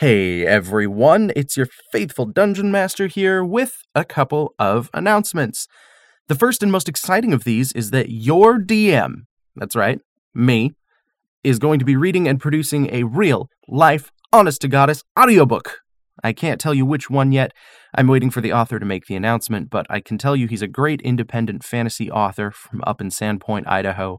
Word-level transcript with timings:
Hey 0.00 0.46
everyone, 0.46 1.30
it's 1.36 1.58
your 1.58 1.66
faithful 1.92 2.24
dungeon 2.24 2.72
master 2.72 3.06
here 3.06 3.44
with 3.44 3.82
a 3.94 4.02
couple 4.02 4.54
of 4.58 4.88
announcements. 4.94 5.68
The 6.26 6.34
first 6.34 6.62
and 6.62 6.72
most 6.72 6.88
exciting 6.88 7.34
of 7.34 7.44
these 7.44 7.70
is 7.72 7.90
that 7.90 8.08
your 8.08 8.58
DM, 8.58 9.24
that's 9.56 9.76
right, 9.76 9.98
me, 10.34 10.72
is 11.44 11.58
going 11.58 11.80
to 11.80 11.84
be 11.84 11.96
reading 11.96 12.26
and 12.26 12.40
producing 12.40 12.88
a 12.90 13.02
real, 13.02 13.50
life, 13.68 14.10
honest 14.32 14.62
to 14.62 14.68
goddess 14.68 15.02
audiobook. 15.20 15.80
I 16.24 16.32
can't 16.32 16.62
tell 16.62 16.72
you 16.72 16.86
which 16.86 17.10
one 17.10 17.30
yet. 17.30 17.52
I'm 17.94 18.08
waiting 18.08 18.30
for 18.30 18.40
the 18.40 18.54
author 18.54 18.78
to 18.78 18.86
make 18.86 19.04
the 19.04 19.16
announcement, 19.16 19.68
but 19.68 19.84
I 19.90 20.00
can 20.00 20.16
tell 20.16 20.34
you 20.34 20.46
he's 20.46 20.62
a 20.62 20.66
great 20.66 21.02
independent 21.02 21.62
fantasy 21.62 22.10
author 22.10 22.50
from 22.50 22.80
up 22.86 23.02
in 23.02 23.10
Sandpoint, 23.10 23.64
Idaho. 23.66 24.18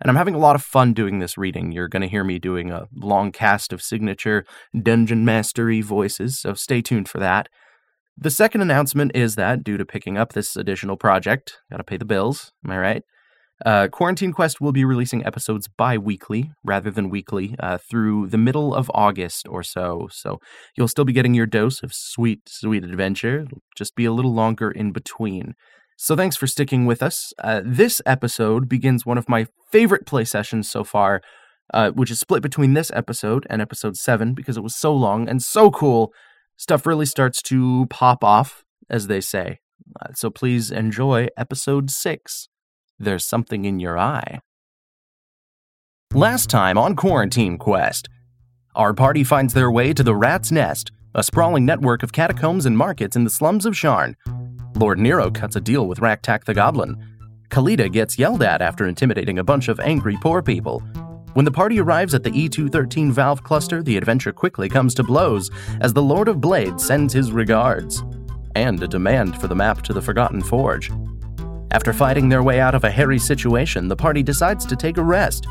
And 0.00 0.10
I'm 0.10 0.16
having 0.16 0.34
a 0.34 0.38
lot 0.38 0.56
of 0.56 0.62
fun 0.62 0.94
doing 0.94 1.18
this 1.18 1.36
reading. 1.36 1.72
You're 1.72 1.88
going 1.88 2.02
to 2.02 2.08
hear 2.08 2.24
me 2.24 2.38
doing 2.38 2.70
a 2.70 2.86
long 2.94 3.32
cast 3.32 3.72
of 3.72 3.82
signature 3.82 4.46
dungeon 4.80 5.24
mastery 5.24 5.82
voices, 5.82 6.38
so 6.38 6.54
stay 6.54 6.80
tuned 6.80 7.08
for 7.08 7.18
that. 7.18 7.48
The 8.16 8.30
second 8.30 8.60
announcement 8.60 9.12
is 9.14 9.34
that, 9.36 9.64
due 9.64 9.78
to 9.78 9.84
picking 9.84 10.18
up 10.18 10.32
this 10.32 10.56
additional 10.56 10.96
project, 10.96 11.58
gotta 11.70 11.84
pay 11.84 11.96
the 11.96 12.04
bills, 12.04 12.52
am 12.64 12.70
I 12.70 12.78
right? 12.78 13.02
Uh, 13.64 13.88
Quarantine 13.88 14.32
Quest 14.32 14.60
will 14.60 14.72
be 14.72 14.84
releasing 14.84 15.24
episodes 15.24 15.68
bi 15.68 15.98
weekly 15.98 16.50
rather 16.64 16.90
than 16.90 17.10
weekly 17.10 17.54
uh, 17.58 17.78
through 17.78 18.26
the 18.28 18.38
middle 18.38 18.74
of 18.74 18.90
August 18.94 19.46
or 19.48 19.62
so. 19.62 20.08
So 20.10 20.38
you'll 20.76 20.88
still 20.88 21.04
be 21.04 21.12
getting 21.12 21.34
your 21.34 21.46
dose 21.46 21.82
of 21.82 21.92
sweet, 21.92 22.40
sweet 22.46 22.84
adventure. 22.84 23.40
It'll 23.40 23.62
just 23.76 23.94
be 23.94 24.06
a 24.06 24.12
little 24.12 24.32
longer 24.32 24.70
in 24.70 24.92
between. 24.92 25.54
So 26.02 26.16
thanks 26.16 26.34
for 26.34 26.46
sticking 26.46 26.86
with 26.86 27.02
us. 27.02 27.34
Uh, 27.44 27.60
this 27.62 28.00
episode 28.06 28.70
begins 28.70 29.04
one 29.04 29.18
of 29.18 29.28
my 29.28 29.46
favorite 29.70 30.06
play 30.06 30.24
sessions 30.24 30.70
so 30.70 30.82
far, 30.82 31.20
uh, 31.74 31.90
which 31.90 32.10
is 32.10 32.18
split 32.18 32.42
between 32.42 32.72
this 32.72 32.90
episode 32.94 33.46
and 33.50 33.60
episode 33.60 33.98
7 33.98 34.32
because 34.32 34.56
it 34.56 34.62
was 34.62 34.74
so 34.74 34.94
long 34.94 35.28
and 35.28 35.42
so 35.42 35.70
cool. 35.70 36.14
Stuff 36.56 36.86
really 36.86 37.04
starts 37.04 37.42
to 37.42 37.86
pop 37.90 38.24
off, 38.24 38.64
as 38.88 39.08
they 39.08 39.20
say. 39.20 39.60
Uh, 40.00 40.14
so 40.14 40.30
please 40.30 40.70
enjoy 40.70 41.28
episode 41.36 41.90
6. 41.90 42.48
There's 42.98 43.26
something 43.26 43.66
in 43.66 43.78
your 43.78 43.98
eye. 43.98 44.40
Last 46.14 46.48
time 46.48 46.78
on 46.78 46.96
Quarantine 46.96 47.58
Quest, 47.58 48.08
our 48.74 48.94
party 48.94 49.22
finds 49.22 49.52
their 49.52 49.70
way 49.70 49.92
to 49.92 50.02
the 50.02 50.16
Rat's 50.16 50.50
Nest, 50.50 50.92
a 51.14 51.22
sprawling 51.22 51.66
network 51.66 52.02
of 52.02 52.12
catacombs 52.12 52.64
and 52.64 52.78
markets 52.78 53.16
in 53.16 53.24
the 53.24 53.30
slums 53.30 53.66
of 53.66 53.74
Sharn. 53.74 54.14
Lord 54.80 54.98
Nero 54.98 55.30
cuts 55.30 55.56
a 55.56 55.60
deal 55.60 55.86
with 55.86 56.00
Raktak 56.00 56.44
the 56.44 56.54
Goblin. 56.54 56.96
Kalita 57.50 57.92
gets 57.92 58.18
yelled 58.18 58.42
at 58.42 58.62
after 58.62 58.86
intimidating 58.86 59.38
a 59.38 59.44
bunch 59.44 59.68
of 59.68 59.78
angry 59.78 60.16
poor 60.22 60.40
people. 60.40 60.80
When 61.34 61.44
the 61.44 61.50
party 61.50 61.78
arrives 61.78 62.14
at 62.14 62.24
the 62.24 62.30
E213 62.30 63.12
valve 63.12 63.44
cluster, 63.44 63.82
the 63.82 63.98
adventure 63.98 64.32
quickly 64.32 64.70
comes 64.70 64.94
to 64.94 65.02
blows 65.02 65.50
as 65.82 65.92
the 65.92 66.02
Lord 66.02 66.28
of 66.28 66.40
Blades 66.40 66.86
sends 66.86 67.12
his 67.12 67.30
regards. 67.30 68.02
And 68.56 68.82
a 68.82 68.88
demand 68.88 69.38
for 69.38 69.48
the 69.48 69.54
map 69.54 69.82
to 69.82 69.92
the 69.92 70.00
Forgotten 70.00 70.42
Forge. 70.42 70.90
After 71.72 71.92
fighting 71.92 72.30
their 72.30 72.42
way 72.42 72.58
out 72.58 72.74
of 72.74 72.84
a 72.84 72.90
hairy 72.90 73.18
situation, 73.18 73.86
the 73.86 73.96
party 73.96 74.22
decides 74.22 74.64
to 74.64 74.76
take 74.76 74.96
a 74.96 75.04
rest. 75.04 75.46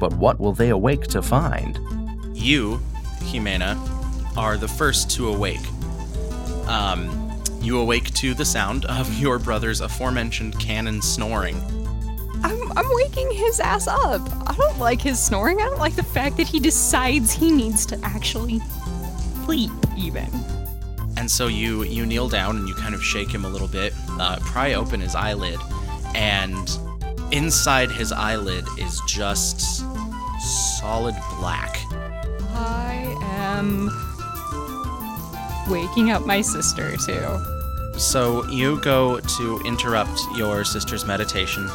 But 0.00 0.14
what 0.14 0.40
will 0.40 0.54
they 0.54 0.70
awake 0.70 1.02
to 1.08 1.20
find? 1.20 1.78
You, 2.34 2.80
Jimena, 3.24 3.76
are 4.38 4.56
the 4.56 4.68
first 4.68 5.10
to 5.10 5.28
awake. 5.28 5.60
Um, 6.66 7.29
you 7.60 7.78
awake 7.78 8.12
to 8.14 8.34
the 8.34 8.44
sound 8.44 8.84
of 8.86 9.18
your 9.18 9.38
brother's 9.38 9.80
aforementioned 9.80 10.58
cannon 10.58 11.02
snoring. 11.02 11.56
I'm, 12.42 12.72
I'm 12.76 12.86
waking 12.94 13.30
his 13.32 13.60
ass 13.60 13.86
up. 13.86 14.22
I 14.46 14.54
don't 14.56 14.78
like 14.78 15.00
his 15.02 15.22
snoring. 15.22 15.60
I 15.60 15.66
don't 15.66 15.78
like 15.78 15.94
the 15.94 16.02
fact 16.02 16.36
that 16.38 16.46
he 16.46 16.58
decides 16.58 17.32
he 17.32 17.52
needs 17.52 17.84
to 17.86 18.00
actually 18.02 18.60
sleep, 19.44 19.70
even. 19.96 20.28
And 21.16 21.30
so 21.30 21.48
you 21.48 21.82
you 21.82 22.06
kneel 22.06 22.28
down 22.30 22.56
and 22.56 22.66
you 22.66 22.74
kind 22.74 22.94
of 22.94 23.02
shake 23.04 23.30
him 23.30 23.44
a 23.44 23.48
little 23.48 23.68
bit, 23.68 23.92
uh, 24.12 24.38
pry 24.40 24.72
open 24.72 25.00
his 25.00 25.14
eyelid, 25.14 25.58
and 26.14 26.78
inside 27.30 27.90
his 27.90 28.10
eyelid 28.10 28.64
is 28.78 29.02
just 29.06 29.84
solid 30.80 31.14
black. 31.38 31.76
I 32.54 33.14
am 33.32 33.90
waking 35.70 36.10
up 36.10 36.24
my 36.24 36.40
sister, 36.40 36.96
too. 36.96 37.49
So 38.00 38.46
you 38.48 38.80
go 38.80 39.20
to 39.20 39.60
interrupt 39.66 40.18
your 40.34 40.64
sister's 40.64 41.04
meditation, 41.04 41.68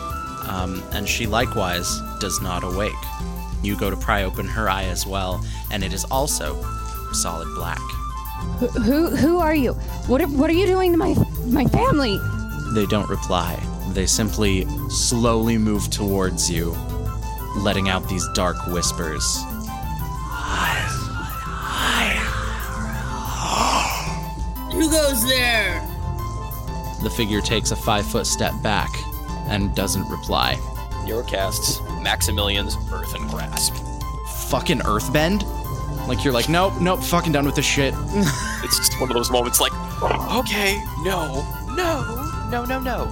um, 0.48 0.82
and 0.92 1.08
she 1.08 1.28
likewise 1.28 2.00
does 2.20 2.42
not 2.42 2.64
awake. 2.64 2.94
You 3.62 3.78
go 3.78 3.92
to 3.92 3.96
pry 3.96 4.24
open 4.24 4.48
her 4.48 4.68
eye 4.68 4.86
as 4.86 5.06
well, 5.06 5.46
and 5.72 5.84
it 5.84 5.94
is 5.94 6.04
also 6.06 6.62
solid 7.14 7.48
black. 7.54 7.80
Who, 8.60 8.68
who, 8.68 9.16
who 9.16 9.40
are 9.40 9.54
you? 9.56 9.74
What, 10.08 10.20
are- 10.22 10.28
what 10.28 10.50
are 10.50 10.54
you 10.54 10.66
doing 10.66 10.92
to 10.92 10.98
my, 10.98 11.14
my 11.46 11.66
family? 11.66 12.20
They 12.74 12.88
don't 12.88 13.08
reply. 13.08 13.62
They 13.94 14.08
simply 14.08 14.66
slowly 14.90 15.60
move 15.60 15.90
towards 15.92 16.50
you, 16.50 16.76
letting 17.58 17.88
out 17.88 18.10
these 18.10 18.28
dark 18.34 18.58
whispers. 18.68 19.38
Who 24.74 24.90
goes 24.92 25.26
there? 25.26 25.82
The 27.06 27.12
figure 27.12 27.40
takes 27.40 27.70
a 27.70 27.76
five 27.76 28.04
foot 28.04 28.26
step 28.26 28.60
back 28.64 28.90
and 29.48 29.76
doesn't 29.76 30.10
reply. 30.10 30.58
Nero 31.04 31.22
casts 31.22 31.80
Maximilian's 32.02 32.76
Earthen 32.92 33.28
Grasp. 33.28 33.76
Fucking 34.50 34.80
earthbend? 34.80 35.44
Like 36.08 36.24
you're 36.24 36.34
like, 36.34 36.50
nope, 36.50 36.74
nope, 36.82 37.04
fucking 37.04 37.32
done 37.32 37.46
with 37.46 37.54
this 37.54 37.66
shit. 37.66 37.94
It's 38.64 38.80
just 38.80 39.00
one 39.00 39.12
of 39.12 39.14
those 39.16 39.30
moments 39.30 39.62
like, 39.62 39.72
okay, 40.32 40.82
no, 41.04 41.46
no, 41.76 42.48
no, 42.50 42.66
no, 42.66 42.80
no. 42.80 43.06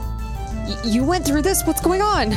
Y- 0.67 0.81
you 0.83 1.03
went 1.03 1.23
through 1.27 1.43
this? 1.43 1.63
What's 1.67 1.79
going 1.81 2.01
on? 2.01 2.31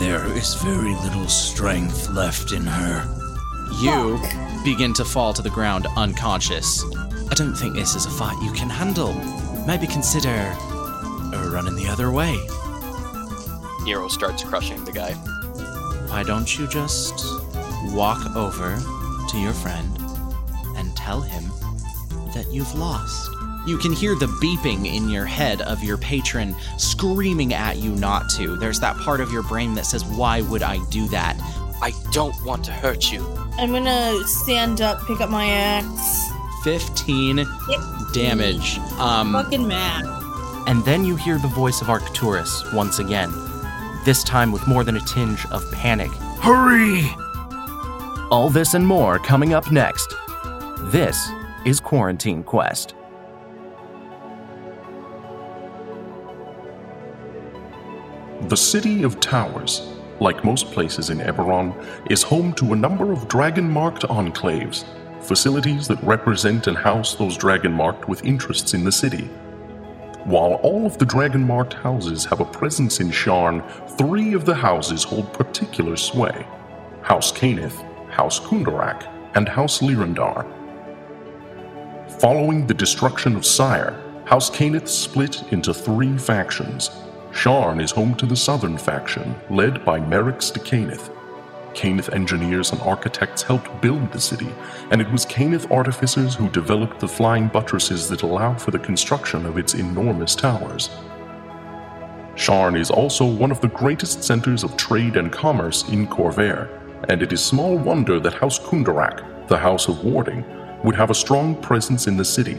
There 0.00 0.26
is 0.36 0.54
very 0.54 0.96
little 0.96 1.28
strength 1.28 2.08
left 2.10 2.50
in 2.50 2.66
her. 2.66 3.06
You 3.80 4.20
begin 4.64 4.92
to 4.94 5.04
fall 5.04 5.32
to 5.34 5.42
the 5.42 5.50
ground 5.50 5.86
unconscious. 5.96 6.82
I 7.30 7.34
don't 7.36 7.54
think 7.54 7.76
this 7.76 7.94
is 7.94 8.06
a 8.06 8.10
fight 8.10 8.42
you 8.42 8.50
can 8.50 8.68
handle. 8.68 9.14
Maybe 9.66 9.86
consider 9.86 10.28
uh, 10.28 11.50
running 11.50 11.74
the 11.74 11.88
other 11.88 12.10
way. 12.10 12.36
Nero 13.84 14.08
starts 14.08 14.44
crushing 14.44 14.84
the 14.84 14.92
guy. 14.92 15.12
Why 16.08 16.22
don't 16.22 16.58
you 16.58 16.68
just 16.68 17.24
walk 17.92 18.36
over 18.36 18.78
to 19.30 19.38
your 19.38 19.54
friend 19.54 19.98
and 20.76 20.94
tell 20.96 21.22
him 21.22 21.44
that 22.34 22.46
you've 22.50 22.74
lost? 22.74 23.30
You 23.66 23.78
can 23.78 23.92
hear 23.92 24.14
the 24.14 24.26
beeping 24.26 24.86
in 24.86 25.08
your 25.08 25.24
head 25.24 25.62
of 25.62 25.82
your 25.82 25.96
patron 25.96 26.54
screaming 26.76 27.54
at 27.54 27.78
you 27.78 27.92
not 27.92 28.28
to. 28.32 28.56
There's 28.56 28.80
that 28.80 28.96
part 28.98 29.22
of 29.22 29.32
your 29.32 29.42
brain 29.42 29.74
that 29.74 29.86
says, 29.86 30.04
Why 30.04 30.42
would 30.42 30.62
I 30.62 30.84
do 30.90 31.08
that? 31.08 31.36
I 31.80 31.92
don't 32.12 32.34
want 32.44 32.64
to 32.66 32.72
hurt 32.72 33.10
you. 33.10 33.26
I'm 33.56 33.72
gonna 33.72 34.14
stand 34.26 34.82
up, 34.82 35.06
pick 35.06 35.22
up 35.22 35.30
my 35.30 35.46
axe. 35.46 36.30
15 36.64 37.46
damage. 38.14 38.78
Um, 38.98 39.34
Fucking 39.34 39.68
mad. 39.68 40.06
And 40.66 40.82
then 40.86 41.04
you 41.04 41.14
hear 41.14 41.36
the 41.36 41.48
voice 41.48 41.82
of 41.82 41.90
Arcturus 41.90 42.72
once 42.72 42.98
again, 42.98 43.30
this 44.06 44.24
time 44.24 44.50
with 44.50 44.66
more 44.66 44.82
than 44.82 44.96
a 44.96 45.00
tinge 45.00 45.44
of 45.50 45.70
panic. 45.72 46.10
Hurry! 46.40 47.04
All 48.30 48.48
this 48.48 48.72
and 48.72 48.86
more 48.86 49.18
coming 49.18 49.52
up 49.52 49.70
next. 49.70 50.14
This 50.84 51.28
is 51.66 51.80
Quarantine 51.80 52.42
Quest. 52.42 52.94
The 58.48 58.56
city 58.56 59.02
of 59.02 59.20
Towers, 59.20 59.82
like 60.18 60.44
most 60.44 60.72
places 60.72 61.10
in 61.10 61.18
Eberron, 61.18 61.74
is 62.10 62.22
home 62.22 62.54
to 62.54 62.72
a 62.72 62.76
number 62.76 63.12
of 63.12 63.28
dragon 63.28 63.68
marked 63.68 64.04
enclaves, 64.04 64.84
facilities 65.24 65.88
that 65.88 66.02
represent 66.02 66.66
and 66.66 66.76
house 66.76 67.14
those 67.14 67.36
dragon 67.36 67.72
marked 67.72 68.08
with 68.08 68.24
interests 68.24 68.74
in 68.74 68.84
the 68.84 68.92
city. 68.92 69.24
While 70.24 70.54
all 70.62 70.86
of 70.86 70.96
the 70.98 71.04
dragon 71.04 71.46
marked 71.46 71.74
houses 71.74 72.24
have 72.24 72.40
a 72.40 72.44
presence 72.44 73.00
in 73.00 73.10
Sharn, 73.10 73.62
three 73.98 74.32
of 74.34 74.44
the 74.44 74.54
houses 74.54 75.04
hold 75.04 75.32
particular 75.32 75.96
sway 75.96 76.46
House 77.02 77.30
Cannith, 77.30 77.82
House 78.08 78.40
Kundarak, 78.40 79.06
and 79.34 79.48
House 79.48 79.80
Lyrandar. 79.80 80.46
Following 82.20 82.66
the 82.66 82.72
destruction 82.74 83.36
of 83.36 83.44
Cyre, 83.44 84.00
House 84.24 84.48
Cannith 84.48 84.88
split 84.88 85.42
into 85.52 85.74
three 85.74 86.16
factions. 86.16 86.90
Sharn 87.32 87.82
is 87.82 87.90
home 87.90 88.14
to 88.14 88.26
the 88.26 88.36
southern 88.36 88.78
faction, 88.78 89.34
led 89.50 89.84
by 89.84 90.00
Merrix 90.00 90.52
de 90.52 90.60
Cannith. 91.74 92.12
Engineers 92.12 92.72
and 92.72 92.80
architects 92.82 93.42
helped 93.42 93.80
build 93.80 94.12
the 94.12 94.20
city, 94.20 94.48
and 94.90 95.00
it 95.00 95.10
was 95.10 95.26
Cannith 95.26 95.70
artificers 95.70 96.34
who 96.34 96.48
developed 96.48 97.00
the 97.00 97.08
flying 97.08 97.48
buttresses 97.48 98.08
that 98.08 98.22
allow 98.22 98.54
for 98.54 98.70
the 98.70 98.78
construction 98.78 99.46
of 99.46 99.58
its 99.58 99.74
enormous 99.74 100.34
towers. 100.34 100.90
Sharn 102.36 102.78
is 102.78 102.90
also 102.90 103.24
one 103.24 103.50
of 103.50 103.60
the 103.60 103.68
greatest 103.68 104.24
centers 104.24 104.64
of 104.64 104.76
trade 104.76 105.16
and 105.16 105.32
commerce 105.32 105.88
in 105.88 106.06
Khorvaire, 106.06 106.68
and 107.08 107.22
it 107.22 107.32
is 107.32 107.44
small 107.44 107.76
wonder 107.76 108.18
that 108.18 108.34
House 108.34 108.58
Kundarak, 108.58 109.48
the 109.48 109.58
House 109.58 109.88
of 109.88 110.04
Warding, 110.04 110.44
would 110.82 110.96
have 110.96 111.10
a 111.10 111.14
strong 111.14 111.54
presence 111.62 112.06
in 112.06 112.16
the 112.16 112.24
city. 112.24 112.58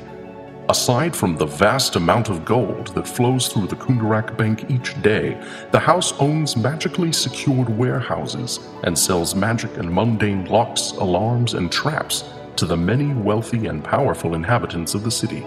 Aside 0.67 1.15
from 1.15 1.37
the 1.37 1.45
vast 1.45 1.95
amount 1.95 2.29
of 2.29 2.43
gold 2.43 2.87
that 2.95 3.07
flows 3.07 3.47
through 3.47 3.67
the 3.67 3.75
Kundarak 3.75 4.35
Bank 4.35 4.65
each 4.67 4.99
day, 5.03 5.39
the 5.69 5.77
house 5.77 6.11
owns 6.19 6.57
magically 6.57 7.11
secured 7.11 7.69
warehouses 7.69 8.59
and 8.83 8.97
sells 8.97 9.35
magic 9.35 9.77
and 9.77 9.93
mundane 9.93 10.45
locks, 10.45 10.93
alarms, 10.93 11.53
and 11.53 11.71
traps 11.71 12.23
to 12.55 12.65
the 12.65 12.75
many 12.75 13.13
wealthy 13.13 13.67
and 13.67 13.83
powerful 13.83 14.33
inhabitants 14.33 14.95
of 14.95 15.03
the 15.03 15.11
city. 15.11 15.45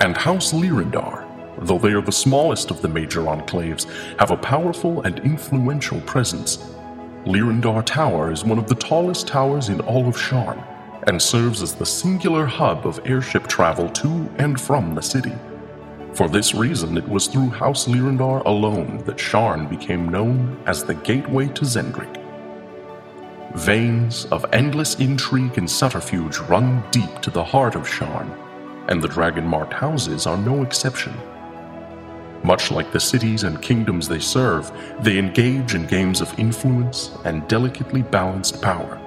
And 0.00 0.14
House 0.14 0.52
Lyrandar, 0.52 1.24
though 1.66 1.78
they 1.78 1.92
are 1.92 2.02
the 2.02 2.12
smallest 2.12 2.70
of 2.70 2.82
the 2.82 2.88
major 2.88 3.22
enclaves, 3.22 3.86
have 4.18 4.32
a 4.32 4.36
powerful 4.36 5.00
and 5.04 5.18
influential 5.20 6.02
presence. 6.02 6.58
Lyrandar 7.24 7.82
Tower 7.86 8.30
is 8.30 8.44
one 8.44 8.58
of 8.58 8.68
the 8.68 8.74
tallest 8.74 9.26
towers 9.26 9.70
in 9.70 9.80
all 9.80 10.06
of 10.06 10.14
Sharn 10.14 10.62
and 11.06 11.20
serves 11.20 11.62
as 11.62 11.74
the 11.74 11.86
singular 11.86 12.46
hub 12.46 12.86
of 12.86 13.00
airship 13.04 13.46
travel 13.46 13.88
to 13.90 14.28
and 14.38 14.60
from 14.60 14.94
the 14.94 15.02
city. 15.02 15.34
For 16.14 16.28
this 16.28 16.54
reason, 16.54 16.96
it 16.96 17.08
was 17.08 17.26
through 17.26 17.50
House 17.50 17.86
Lyrandar 17.86 18.44
alone 18.44 18.98
that 19.04 19.16
Sharn 19.16 19.68
became 19.68 20.08
known 20.08 20.62
as 20.66 20.84
the 20.84 20.94
gateway 20.94 21.48
to 21.48 21.64
Xen'drik. 21.64 22.20
Veins 23.54 24.26
of 24.26 24.46
endless 24.52 24.94
intrigue 24.96 25.58
and 25.58 25.70
subterfuge 25.70 26.38
run 26.40 26.82
deep 26.90 27.20
to 27.20 27.30
the 27.30 27.42
heart 27.42 27.74
of 27.74 27.88
Sharn, 27.88 28.30
and 28.88 29.02
the 29.02 29.08
dragon 29.08 29.46
marked 29.46 29.72
houses 29.72 30.26
are 30.26 30.36
no 30.36 30.62
exception. 30.62 31.14
Much 32.44 32.70
like 32.70 32.92
the 32.92 33.00
cities 33.00 33.42
and 33.42 33.62
kingdoms 33.62 34.06
they 34.06 34.18
serve, 34.18 34.70
they 35.00 35.18
engage 35.18 35.74
in 35.74 35.86
games 35.86 36.20
of 36.20 36.38
influence 36.38 37.16
and 37.24 37.48
delicately 37.48 38.02
balanced 38.02 38.60
power, 38.60 39.00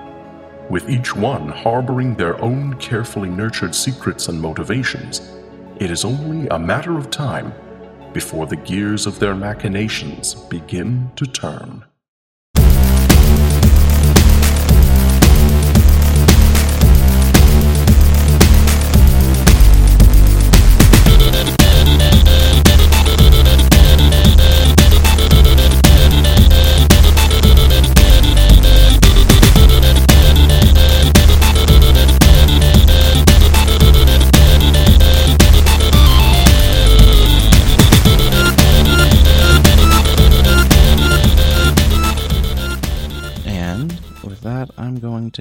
with 0.69 0.89
each 0.89 1.15
one 1.15 1.47
harboring 1.47 2.15
their 2.15 2.39
own 2.41 2.73
carefully 2.75 3.29
nurtured 3.29 3.73
secrets 3.73 4.27
and 4.27 4.39
motivations. 4.39 5.33
It 5.79 5.91
is 5.91 6.03
only 6.03 6.47
a 6.49 6.59
matter 6.59 6.97
of 6.97 7.09
time 7.09 7.53
before 8.13 8.47
the 8.47 8.55
gears 8.55 9.05
of 9.05 9.19
their 9.19 9.35
machinations 9.35 10.33
begin 10.33 11.11
to 11.15 11.25
turn. 11.25 11.85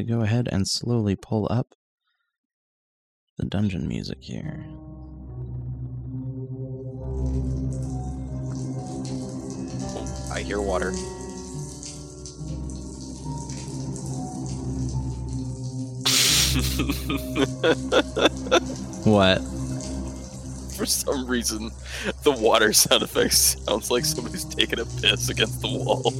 Go 0.07 0.23
ahead 0.23 0.49
and 0.51 0.69
slowly 0.69 1.17
pull 1.17 1.47
up 1.51 1.75
the 3.39 3.47
dungeon 3.47 3.89
music 3.89 4.19
here. 4.21 4.67
I 10.33 10.41
hear 10.41 10.61
water. 10.61 10.93
What? 19.07 19.39
For 20.77 20.85
some 20.85 21.29
reason, 21.29 21.71
the 22.25 22.33
water 22.33 22.73
sound 22.73 23.05
effect 23.05 23.35
sounds 23.35 23.89
like 23.89 24.05
somebody's 24.05 24.45
taking 24.45 24.81
a 24.81 24.85
piss 24.85 25.29
against 25.29 25.61
the 25.61 25.69
wall. 25.69 26.13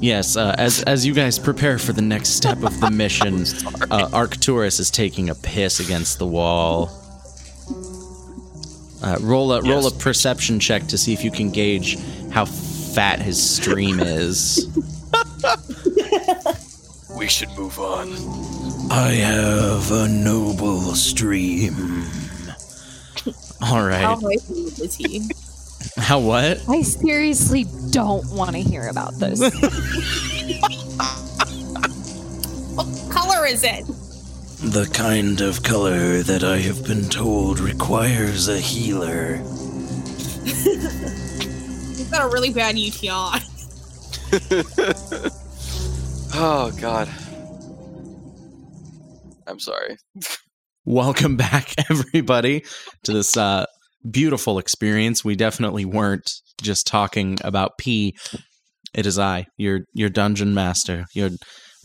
Yes, 0.00 0.36
uh, 0.36 0.54
as 0.56 0.82
as 0.84 1.04
you 1.04 1.12
guys 1.12 1.38
prepare 1.38 1.78
for 1.78 1.92
the 1.92 2.02
next 2.02 2.30
step 2.30 2.62
of 2.62 2.80
the 2.80 2.90
mission, 2.92 3.44
uh, 3.90 4.08
Arcturus 4.12 4.80
is 4.80 4.90
taking 4.90 5.28
a 5.28 5.34
piss 5.34 5.78
against 5.78 6.18
the 6.18 6.26
wall. 6.26 6.90
Uh, 9.02 9.16
roll 9.20 9.52
a 9.52 9.62
roll 9.62 9.86
a 9.86 9.90
perception 9.90 10.58
check 10.58 10.86
to 10.86 10.96
see 10.96 11.12
if 11.12 11.22
you 11.22 11.30
can 11.30 11.50
gauge 11.50 11.98
how 12.30 12.46
fat 12.46 13.20
his 13.20 13.40
stream 13.42 14.00
is. 14.00 14.68
We 17.16 17.28
should 17.28 17.50
move 17.50 17.78
on. 17.78 18.08
I 18.90 19.10
have 19.12 19.92
a 19.92 20.08
noble 20.08 20.94
stream. 20.94 22.04
All 23.62 23.84
right. 23.84 24.00
How 24.00 24.16
right. 24.16 24.40
is 24.48 24.94
he? 24.94 25.30
How 25.96 26.18
what? 26.18 26.62
I 26.68 26.82
seriously 26.82 27.66
don't 27.90 28.24
want 28.32 28.52
to 28.52 28.60
hear 28.60 28.88
about 28.88 29.14
this. 29.18 29.40
What 32.74 32.86
color 33.10 33.46
is 33.46 33.64
it? 33.64 33.84
The 34.72 34.88
kind 34.92 35.40
of 35.40 35.62
color 35.62 36.22
that 36.22 36.44
I 36.44 36.58
have 36.58 36.84
been 36.86 37.08
told 37.08 37.58
requires 37.60 38.48
a 38.48 38.58
healer. 38.58 39.36
He's 40.44 42.08
got 42.10 42.22
a 42.24 42.28
really 42.32 42.52
bad 42.52 42.78
UTI. 42.78 43.40
Oh 46.32 46.70
God. 46.80 47.08
I'm 49.46 49.58
sorry. 49.58 49.96
Welcome 50.84 51.36
back, 51.36 51.74
everybody, 51.90 52.64
to 53.02 53.12
this 53.12 53.36
uh, 53.36 53.66
beautiful 54.08 54.58
experience. 54.58 55.24
We 55.24 55.36
definitely 55.36 55.84
weren't 55.84 56.30
just 56.62 56.86
talking 56.86 57.38
about 57.42 57.78
pee. 57.78 58.16
It 58.94 59.06
is 59.06 59.18
I, 59.18 59.46
your 59.56 59.80
your 59.92 60.08
dungeon 60.08 60.54
master. 60.54 61.06
Your 61.14 61.30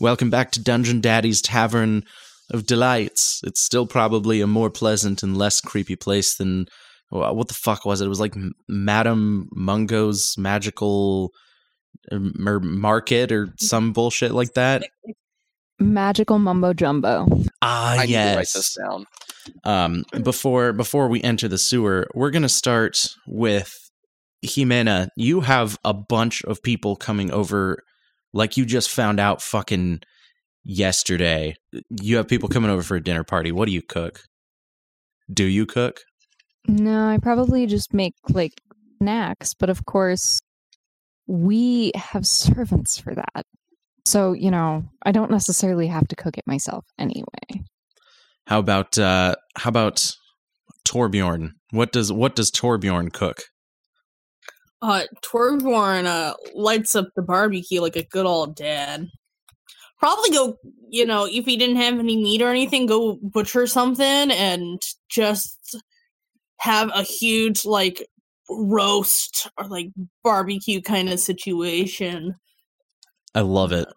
welcome 0.00 0.30
back 0.30 0.50
to 0.52 0.62
Dungeon 0.62 1.00
Daddy's 1.00 1.40
Tavern 1.40 2.04
of 2.50 2.66
Delights. 2.66 3.40
It's 3.44 3.60
still 3.60 3.86
probably 3.86 4.40
a 4.40 4.46
more 4.46 4.70
pleasant 4.70 5.22
and 5.22 5.36
less 5.36 5.60
creepy 5.60 5.96
place 5.96 6.34
than 6.36 6.66
what 7.10 7.48
the 7.48 7.54
fuck 7.54 7.84
was 7.84 8.00
it? 8.00 8.06
It 8.06 8.08
was 8.08 8.20
like 8.20 8.36
M- 8.36 8.52
Madame 8.68 9.48
Mungo's 9.52 10.34
magical 10.36 11.30
uh, 12.10 12.18
market 12.18 13.32
or 13.32 13.48
some 13.58 13.92
bullshit 13.92 14.32
like 14.32 14.54
that. 14.54 14.84
Magical 15.78 16.38
mumbo 16.38 16.72
jumbo. 16.72 17.26
Ah, 17.62 17.98
I 17.98 18.06
need 18.06 18.12
yes. 18.12 18.32
to 18.32 18.36
write 18.36 18.48
this 18.54 18.74
down. 18.74 19.06
Um, 19.64 20.04
before 20.22 20.72
before 20.72 21.08
we 21.08 21.22
enter 21.22 21.48
the 21.48 21.58
sewer, 21.58 22.06
we're 22.14 22.30
gonna 22.30 22.48
start 22.48 23.08
with 23.26 23.74
Jimena. 24.44 25.08
You 25.16 25.40
have 25.40 25.78
a 25.84 25.94
bunch 25.94 26.44
of 26.44 26.62
people 26.62 26.96
coming 26.96 27.30
over, 27.30 27.78
like 28.32 28.56
you 28.56 28.64
just 28.64 28.90
found 28.90 29.20
out 29.20 29.42
fucking 29.42 30.00
yesterday. 30.64 31.54
You 32.02 32.16
have 32.16 32.28
people 32.28 32.48
coming 32.48 32.70
over 32.70 32.82
for 32.82 32.96
a 32.96 33.02
dinner 33.02 33.24
party. 33.24 33.52
What 33.52 33.66
do 33.66 33.72
you 33.72 33.82
cook? 33.82 34.22
Do 35.32 35.44
you 35.44 35.66
cook? 35.66 36.00
No, 36.68 37.08
I 37.08 37.18
probably 37.18 37.66
just 37.66 37.94
make 37.94 38.14
like 38.28 38.52
snacks, 38.98 39.54
but 39.54 39.70
of 39.70 39.84
course, 39.84 40.40
we 41.26 41.92
have 41.94 42.26
servants 42.26 42.98
for 42.98 43.14
that. 43.14 43.44
So, 44.04 44.32
you 44.32 44.50
know, 44.50 44.84
I 45.02 45.12
don't 45.12 45.30
necessarily 45.30 45.88
have 45.88 46.06
to 46.08 46.16
cook 46.16 46.38
it 46.38 46.46
myself 46.46 46.84
anyway. 46.98 47.64
How 48.46 48.58
about 48.58 48.98
uh 48.98 49.34
how 49.56 49.68
about 49.68 50.12
Torbjorn? 50.86 51.52
What 51.70 51.92
does 51.92 52.12
what 52.12 52.36
does 52.36 52.50
Torbjorn 52.50 53.12
cook? 53.12 53.42
Uh, 54.82 55.04
Torbjorn 55.24 56.04
uh, 56.04 56.34
lights 56.54 56.94
up 56.94 57.08
the 57.16 57.22
barbecue 57.22 57.80
like 57.80 57.96
a 57.96 58.04
good 58.04 58.26
old 58.26 58.54
dad. 58.54 59.08
Probably 59.98 60.30
go, 60.30 60.58
you 60.90 61.06
know, 61.06 61.26
if 61.26 61.46
he 61.46 61.56
didn't 61.56 61.76
have 61.76 61.98
any 61.98 62.16
meat 62.16 62.42
or 62.42 62.50
anything, 62.50 62.86
go 62.86 63.18
butcher 63.22 63.66
something 63.66 64.30
and 64.30 64.80
just 65.08 65.80
have 66.58 66.90
a 66.94 67.02
huge, 67.02 67.64
like, 67.64 68.06
roast 68.50 69.48
or, 69.58 69.66
like, 69.66 69.88
barbecue 70.22 70.82
kind 70.82 71.08
of 71.08 71.18
situation. 71.18 72.34
I 73.34 73.40
love 73.40 73.72
it. 73.72 73.88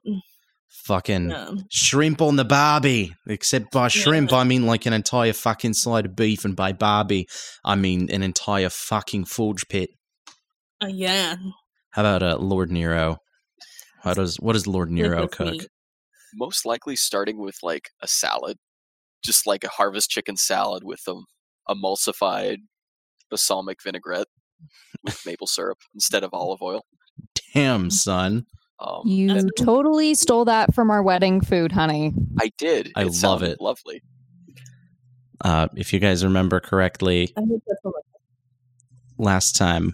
Fucking 0.90 1.30
Yeah. 1.30 1.52
shrimp 1.70 2.20
on 2.20 2.36
the 2.36 2.44
barbie. 2.44 3.14
Except 3.28 3.70
by 3.72 3.90
shrimp, 3.90 4.34
I 4.34 4.44
mean 4.44 4.66
like 4.66 4.88
an 4.88 4.94
entire 4.94 5.34
fucking 5.34 5.76
side 5.76 6.08
of 6.08 6.16
beef, 6.16 6.44
and 6.46 6.56
by 6.56 6.74
barbie, 6.74 7.28
I 7.64 7.76
mean 7.76 8.10
an 8.10 8.24
entire 8.24 8.70
fucking 8.72 9.26
forge 9.26 9.68
pit. 9.68 9.92
Uh, 10.82 10.88
yeah. 10.88 11.36
How 11.92 12.02
about 12.02 12.24
uh, 12.24 12.38
Lord 12.38 12.72
Nero? 12.72 13.18
How 14.02 14.16
does 14.16 14.38
what 14.38 14.54
does 14.54 14.66
Lord 14.66 14.90
Nero 14.90 15.28
cook? 15.28 15.52
meat. 15.52 15.68
Most 16.34 16.66
likely 16.66 16.96
starting 16.96 17.38
with 17.40 17.58
like 17.62 17.90
a 18.02 18.08
salad, 18.08 18.58
just 19.24 19.46
like 19.46 19.64
a 19.64 19.70
harvest 19.70 20.10
chicken 20.10 20.38
salad 20.38 20.82
with 20.84 21.02
um 21.08 21.26
emulsified 21.70 22.58
balsamic 23.30 23.78
vinaigrette 23.84 24.26
with 25.04 25.22
maple 25.24 25.46
syrup 25.46 25.78
instead 25.94 26.24
of 26.24 26.32
olive 26.34 26.64
oil. 26.64 26.82
Damn, 27.54 27.92
son. 27.92 28.46
Um, 28.80 29.02
You 29.06 29.50
totally 29.58 30.14
stole 30.16 30.46
that 30.46 30.74
from 30.74 30.90
our 30.90 31.04
wedding 31.04 31.42
food, 31.42 31.72
honey. 31.72 32.14
I 32.40 32.52
did. 32.58 32.92
I 32.96 33.04
it 33.04 33.22
love 33.24 33.44
it. 33.44 33.60
Lovely. 33.60 34.02
Uh, 35.44 35.68
if 35.76 35.94
you 35.94 36.00
guys 36.00 36.24
remember 36.24 36.60
correctly, 36.60 37.34
I 37.36 37.42
think 37.42 37.64
that's 37.68 37.80
what 37.84 38.04
last 39.18 39.56
time 39.56 39.94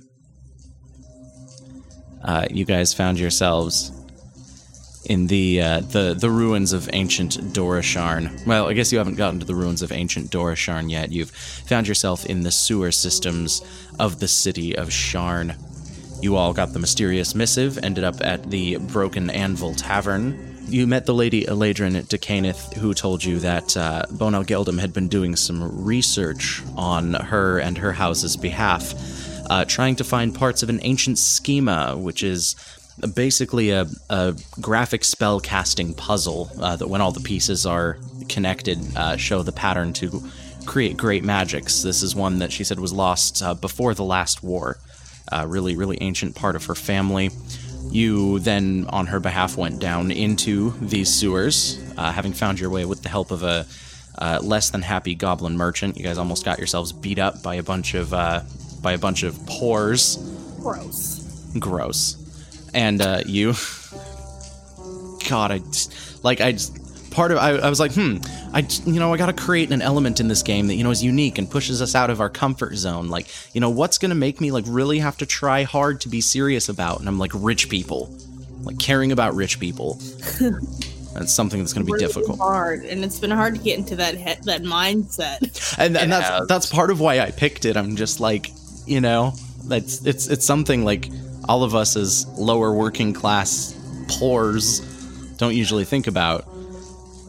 uh, 2.24 2.46
you 2.50 2.66
guys 2.66 2.94
found 2.94 3.20
yourselves 3.20 3.92
in 5.06 5.28
the 5.28 5.62
uh, 5.62 5.80
the 5.82 6.16
the 6.20 6.30
ruins 6.30 6.74
of 6.74 6.90
ancient 6.94 7.38
Dorasharn. 7.54 8.46
Well, 8.48 8.68
I 8.68 8.74
guess 8.74 8.92
you 8.92 8.98
haven't 8.98 9.16
gotten 9.16 9.40
to 9.40 9.46
the 9.46 9.56
ruins 9.56 9.82
of 9.82 9.92
ancient 9.92 10.32
Dorasharn 10.32 10.90
yet. 10.90 11.12
You've 11.12 11.30
found 11.32 11.88
yourself 11.88 12.26
in 12.26 12.42
the 12.42 12.52
sewer 12.52 12.92
systems 12.92 13.62
of 14.00 14.20
the 14.20 14.28
city 14.28 14.76
of 14.76 14.90
Sharn. 14.90 15.56
You 16.22 16.38
all 16.38 16.54
got 16.54 16.74
the 16.74 16.80
mysterious 16.80 17.36
missive, 17.36 17.78
ended 17.84 18.04
up 18.04 18.16
at 18.22 18.50
the 18.50 18.78
Broken 18.78 19.30
Anvil 19.30 19.76
Tavern. 19.76 20.56
You 20.68 20.88
met 20.88 21.06
the 21.06 21.14
lady 21.14 21.46
Elaydren 21.46 22.08
d'Cannith, 22.08 22.74
who 22.74 22.94
told 22.94 23.24
you 23.24 23.40
that 23.40 23.78
uh, 23.78 24.04
Bonel 24.12 24.44
Geldum 24.44 24.80
had 24.80 24.94
been 24.94 25.08
doing 25.08 25.36
some 25.36 25.86
research 25.86 26.64
on 26.76 27.14
her 27.14 27.60
and 27.60 27.78
her 27.78 27.92
house's 27.92 28.36
behalf, 28.36 28.96
uh, 29.50 29.66
trying 29.66 29.96
to 29.98 30.04
find 30.04 30.34
parts 30.34 30.64
of 30.64 30.70
an 30.70 30.80
ancient 30.82 31.20
schema, 31.20 31.96
which 31.96 32.24
is 32.24 32.56
basically 33.14 33.70
a, 33.70 33.86
a 34.10 34.36
graphic 34.60 35.04
spell 35.04 35.40
casting 35.40 35.94
puzzle 35.94 36.50
uh, 36.60 36.76
that, 36.78 36.88
when 36.88 37.02
all 37.02 37.12
the 37.12 37.20
pieces 37.20 37.66
are 37.66 38.00
connected, 38.30 38.80
uh, 38.96 39.18
show 39.18 39.44
the 39.44 39.52
pattern 39.52 39.94
to 39.94 40.24
create 40.66 40.98
great 40.98 41.24
magics. 41.24 41.84
This 41.84 42.02
is 42.02 42.16
one 42.16 42.40
that 42.40 42.52
she 42.52 42.64
said 42.64 42.80
was 42.80 42.94
lost 42.94 43.44
uh, 43.44 43.54
before 43.54 43.94
the 43.94 44.04
last 44.04 44.42
war. 44.42 44.78
Uh, 45.32 45.46
really, 45.48 45.76
really 45.76 45.98
ancient 46.02 46.36
part 46.36 46.56
of 46.56 46.66
her 46.66 46.76
family. 46.76 47.32
You 47.90 48.40
then, 48.40 48.86
on 48.90 49.08
her 49.08 49.20
behalf, 49.20 49.58
went 49.58 49.80
down 49.80 50.12
into 50.12 50.72
these 50.82 51.14
sewers, 51.14 51.80
uh, 51.98 52.12
having 52.12 52.34
found 52.34 52.60
your 52.60 52.70
way 52.70 52.86
with 52.86 53.04
the 53.04 53.10
help 53.10 53.32
of 53.32 53.44
a 53.44 53.66
uh, 54.18 54.40
less 54.42 54.70
than 54.70 54.82
happy 54.82 55.16
goblin 55.16 55.58
merchant. 55.58 55.98
You 55.98 56.04
guys 56.04 56.18
almost 56.18 56.46
got 56.46 56.58
yourselves 56.58 56.92
beat 56.94 57.20
up 57.20 57.44
by 57.44 57.56
a 57.56 57.64
bunch 57.64 57.94
of 57.94 58.14
uh, 58.14 58.42
by 58.82 58.94
a 58.94 58.98
bunch 58.98 59.24
of 59.24 59.38
pores. 59.46 60.18
gross. 60.60 61.22
Gross. 61.60 62.18
And 62.74 63.02
uh, 63.02 63.22
you, 63.26 63.54
God, 65.30 65.52
I 65.52 65.60
just, 65.60 66.24
like 66.24 66.42
I 66.42 66.52
just, 66.52 66.78
part 67.16 67.32
of 67.32 67.38
I, 67.38 67.52
I 67.52 67.70
was 67.70 67.80
like, 67.80 67.94
hmm, 67.94 68.18
I 68.54 68.68
you 68.86 69.00
know 69.00 69.14
I 69.14 69.18
got 69.18 69.28
to 69.28 69.34
create 69.34 69.72
an 69.72 69.82
element 69.82 70.20
in 70.20 70.28
this 70.28 70.44
game 70.44 70.68
that 70.68 70.76
you 70.76 70.84
know 70.84 70.92
is 70.92 71.04
unique 71.04 71.38
and 71.38 71.50
pushes 71.50 71.82
us 71.82 71.96
out 71.96 72.10
of 72.10 72.20
our 72.22 72.30
comfort 72.30 72.76
zone. 72.76 73.08
Like 73.10 73.28
you 73.54 73.62
know 73.62 73.70
what's 73.70 73.98
gonna 73.98 74.16
make 74.16 74.42
me 74.42 74.52
like 74.52 74.66
really 74.68 75.00
have 75.00 75.18
to 75.18 75.26
try 75.26 75.64
hard 75.64 76.02
to 76.02 76.10
be 76.10 76.22
serious 76.22 76.70
about, 76.70 77.00
and 77.00 77.08
I'm 77.08 77.18
like 77.18 77.32
rich 77.34 77.70
people, 77.70 78.16
like 78.64 78.78
caring 78.78 79.12
about 79.12 79.34
rich 79.36 79.60
people. 79.60 80.00
That's 81.14 81.32
something 81.34 81.62
that's 81.62 81.72
gonna 81.72 81.86
be 81.86 81.94
Really 81.94 82.08
difficult. 82.08 82.40
hard, 82.40 82.84
and 82.84 83.06
it's 83.06 83.20
been 83.22 83.32
hard 83.32 83.56
to 83.56 83.62
get 83.62 83.78
into 83.80 83.96
that 83.96 84.16
he- 84.16 84.42
that 84.44 84.64
mindset. 84.64 85.40
and, 85.80 85.96
and 85.96 86.12
that's 86.12 86.28
has. 86.28 86.48
that's 86.50 86.66
part 86.66 86.92
of 86.92 87.00
why 87.00 87.22
I 87.22 87.32
picked 87.32 87.64
it. 87.64 87.78
I'm 87.78 87.96
just 87.96 88.20
like, 88.20 88.52
you 88.86 89.00
know, 89.00 89.32
that's 89.64 90.06
it's 90.06 90.28
it's 90.28 90.46
something 90.46 90.84
like 90.84 91.10
all 91.48 91.64
of 91.64 91.74
us 91.74 91.96
as 91.96 92.28
lower 92.38 92.74
working 92.74 93.14
class 93.14 93.74
poors 94.10 94.82
don't 95.38 95.56
usually 95.56 95.86
think 95.86 96.08
about. 96.08 96.46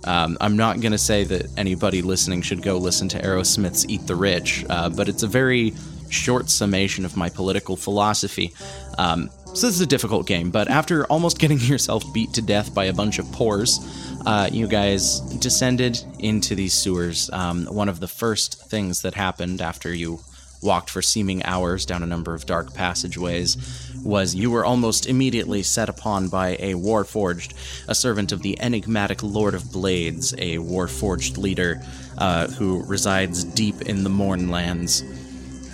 Um, 0.07 0.37
I'm 0.41 0.57
not 0.57 0.81
gonna 0.81 0.99
say 0.99 1.25
that 1.25 1.47
anybody 1.57 2.03
listening 2.03 2.43
should 2.43 2.63
go 2.63 2.79
listen 2.79 3.09
to 3.11 3.21
Aerosmith's 3.21 3.87
"Eat 3.89 4.07
the 4.07 4.17
Rich," 4.17 4.65
uh, 4.71 4.89
but 4.89 5.09
it's 5.09 5.23
a 5.23 5.27
very 5.27 5.75
short 6.09 6.49
summation 6.51 7.05
of 7.05 7.17
my 7.17 7.29
political 7.29 7.77
philosophy. 7.77 8.53
Um, 8.99 9.31
so 9.47 9.67
this 9.67 9.77
is 9.77 9.81
a 9.81 9.87
difficult 9.87 10.27
game, 10.27 10.51
but 10.51 10.69
after 10.69 11.07
almost 11.07 11.39
getting 11.39 11.59
yourself 11.61 12.05
beat 12.13 12.33
to 12.35 12.43
death 12.43 12.75
by 12.75 12.85
a 12.85 12.93
bunch 12.93 13.19
of 13.19 13.31
pores, 13.33 13.81
uh, 14.27 14.49
you 14.53 14.67
guys 14.67 15.21
descended 15.39 15.99
into 16.19 16.55
these 16.55 16.75
sewers. 16.75 17.31
Um, 17.33 17.67
one 17.67 17.89
of 17.89 18.01
the 18.01 18.09
first 18.09 18.69
things 18.69 19.03
that 19.03 19.15
happened 19.15 19.61
after 19.61 19.95
you 19.95 20.21
walked 20.67 20.91
for 20.91 21.01
seeming 21.01 21.43
hours 21.45 21.87
down 21.87 22.03
a 22.03 22.07
number 22.07 22.35
of 22.35 22.45
dark 22.45 22.75
passageways 22.75 23.57
was 24.05 24.35
you 24.35 24.51
were 24.51 24.65
almost 24.65 25.07
immediately 25.07 25.63
set 25.63 25.89
upon 25.89 26.29
by 26.29 26.51
a 26.59 26.75
warforged, 26.75 27.55
a 27.89 27.95
servant 27.95 28.33
of 28.33 28.43
the 28.43 28.61
enigmatic 28.61 29.23
Lord 29.23 29.55
of 29.55 29.73
Blades, 29.73 30.33
a 30.35 30.57
warforged 30.59 31.39
leader 31.39 31.81
uh, 32.19 32.49
who 32.49 32.85
resides 32.85 33.45
deep 33.45 33.83
in 33.83 34.05
the 34.05 34.11
Mournlands. 34.11 35.03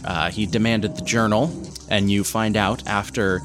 Uh, 0.04 0.30
he 0.30 0.46
demanded 0.46 0.96
the 0.96 1.04
journal, 1.04 1.52
and 1.88 2.10
you 2.10 2.24
find 2.24 2.56
out 2.56 2.86
after 2.86 3.40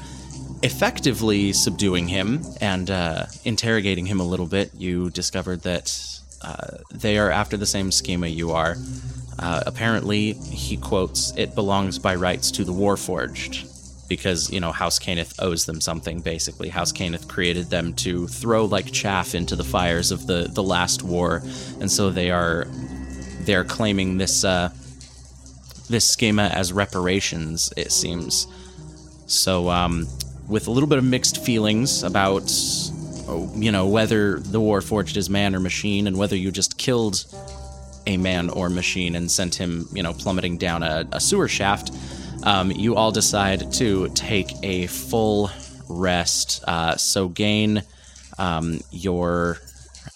effectively 0.62 1.52
subduing 1.52 2.08
him 2.08 2.42
and 2.60 2.90
uh, 2.90 3.26
interrogating 3.44 4.06
him 4.06 4.20
a 4.20 4.24
little 4.24 4.46
bit, 4.46 4.70
you 4.74 5.10
discovered 5.10 5.62
that 5.62 5.96
uh, 6.42 6.78
they 6.92 7.18
are 7.18 7.30
after 7.30 7.56
the 7.56 7.66
same 7.66 7.90
schema 7.90 8.26
you 8.26 8.52
are. 8.52 8.76
Uh, 9.38 9.62
apparently, 9.66 10.32
he 10.32 10.76
quotes, 10.76 11.32
"It 11.36 11.54
belongs 11.54 11.98
by 11.98 12.14
rights 12.14 12.50
to 12.52 12.64
the 12.64 12.72
Warforged." 12.72 13.66
Because, 14.08 14.50
you 14.50 14.58
know, 14.58 14.72
House 14.72 14.98
Cannith 14.98 15.34
owes 15.38 15.66
them 15.66 15.82
something, 15.82 16.20
basically. 16.20 16.70
House 16.70 16.92
Cannith 16.92 17.28
created 17.28 17.68
them 17.68 17.92
to 17.96 18.26
throw 18.26 18.64
like 18.64 18.90
chaff 18.90 19.34
into 19.34 19.54
the 19.54 19.64
fires 19.64 20.10
of 20.10 20.26
the, 20.26 20.48
the 20.50 20.62
last 20.62 21.02
war. 21.02 21.42
And 21.78 21.92
so 21.92 22.08
they 22.08 22.30
are 22.30 22.66
they're 23.40 23.64
claiming 23.64 24.16
this 24.16 24.44
uh, 24.44 24.70
this 25.88 26.06
schema 26.06 26.44
as 26.44 26.72
reparations, 26.72 27.72
it 27.76 27.92
seems. 27.92 28.46
So, 29.26 29.68
um, 29.70 30.06
with 30.48 30.68
a 30.68 30.70
little 30.70 30.88
bit 30.88 30.98
of 30.98 31.04
mixed 31.04 31.44
feelings 31.44 32.02
about, 32.02 32.50
you 33.54 33.72
know, 33.72 33.86
whether 33.86 34.38
the 34.38 34.60
Warforged 34.60 35.16
is 35.16 35.28
man 35.28 35.54
or 35.54 35.60
machine, 35.60 36.06
and 36.06 36.16
whether 36.16 36.36
you 36.36 36.50
just 36.50 36.78
killed 36.78 37.24
a 38.08 38.16
man 38.16 38.50
or 38.50 38.68
machine 38.68 39.14
and 39.14 39.30
sent 39.30 39.54
him, 39.54 39.86
you 39.92 40.02
know, 40.02 40.12
plummeting 40.12 40.56
down 40.56 40.82
a, 40.82 41.06
a 41.12 41.20
sewer 41.20 41.46
shaft, 41.46 41.92
um, 42.42 42.72
you 42.72 42.96
all 42.96 43.12
decide 43.12 43.70
to 43.74 44.08
take 44.14 44.50
a 44.62 44.86
full 44.86 45.50
rest. 45.88 46.64
Uh, 46.66 46.96
so 46.96 47.28
gain 47.28 47.82
um, 48.38 48.80
your 48.90 49.58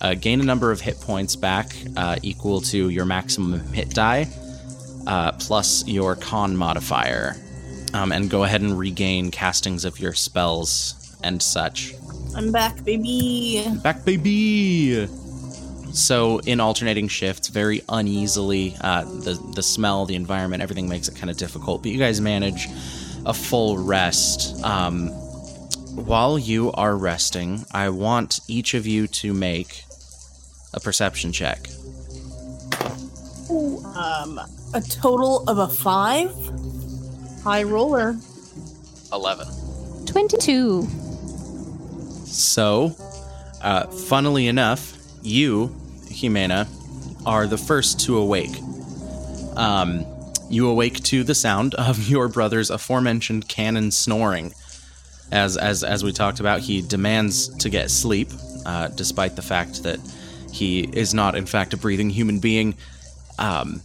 uh, 0.00 0.14
gain 0.14 0.40
a 0.40 0.44
number 0.44 0.72
of 0.72 0.80
hit 0.80 1.00
points 1.00 1.36
back 1.36 1.76
uh, 1.96 2.16
equal 2.22 2.60
to 2.60 2.88
your 2.88 3.04
maximum 3.04 3.60
hit 3.72 3.90
die 3.90 4.26
uh, 5.06 5.32
plus 5.32 5.86
your 5.86 6.16
con 6.16 6.56
modifier, 6.56 7.36
um, 7.94 8.12
and 8.12 8.30
go 8.30 8.44
ahead 8.44 8.62
and 8.62 8.78
regain 8.78 9.30
castings 9.30 9.84
of 9.84 9.98
your 9.98 10.14
spells 10.14 11.16
and 11.22 11.42
such. 11.42 11.94
I'm 12.34 12.52
back, 12.52 12.82
baby. 12.84 13.64
Back, 13.82 14.04
baby. 14.04 15.08
So, 15.92 16.38
in 16.38 16.58
alternating 16.58 17.08
shifts, 17.08 17.48
very 17.48 17.82
uneasily, 17.88 18.76
uh, 18.80 19.04
the 19.04 19.34
the 19.54 19.62
smell, 19.62 20.06
the 20.06 20.14
environment, 20.14 20.62
everything 20.62 20.88
makes 20.88 21.08
it 21.08 21.16
kind 21.16 21.30
of 21.30 21.36
difficult. 21.36 21.82
But 21.82 21.92
you 21.92 21.98
guys 21.98 22.20
manage 22.20 22.68
a 23.26 23.34
full 23.34 23.76
rest. 23.78 24.62
Um, 24.64 25.08
while 25.94 26.38
you 26.38 26.72
are 26.72 26.96
resting, 26.96 27.66
I 27.72 27.90
want 27.90 28.40
each 28.48 28.72
of 28.72 28.86
you 28.86 29.06
to 29.08 29.34
make 29.34 29.84
a 30.72 30.80
perception 30.80 31.32
check. 31.32 31.68
Um, 33.50 34.40
a 34.72 34.80
total 34.80 35.44
of 35.48 35.58
a 35.58 35.68
five. 35.68 36.32
High 37.44 37.64
roller. 37.64 38.16
Eleven. 39.12 39.46
22. 40.06 40.88
So, 42.24 42.96
uh, 43.60 43.86
funnily 43.88 44.46
enough, 44.46 44.96
you, 45.22 45.74
Jimena, 46.12 46.68
are 47.26 47.46
the 47.46 47.58
first 47.58 48.00
to 48.00 48.16
awake. 48.18 48.56
Um, 49.56 50.04
you 50.48 50.68
awake 50.68 51.02
to 51.04 51.24
the 51.24 51.34
sound 51.34 51.74
of 51.74 52.08
your 52.08 52.28
brother's 52.28 52.70
aforementioned 52.70 53.48
cannon 53.48 53.90
snoring. 53.90 54.52
As, 55.30 55.56
as, 55.56 55.82
as 55.82 56.04
we 56.04 56.12
talked 56.12 56.40
about, 56.40 56.60
he 56.60 56.82
demands 56.82 57.48
to 57.56 57.70
get 57.70 57.90
sleep, 57.90 58.28
uh, 58.66 58.88
despite 58.88 59.34
the 59.34 59.42
fact 59.42 59.82
that 59.82 59.98
he 60.52 60.80
is 60.80 61.14
not, 61.14 61.34
in 61.34 61.46
fact, 61.46 61.72
a 61.72 61.78
breathing 61.78 62.10
human 62.10 62.38
being, 62.38 62.76
um, 63.38 63.80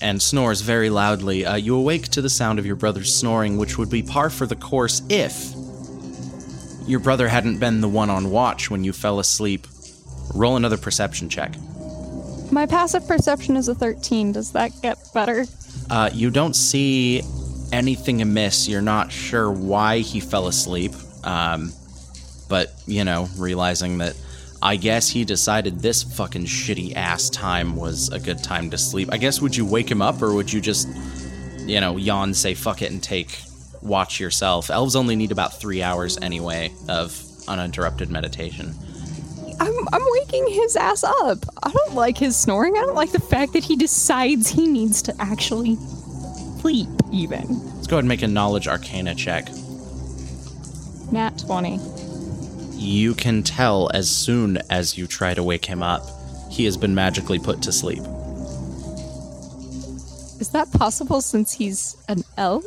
and 0.00 0.20
snores 0.22 0.62
very 0.62 0.88
loudly. 0.88 1.44
Uh, 1.44 1.56
you 1.56 1.76
awake 1.76 2.08
to 2.08 2.22
the 2.22 2.30
sound 2.30 2.58
of 2.58 2.64
your 2.64 2.76
brother's 2.76 3.14
snoring, 3.14 3.58
which 3.58 3.76
would 3.76 3.90
be 3.90 4.02
par 4.02 4.30
for 4.30 4.46
the 4.46 4.56
course 4.56 5.02
if 5.10 5.54
your 6.86 7.00
brother 7.00 7.28
hadn't 7.28 7.58
been 7.58 7.80
the 7.80 7.88
one 7.88 8.10
on 8.10 8.30
watch 8.30 8.70
when 8.70 8.84
you 8.84 8.92
fell 8.92 9.18
asleep. 9.18 9.66
Roll 10.36 10.56
another 10.56 10.76
perception 10.76 11.28
check. 11.28 11.54
My 12.52 12.66
passive 12.66 13.06
perception 13.08 13.56
is 13.56 13.68
a 13.68 13.74
13. 13.74 14.32
Does 14.32 14.52
that 14.52 14.70
get 14.82 14.98
better? 15.12 15.46
Uh, 15.90 16.10
you 16.12 16.30
don't 16.30 16.54
see 16.54 17.22
anything 17.72 18.22
amiss. 18.22 18.68
You're 18.68 18.82
not 18.82 19.10
sure 19.10 19.50
why 19.50 19.98
he 19.98 20.20
fell 20.20 20.46
asleep. 20.46 20.92
Um, 21.24 21.72
but, 22.48 22.72
you 22.86 23.04
know, 23.04 23.28
realizing 23.36 23.98
that 23.98 24.16
I 24.62 24.76
guess 24.76 25.08
he 25.08 25.24
decided 25.24 25.80
this 25.80 26.02
fucking 26.02 26.44
shitty 26.44 26.94
ass 26.94 27.28
time 27.30 27.76
was 27.76 28.10
a 28.10 28.18
good 28.18 28.42
time 28.42 28.70
to 28.70 28.78
sleep. 28.78 29.08
I 29.12 29.18
guess 29.18 29.40
would 29.40 29.56
you 29.56 29.66
wake 29.66 29.90
him 29.90 30.00
up 30.00 30.22
or 30.22 30.32
would 30.34 30.52
you 30.52 30.60
just, 30.60 30.88
you 31.60 31.80
know, 31.80 31.96
yawn, 31.96 32.32
say 32.34 32.54
fuck 32.54 32.82
it, 32.82 32.90
and 32.90 33.02
take 33.02 33.40
watch 33.82 34.20
yourself? 34.20 34.70
Elves 34.70 34.96
only 34.96 35.16
need 35.16 35.32
about 35.32 35.60
three 35.60 35.82
hours 35.82 36.18
anyway 36.18 36.72
of 36.88 37.20
uninterrupted 37.48 38.10
meditation. 38.10 38.74
I'm, 39.58 39.88
I'm 39.92 40.02
waking 40.20 40.48
his 40.48 40.76
ass 40.76 41.02
up. 41.04 41.38
I 41.62 41.70
don't 41.70 41.94
like 41.94 42.18
his 42.18 42.36
snoring. 42.36 42.76
I 42.76 42.80
don't 42.80 42.94
like 42.94 43.12
the 43.12 43.20
fact 43.20 43.52
that 43.54 43.64
he 43.64 43.76
decides 43.76 44.48
he 44.48 44.66
needs 44.66 45.02
to 45.02 45.14
actually 45.18 45.76
sleep, 46.60 46.88
even. 47.12 47.46
Let's 47.74 47.86
go 47.86 47.96
ahead 47.96 48.04
and 48.04 48.08
make 48.08 48.22
a 48.22 48.28
knowledge 48.28 48.68
arcana 48.68 49.14
check. 49.14 49.48
Nat 51.12 51.38
20. 51.38 51.78
You 52.72 53.14
can 53.14 53.42
tell 53.42 53.90
as 53.94 54.10
soon 54.10 54.58
as 54.68 54.98
you 54.98 55.06
try 55.06 55.32
to 55.32 55.42
wake 55.42 55.64
him 55.64 55.82
up, 55.82 56.02
he 56.50 56.64
has 56.64 56.76
been 56.76 56.94
magically 56.94 57.38
put 57.38 57.62
to 57.62 57.72
sleep. 57.72 58.02
Is 60.38 60.50
that 60.52 60.70
possible 60.72 61.20
since 61.20 61.52
he's 61.52 61.96
an 62.08 62.22
elf? 62.36 62.64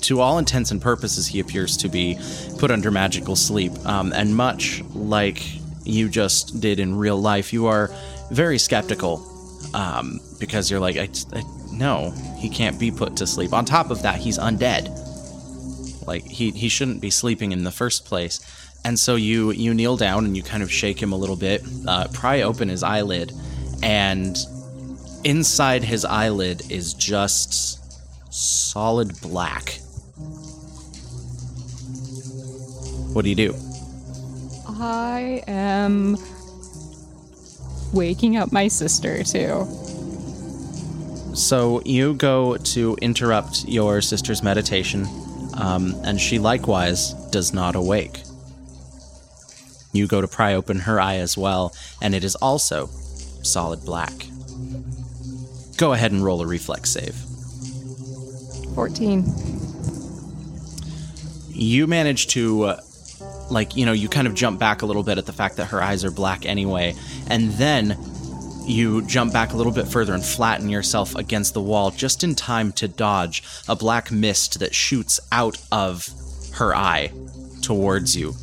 To 0.00 0.20
all 0.20 0.38
intents 0.38 0.70
and 0.70 0.82
purposes, 0.82 1.26
he 1.28 1.40
appears 1.40 1.76
to 1.78 1.88
be 1.88 2.18
put 2.58 2.70
under 2.70 2.90
magical 2.90 3.36
sleep. 3.36 3.72
Um, 3.86 4.12
and 4.12 4.36
much 4.36 4.82
like 4.92 5.38
you 5.84 6.08
just 6.08 6.60
did 6.60 6.80
in 6.80 6.96
real 6.96 7.20
life, 7.20 7.52
you 7.52 7.66
are 7.66 7.90
very 8.30 8.58
skeptical 8.58 9.26
um, 9.74 10.20
because 10.38 10.70
you're 10.70 10.80
like, 10.80 10.96
I, 10.96 11.08
I, 11.32 11.42
no, 11.72 12.12
he 12.38 12.48
can't 12.48 12.78
be 12.78 12.90
put 12.90 13.16
to 13.18 13.26
sleep. 13.26 13.52
On 13.52 13.64
top 13.64 13.90
of 13.90 14.02
that, 14.02 14.18
he's 14.18 14.38
undead. 14.38 14.90
Like 16.06 16.24
he 16.24 16.50
he 16.50 16.68
shouldn't 16.68 17.00
be 17.00 17.10
sleeping 17.10 17.52
in 17.52 17.64
the 17.64 17.70
first 17.70 18.04
place. 18.04 18.40
And 18.84 18.98
so 18.98 19.16
you 19.16 19.52
you 19.52 19.72
kneel 19.72 19.96
down 19.96 20.26
and 20.26 20.36
you 20.36 20.42
kind 20.42 20.62
of 20.62 20.70
shake 20.70 21.00
him 21.00 21.12
a 21.12 21.16
little 21.16 21.36
bit, 21.36 21.62
uh, 21.88 22.08
pry 22.12 22.42
open 22.42 22.68
his 22.68 22.82
eyelid, 22.82 23.32
and 23.82 24.36
inside 25.24 25.82
his 25.82 26.04
eyelid 26.04 26.70
is 26.70 26.92
just 26.92 27.80
solid 28.32 29.18
black. 29.22 29.80
What 33.14 33.22
do 33.22 33.30
you 33.30 33.36
do? 33.36 33.54
I 34.80 35.42
am 35.46 36.16
waking 37.92 38.36
up 38.36 38.52
my 38.52 38.68
sister, 38.68 39.22
too. 39.22 39.66
So 41.34 41.82
you 41.84 42.14
go 42.14 42.56
to 42.56 42.96
interrupt 43.02 43.64
your 43.66 44.00
sister's 44.00 44.42
meditation, 44.42 45.06
um, 45.54 45.94
and 46.04 46.20
she 46.20 46.38
likewise 46.38 47.12
does 47.30 47.52
not 47.52 47.74
awake. 47.74 48.22
You 49.92 50.06
go 50.06 50.20
to 50.20 50.28
pry 50.28 50.54
open 50.54 50.80
her 50.80 51.00
eye 51.00 51.16
as 51.16 51.36
well, 51.36 51.74
and 52.02 52.14
it 52.14 52.24
is 52.24 52.34
also 52.36 52.86
solid 53.42 53.84
black. 53.84 54.12
Go 55.76 55.92
ahead 55.92 56.12
and 56.12 56.24
roll 56.24 56.40
a 56.40 56.46
reflex 56.46 56.90
save. 56.90 57.14
14. 58.74 59.24
You 61.50 61.86
manage 61.86 62.26
to, 62.28 62.64
uh, 62.64 62.80
like, 63.54 63.76
you 63.76 63.86
know, 63.86 63.92
you 63.92 64.08
kind 64.08 64.26
of 64.26 64.34
jump 64.34 64.60
back 64.60 64.82
a 64.82 64.86
little 64.86 65.02
bit 65.02 65.16
at 65.16 65.24
the 65.24 65.32
fact 65.32 65.56
that 65.56 65.66
her 65.66 65.82
eyes 65.82 66.04
are 66.04 66.10
black 66.10 66.44
anyway, 66.44 66.94
and 67.28 67.50
then 67.52 67.96
you 68.66 69.02
jump 69.02 69.32
back 69.32 69.52
a 69.52 69.56
little 69.56 69.72
bit 69.72 69.86
further 69.86 70.14
and 70.14 70.24
flatten 70.24 70.68
yourself 70.68 71.14
against 71.14 71.54
the 71.54 71.60
wall 71.60 71.90
just 71.90 72.24
in 72.24 72.34
time 72.34 72.72
to 72.72 72.88
dodge 72.88 73.42
a 73.68 73.76
black 73.76 74.10
mist 74.10 74.58
that 74.60 74.74
shoots 74.74 75.20
out 75.32 75.56
of 75.70 76.08
her 76.54 76.74
eye 76.74 77.10
towards 77.62 78.16
you. 78.16 78.34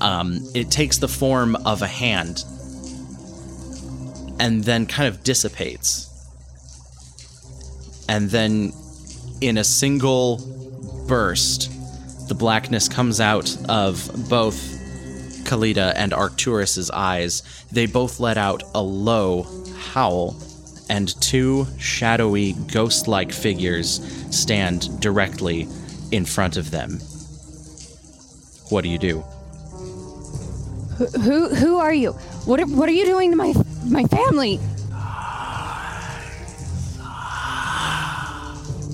Um, 0.00 0.40
it 0.54 0.70
takes 0.70 0.98
the 0.98 1.08
form 1.08 1.56
of 1.64 1.82
a 1.82 1.86
hand 1.86 2.44
and 4.40 4.64
then 4.64 4.86
kind 4.86 5.08
of 5.08 5.22
dissipates. 5.22 6.08
And 8.08 8.28
then, 8.28 8.72
in 9.40 9.58
a 9.58 9.64
single 9.64 10.38
burst, 11.06 11.70
the 12.32 12.38
blackness 12.38 12.88
comes 12.88 13.20
out 13.20 13.54
of 13.68 14.10
both 14.30 14.56
Kalita 15.44 15.92
and 15.94 16.14
Arcturus's 16.14 16.90
eyes. 16.90 17.42
They 17.70 17.84
both 17.84 18.20
let 18.20 18.38
out 18.38 18.62
a 18.74 18.80
low 18.80 19.46
howl, 19.90 20.34
and 20.88 21.14
two 21.20 21.66
shadowy, 21.78 22.54
ghost 22.72 23.06
like 23.06 23.32
figures 23.32 24.00
stand 24.34 24.98
directly 24.98 25.68
in 26.10 26.24
front 26.24 26.56
of 26.56 26.70
them. 26.70 27.00
What 28.70 28.80
do 28.82 28.88
you 28.88 28.96
do? 28.96 29.20
Who, 30.96 31.06
who, 31.08 31.54
who 31.54 31.78
are 31.80 31.92
you? 31.92 32.12
What 32.46 32.60
are, 32.60 32.66
what 32.66 32.88
are 32.88 32.92
you 32.92 33.04
doing 33.04 33.30
to 33.32 33.36
my, 33.36 33.52
my 33.84 34.04
family? 34.04 34.58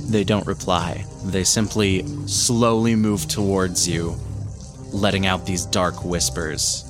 They 0.08 0.24
don't 0.24 0.46
reply. 0.46 1.04
They 1.24 1.44
simply 1.44 2.06
slowly 2.26 2.96
move 2.96 3.28
towards 3.28 3.86
you, 3.86 4.16
letting 4.92 5.26
out 5.26 5.44
these 5.44 5.66
dark 5.66 6.04
whispers. 6.04 6.84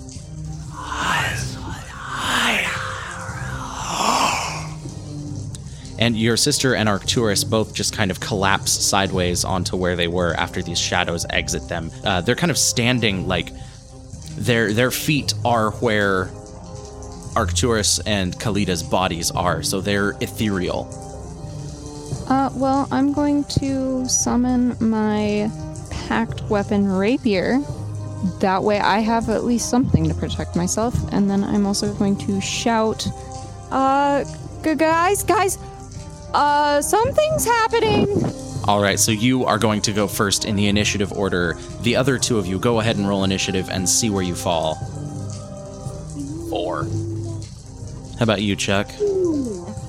And 6.01 6.17
your 6.17 6.37
sister 6.37 6.77
and 6.77 6.89
Arcturus 6.89 7.43
both 7.43 7.75
just 7.75 7.93
kind 7.93 8.13
of 8.13 8.21
collapse 8.21 8.71
sideways 8.71 9.45
onto 9.45 9.77
where 9.77 9.97
they 9.97 10.07
were 10.07 10.33
after 10.35 10.63
these 10.63 10.79
shadows 10.79 11.27
exit 11.31 11.69
them. 11.69 11.91
Uh, 12.05 12.21
they're 12.21 12.37
kind 12.37 12.53
of 12.53 12.59
standing 12.59 13.27
like 13.27 13.51
their 14.37 14.73
their 14.73 14.93
feet 14.93 15.35
are 15.45 15.73
where 15.73 16.31
Arcturus 17.35 17.99
and 18.01 18.39
Kalita's 18.39 18.83
bodies 18.85 19.33
are, 19.33 19.63
so 19.65 19.81
they're 19.81 20.11
ethereal. 20.21 21.08
Uh, 22.29 22.51
well, 22.55 22.87
I'm 22.91 23.13
going 23.13 23.45
to 23.45 24.07
summon 24.09 24.77
my 24.81 25.51
pact 25.91 26.43
weapon 26.45 26.87
rapier. 26.87 27.61
That 28.41 28.63
way 28.63 28.81
I 28.81 28.99
have 28.99 29.31
at 29.31 29.45
least 29.45 29.71
something 29.71 30.07
to 30.09 30.15
protect 30.15 30.55
myself. 30.57 30.95
And 31.13 31.31
then 31.31 31.43
I'm 31.43 31.67
also 31.67 31.93
going 31.95 32.17
to 32.19 32.41
shout, 32.41 33.07
uh, 33.71 34.25
gu- 34.63 34.75
guys, 34.75 35.23
guys, 35.23 35.59
uh, 36.35 36.83
something's 36.83 37.45
happening. 37.45 38.09
All 38.67 38.83
right, 38.83 38.99
so 38.99 39.13
you 39.13 39.47
are 39.47 39.57
going 39.57 39.81
to 39.83 39.93
go 39.93 40.07
first 40.07 40.45
in 40.45 40.55
the 40.55 40.67
initiative 40.67 41.11
order. 41.13 41.55
The 41.81 41.97
other 41.97 42.19
two 42.19 42.37
of 42.37 42.47
you 42.47 42.59
go 42.59 42.81
ahead 42.81 42.97
and 42.97 43.09
roll 43.09 43.25
initiative 43.25 43.71
and 43.71 43.89
see 43.89 44.11
where 44.11 44.23
you 44.23 44.35
fall. 44.35 44.75
Four. 46.51 46.85
How 48.19 48.25
about 48.25 48.43
you, 48.43 48.57
Chuck? 48.57 48.91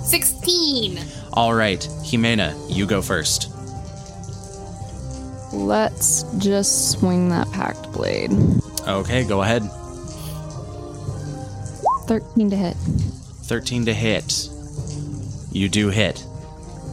16. 0.10 1.00
All 1.34 1.54
right, 1.54 1.80
Jimena, 2.02 2.56
you 2.68 2.88
go 2.88 3.02
first. 3.02 3.52
Let's 5.54 6.24
just 6.40 6.92
swing 6.92 7.30
that 7.30 7.52
pact 7.52 7.92
blade. 7.92 8.32
Okay, 8.88 9.24
go 9.24 9.44
ahead. 9.44 9.64
13 12.08 12.50
to 12.50 12.56
hit. 12.56 12.76
13 13.44 13.86
to 13.86 13.94
hit. 13.94 14.50
You 15.52 15.70
do 15.70 15.90
hit. 15.90 16.26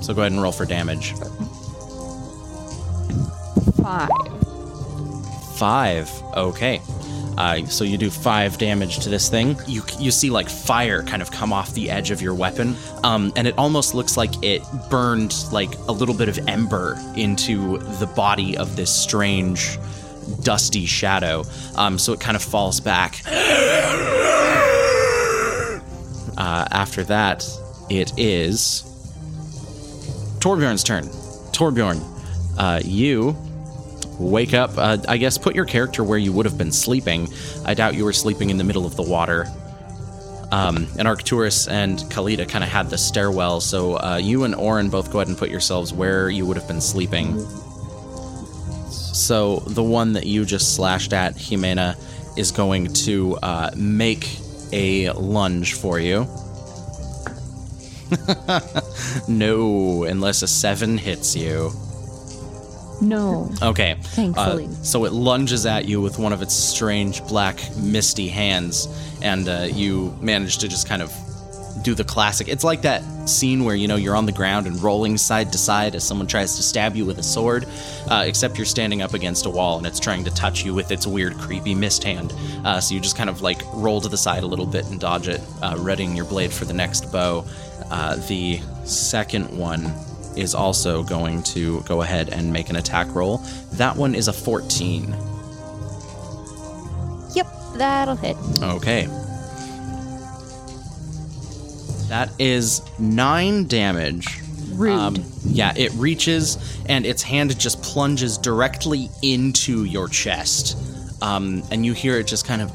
So 0.02 0.12
go 0.12 0.20
ahead 0.20 0.32
and 0.32 0.42
roll 0.42 0.52
for 0.52 0.66
damage. 0.66 1.14
5. 3.82 4.08
Five. 5.56 6.10
Okay. 6.34 6.82
Uh, 7.36 7.64
so 7.66 7.84
you 7.84 7.98
do 7.98 8.10
five 8.10 8.58
damage 8.58 9.00
to 9.00 9.10
this 9.10 9.28
thing. 9.28 9.56
You 9.66 9.82
you 9.98 10.10
see 10.10 10.30
like 10.30 10.48
fire 10.48 11.02
kind 11.02 11.20
of 11.22 11.30
come 11.30 11.52
off 11.52 11.74
the 11.74 11.90
edge 11.90 12.10
of 12.10 12.22
your 12.22 12.34
weapon, 12.34 12.76
um, 13.04 13.32
and 13.36 13.46
it 13.46 13.54
almost 13.58 13.94
looks 13.94 14.16
like 14.16 14.30
it 14.42 14.62
burned 14.90 15.34
like 15.52 15.74
a 15.88 15.92
little 15.92 16.14
bit 16.14 16.28
of 16.28 16.38
ember 16.48 16.98
into 17.16 17.78
the 17.98 18.06
body 18.06 18.56
of 18.56 18.76
this 18.76 18.92
strange, 18.92 19.78
dusty 20.42 20.86
shadow. 20.86 21.44
Um, 21.76 21.98
so 21.98 22.12
it 22.12 22.20
kind 22.20 22.36
of 22.36 22.42
falls 22.42 22.80
back. 22.80 23.20
Uh, 26.38 26.66
after 26.70 27.02
that, 27.04 27.46
it 27.88 28.12
is 28.18 28.82
Torbjorn's 30.38 30.84
turn. 30.84 31.04
Torbjorn, 31.52 32.02
uh, 32.58 32.80
you 32.84 33.34
wake 34.18 34.54
up. 34.54 34.72
Uh, 34.76 34.98
I 35.08 35.16
guess 35.16 35.38
put 35.38 35.54
your 35.54 35.64
character 35.64 36.02
where 36.04 36.18
you 36.18 36.32
would 36.32 36.46
have 36.46 36.58
been 36.58 36.72
sleeping. 36.72 37.28
I 37.64 37.74
doubt 37.74 37.94
you 37.94 38.04
were 38.04 38.12
sleeping 38.12 38.50
in 38.50 38.56
the 38.56 38.64
middle 38.64 38.86
of 38.86 38.96
the 38.96 39.02
water. 39.02 39.46
Um, 40.52 40.86
and 40.98 41.08
Arcturus 41.08 41.66
and 41.66 41.98
Kalita 41.98 42.48
kind 42.48 42.62
of 42.62 42.70
had 42.70 42.88
the 42.88 42.98
stairwell, 42.98 43.60
so 43.60 43.98
uh, 43.98 44.20
you 44.22 44.44
and 44.44 44.54
Orin 44.54 44.88
both 44.90 45.12
go 45.12 45.18
ahead 45.18 45.28
and 45.28 45.36
put 45.36 45.50
yourselves 45.50 45.92
where 45.92 46.30
you 46.30 46.46
would 46.46 46.56
have 46.56 46.68
been 46.68 46.80
sleeping. 46.80 47.38
So 48.88 49.60
the 49.66 49.82
one 49.82 50.12
that 50.12 50.26
you 50.26 50.44
just 50.44 50.76
slashed 50.76 51.12
at, 51.12 51.34
Jimena, 51.34 51.96
is 52.38 52.52
going 52.52 52.92
to 52.92 53.36
uh, 53.42 53.70
make 53.76 54.38
a 54.72 55.10
lunge 55.12 55.74
for 55.74 55.98
you. 55.98 56.28
no, 59.28 60.04
unless 60.04 60.42
a 60.42 60.46
seven 60.46 60.96
hits 60.96 61.34
you. 61.34 61.72
No, 63.00 63.50
Okay. 63.62 63.92
Uh, 63.92 64.02
thankfully. 64.02 64.68
so 64.82 65.04
it 65.04 65.12
lunges 65.12 65.66
at 65.66 65.86
you 65.86 66.00
with 66.00 66.18
one 66.18 66.32
of 66.32 66.42
its 66.42 66.54
strange, 66.54 67.22
black, 67.26 67.60
misty 67.76 68.28
hands, 68.28 68.88
and 69.22 69.48
uh, 69.48 69.66
you 69.70 70.16
manage 70.20 70.58
to 70.58 70.68
just 70.68 70.88
kind 70.88 71.02
of 71.02 71.12
do 71.82 71.94
the 71.94 72.04
classic. 72.04 72.48
It's 72.48 72.64
like 72.64 72.82
that 72.82 73.02
scene 73.28 73.62
where 73.64 73.74
you 73.76 73.86
know 73.86 73.96
you're 73.96 74.16
on 74.16 74.24
the 74.24 74.32
ground 74.32 74.66
and 74.66 74.80
rolling 74.82 75.18
side 75.18 75.52
to 75.52 75.58
side 75.58 75.94
as 75.94 76.02
someone 76.04 76.26
tries 76.26 76.56
to 76.56 76.62
stab 76.62 76.96
you 76.96 77.04
with 77.04 77.18
a 77.18 77.22
sword, 77.22 77.66
uh, 78.08 78.24
except 78.26 78.56
you're 78.56 78.64
standing 78.64 79.02
up 79.02 79.12
against 79.14 79.44
a 79.46 79.50
wall 79.50 79.76
and 79.78 79.86
it's 79.86 80.00
trying 80.00 80.24
to 80.24 80.30
touch 80.34 80.64
you 80.64 80.72
with 80.74 80.90
its 80.90 81.06
weird, 81.06 81.34
creepy 81.34 81.74
mist 81.74 82.02
hand. 82.02 82.32
Uh, 82.64 82.80
so 82.80 82.94
you 82.94 83.00
just 83.00 83.16
kind 83.16 83.28
of 83.28 83.42
like 83.42 83.60
roll 83.74 84.00
to 84.00 84.08
the 84.08 84.16
side 84.16 84.42
a 84.42 84.46
little 84.46 84.66
bit 84.66 84.86
and 84.86 84.98
dodge 84.98 85.28
it, 85.28 85.40
uh, 85.62 85.76
readying 85.78 86.16
your 86.16 86.24
blade 86.24 86.52
for 86.52 86.64
the 86.64 86.72
next 86.74 87.12
bow. 87.12 87.44
Uh, 87.90 88.16
the 88.26 88.58
second 88.84 89.46
one 89.56 89.92
is 90.36 90.54
also 90.54 91.02
going 91.02 91.42
to 91.42 91.80
go 91.82 92.02
ahead 92.02 92.30
and 92.30 92.52
make 92.52 92.70
an 92.70 92.76
attack 92.76 93.14
roll. 93.14 93.38
That 93.72 93.96
one 93.96 94.14
is 94.14 94.28
a 94.28 94.32
14. 94.32 95.14
Yep, 97.34 97.46
that'll 97.76 98.16
hit. 98.16 98.36
Okay. 98.62 99.06
That 102.08 102.30
is 102.38 102.82
nine 102.98 103.66
damage. 103.66 104.40
Rude. 104.72 105.24
yeah, 105.44 105.72
it 105.74 105.90
reaches 105.94 106.58
and 106.86 107.06
its 107.06 107.22
hand 107.22 107.58
just 107.58 107.82
plunges 107.82 108.36
directly 108.36 109.08
into 109.22 109.84
your 109.84 110.06
chest. 110.08 110.76
Um, 111.22 111.62
and 111.70 111.86
you 111.86 111.94
hear 111.94 112.18
it 112.18 112.26
just 112.26 112.46
kind 112.46 112.60
of. 112.60 112.70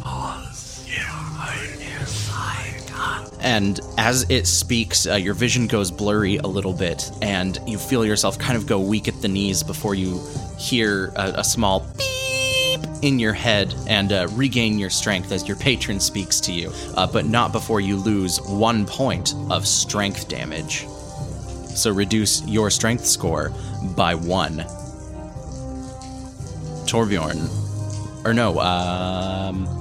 And 3.42 3.80
as 3.98 4.30
it 4.30 4.46
speaks, 4.46 5.08
uh, 5.08 5.16
your 5.16 5.34
vision 5.34 5.68
goes 5.68 5.90
blurry 5.90 6.38
a 6.38 6.48
little 6.48 6.74
bit, 6.74 7.12
and 7.22 7.58
you 7.66 7.78
feel 7.78 8.06
yourself 8.06 8.38
kind 8.38 8.56
of 8.56 8.68
go 8.68 8.80
weak 8.80 9.08
at 9.08 9.20
the 9.22 9.28
knees 9.28 9.64
before 9.64 9.96
you 9.96 10.22
hear 10.58 11.12
a, 11.16 11.34
a 11.38 11.44
small 11.44 11.86
beep 11.98 12.82
in 13.02 13.18
your 13.18 13.34
head 13.34 13.74
and 13.88 14.12
uh, 14.12 14.28
regain 14.34 14.78
your 14.78 14.92
strength 14.92 15.32
as 15.32 15.48
your 15.48 15.58
patron 15.58 16.00
speaks 16.00 16.40
to 16.42 16.52
you, 16.52 16.72
uh, 16.96 17.08
but 17.08 17.26
not 17.26 17.52
before 17.52 17.82
you 17.82 17.98
lose 17.98 18.40
one 18.42 18.86
point 18.86 19.34
of 19.50 19.68
strength 19.68 20.28
damage. 20.28 20.86
So 21.76 21.92
reduce 21.92 22.46
your 22.48 22.70
strength 22.70 23.06
score 23.06 23.52
by 23.96 24.14
one. 24.14 24.58
Torbjorn. 26.86 27.50
Or 28.24 28.34
no, 28.34 28.60
um. 28.60 29.81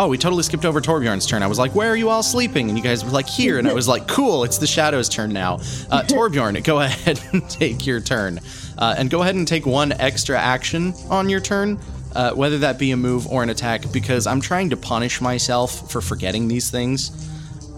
Oh, 0.00 0.08
we 0.08 0.16
totally 0.16 0.42
skipped 0.42 0.64
over 0.64 0.80
Torbjorn's 0.80 1.26
turn. 1.26 1.42
I 1.42 1.46
was 1.46 1.58
like, 1.58 1.74
where 1.74 1.90
are 1.90 1.96
you 1.96 2.08
all 2.08 2.22
sleeping? 2.22 2.70
And 2.70 2.78
you 2.78 2.82
guys 2.82 3.04
were 3.04 3.10
like, 3.10 3.28
here. 3.28 3.58
And 3.58 3.68
I 3.68 3.74
was 3.74 3.86
like, 3.86 4.08
cool, 4.08 4.44
it's 4.44 4.56
the 4.56 4.66
Shadow's 4.66 5.10
turn 5.10 5.30
now. 5.30 5.56
Uh, 5.90 6.02
Torbjorn, 6.08 6.64
go 6.64 6.80
ahead 6.80 7.22
and 7.32 7.46
take 7.50 7.84
your 7.84 8.00
turn. 8.00 8.40
Uh, 8.78 8.94
and 8.96 9.10
go 9.10 9.20
ahead 9.20 9.34
and 9.34 9.46
take 9.46 9.66
one 9.66 9.92
extra 9.92 10.38
action 10.40 10.94
on 11.10 11.28
your 11.28 11.38
turn, 11.40 11.78
uh, 12.14 12.32
whether 12.32 12.56
that 12.56 12.78
be 12.78 12.92
a 12.92 12.96
move 12.96 13.26
or 13.26 13.42
an 13.42 13.50
attack, 13.50 13.92
because 13.92 14.26
I'm 14.26 14.40
trying 14.40 14.70
to 14.70 14.76
punish 14.78 15.20
myself 15.20 15.92
for 15.92 16.00
forgetting 16.00 16.48
these 16.48 16.70
things. 16.70 17.10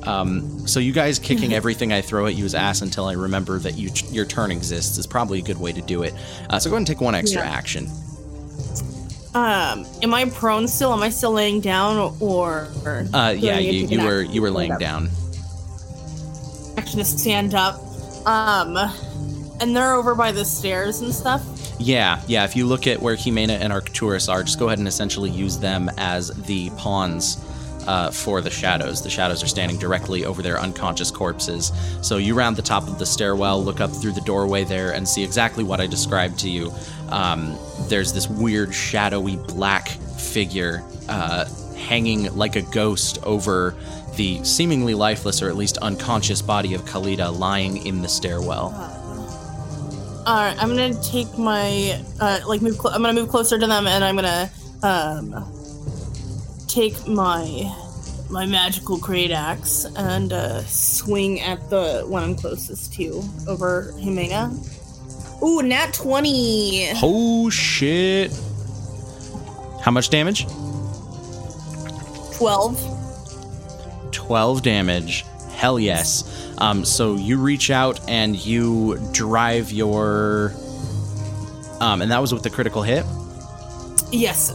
Um, 0.05 0.69
so 0.69 0.79
you 0.79 0.93
guys 0.93 1.19
kicking 1.19 1.53
everything 1.55 1.93
I 1.93 2.03
throw 2.03 2.27
at 2.29 2.37
you 2.37 2.45
as 2.45 2.55
ass 2.55 2.83
until 2.83 3.07
I 3.07 3.15
remember 3.15 3.59
that 3.59 3.75
you, 3.75 3.91
your 4.13 4.27
turn 4.27 4.53
exists 4.53 4.97
is 4.97 5.09
probably 5.09 5.41
a 5.41 5.43
good 5.43 5.59
way 5.59 5.73
to 5.73 5.83
do 5.83 6.05
it. 6.05 6.15
Uh, 6.49 6.61
so 6.61 6.71
go 6.71 6.77
ahead 6.77 6.83
and 6.83 6.87
take 6.87 7.01
one 7.01 7.17
extra 7.17 7.43
Yeah. 7.43 7.51
action. 7.51 7.91
Um, 9.35 9.87
am 10.03 10.12
I 10.12 10.27
prone 10.27 10.68
still? 10.68 10.92
Am 10.92 11.03
I 11.03 11.09
still 11.09 11.33
laying 11.33 11.61
down, 11.61 11.97
or? 12.21 12.68
or 12.85 13.07
Uh, 13.14 13.35
yeah, 13.37 13.57
I 13.57 13.61
need 13.61 13.88
to 13.88 13.95
you, 13.95 14.01
you 14.01 14.05
were 14.07 14.23
you 14.23 14.42
were 14.42 14.51
laying 14.51 14.77
down. 14.79 15.09
Action 16.77 16.99
to 16.99 17.05
stand 17.05 17.55
up. 17.55 17.81
Um, 18.27 18.77
and 19.61 19.75
they're 19.75 19.95
over 19.95 20.14
by 20.14 20.33
the 20.33 20.45
stairs 20.45 21.01
and 21.01 21.14
stuff. 21.14 21.42
Yeah, 21.79 22.21
yeah. 22.27 22.45
If 22.45 22.55
you 22.57 22.66
look 22.66 22.87
at 22.87 23.01
where 23.01 23.16
Jimena 23.16 23.59
and 23.59 23.73
Arcturus 23.73 24.29
are, 24.29 24.42
just 24.42 24.59
go 24.59 24.66
ahead 24.66 24.79
and 24.79 24.87
essentially 24.87 25.31
use 25.31 25.59
them 25.59 25.90
as 25.97 26.29
the 26.47 26.71
pawns 26.77 27.37
uh, 27.87 28.11
for 28.11 28.40
the 28.40 28.51
shadows. 28.51 29.03
The 29.03 29.11
shadows 29.11 29.42
are 29.42 29.49
standing 29.49 29.79
directly 29.79 30.25
over 30.25 30.42
their 30.42 30.59
unconscious 30.61 31.11
corpses. 31.11 31.73
So 32.01 32.16
you 32.16 32.35
round 32.35 32.57
the 32.57 32.62
top 32.62 32.87
of 32.88 32.99
the 32.99 33.07
stairwell, 33.07 33.62
look 33.62 33.81
up 33.81 33.90
through 33.90 34.12
the 34.12 34.21
doorway 34.23 34.64
there, 34.64 34.92
and 34.92 35.09
see 35.09 35.23
exactly 35.23 35.64
what 35.64 35.81
I 35.81 35.87
described 35.87 36.38
to 36.40 36.51
you. 36.51 36.73
Um, 37.09 37.59
there's 37.88 38.12
this 38.12 38.29
weird, 38.29 38.75
shadowy 38.75 39.37
black 39.37 39.88
figure 39.88 40.83
uh, 41.09 41.47
hanging 41.77 42.35
like 42.37 42.57
a 42.57 42.62
ghost 42.62 43.18
over 43.25 43.75
the 44.16 44.42
seemingly 44.45 44.95
lifeless 44.95 45.42
or 45.42 45.49
at 45.49 45.57
least 45.57 45.79
unconscious 45.79 46.42
body 46.42 46.75
of 46.75 46.83
Kalita 46.83 47.37
lying 47.37 47.87
in 47.87 48.03
the 48.03 48.09
stairwell. 48.09 48.75
All 50.25 50.37
right, 50.37 50.57
I'm 50.62 50.68
gonna 50.68 50.95
take 51.03 51.37
my 51.37 52.01
uh, 52.21 52.40
like 52.47 52.62
move. 52.62 52.77
Cl- 52.77 52.95
I'm 52.95 53.03
gonna 53.03 53.21
move 53.21 53.29
closer 53.29 53.59
to 53.59 53.66
them, 53.66 53.88
and 53.88 54.05
I'm 54.05 54.14
gonna 54.14 54.51
um 54.85 55.33
take 56.73 57.07
my 57.07 57.71
my 58.31 58.47
magical 58.47 58.97
great 58.97 59.31
axe 59.31 59.85
and 59.95 60.33
uh, 60.33 60.65
swing 60.65 61.39
at 61.41 61.69
the 61.69 62.03
one 62.07 62.23
I'm 62.23 62.35
closest 62.35 62.95
to 62.95 63.23
over 63.47 63.93
Jimena. 63.99 64.51
Ooh, 65.43 65.63
nat 65.63 65.93
twenty. 65.93 66.89
Oh 67.03 67.51
shit. 67.51 68.33
How 69.83 69.91
much 69.91 70.09
damage? 70.11 70.47
12. 72.37 74.13
12 74.13 74.63
damage. 74.63 75.25
Hell 75.51 75.79
yes. 75.79 76.55
Um, 76.59 76.85
so 76.85 77.17
you 77.17 77.37
reach 77.39 77.71
out 77.71 78.01
and 78.09 78.37
you 78.37 78.99
drive 79.13 79.73
your. 79.73 80.55
Um, 81.81 82.01
and 82.01 82.13
that 82.13 82.21
was 82.21 82.33
with 82.33 82.45
the 82.45 82.51
critical 82.51 82.83
hit? 82.83 83.05
Yes. 84.13 84.53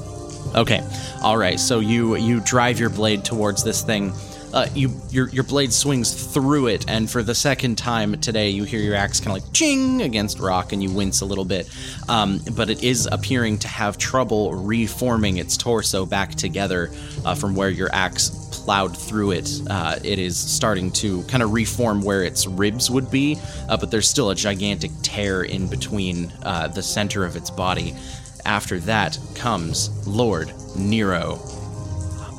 Okay. 0.56 0.82
All 1.22 1.38
right. 1.38 1.60
So 1.60 1.80
you 1.80 2.16
you 2.16 2.40
drive 2.42 2.80
your 2.80 2.90
blade 2.90 3.24
towards 3.24 3.64
this 3.64 3.82
thing. 3.82 4.14
Uh, 4.54 4.66
you 4.74 4.90
your 5.10 5.28
your 5.30 5.44
blade 5.44 5.74
swings 5.74 6.34
through 6.34 6.68
it, 6.68 6.90
and 6.90 7.10
for 7.10 7.22
the 7.22 7.36
second 7.36 7.78
time 7.78 8.20
today, 8.22 8.50
you 8.50 8.64
hear 8.64 8.80
your 8.80 8.96
axe 8.96 9.20
kind 9.20 9.38
of 9.38 9.44
like 9.44 9.54
ching 9.54 10.02
against 10.02 10.40
rock, 10.40 10.72
and 10.72 10.82
you 10.82 10.90
wince 10.90 11.22
a 11.22 11.26
little 11.26 11.46
bit. 11.46 11.70
Um, 12.08 12.40
but 12.56 12.70
it 12.70 12.82
is 12.82 13.08
appearing 13.12 13.60
to 13.60 13.68
have 13.68 13.98
trouble 13.98 14.54
reforming 14.56 15.38
its 15.38 15.58
torso 15.58 16.06
back 16.06 16.34
together 16.34 16.90
uh, 17.26 17.36
from 17.36 17.56
where 17.56 17.70
your 17.70 17.90
axe 17.92 18.30
plowed 18.52 18.98
through 18.98 19.32
it. 19.32 19.50
Uh, 19.70 20.00
it 20.04 20.18
is 20.18 20.38
starting 20.38 20.92
to 20.92 21.24
kind 21.24 21.44
of 21.44 21.52
reform 21.52 22.02
where 22.02 22.24
its 22.24 22.48
ribs 22.48 22.90
would 22.90 23.12
be, 23.12 23.38
uh, 23.70 23.78
but 23.78 23.92
there's 23.92 24.08
still 24.08 24.30
a 24.30 24.36
gigantic 24.36 24.92
tear 25.04 25.44
in 25.44 25.68
between 25.68 26.32
uh, 26.44 26.68
the 26.68 26.82
center 26.82 27.26
of 27.26 27.36
its 27.36 27.50
body. 27.50 27.96
After 28.45 28.80
that 28.82 29.17
comes 29.36 29.89
Lord 30.08 30.54
Nero. 30.76 31.39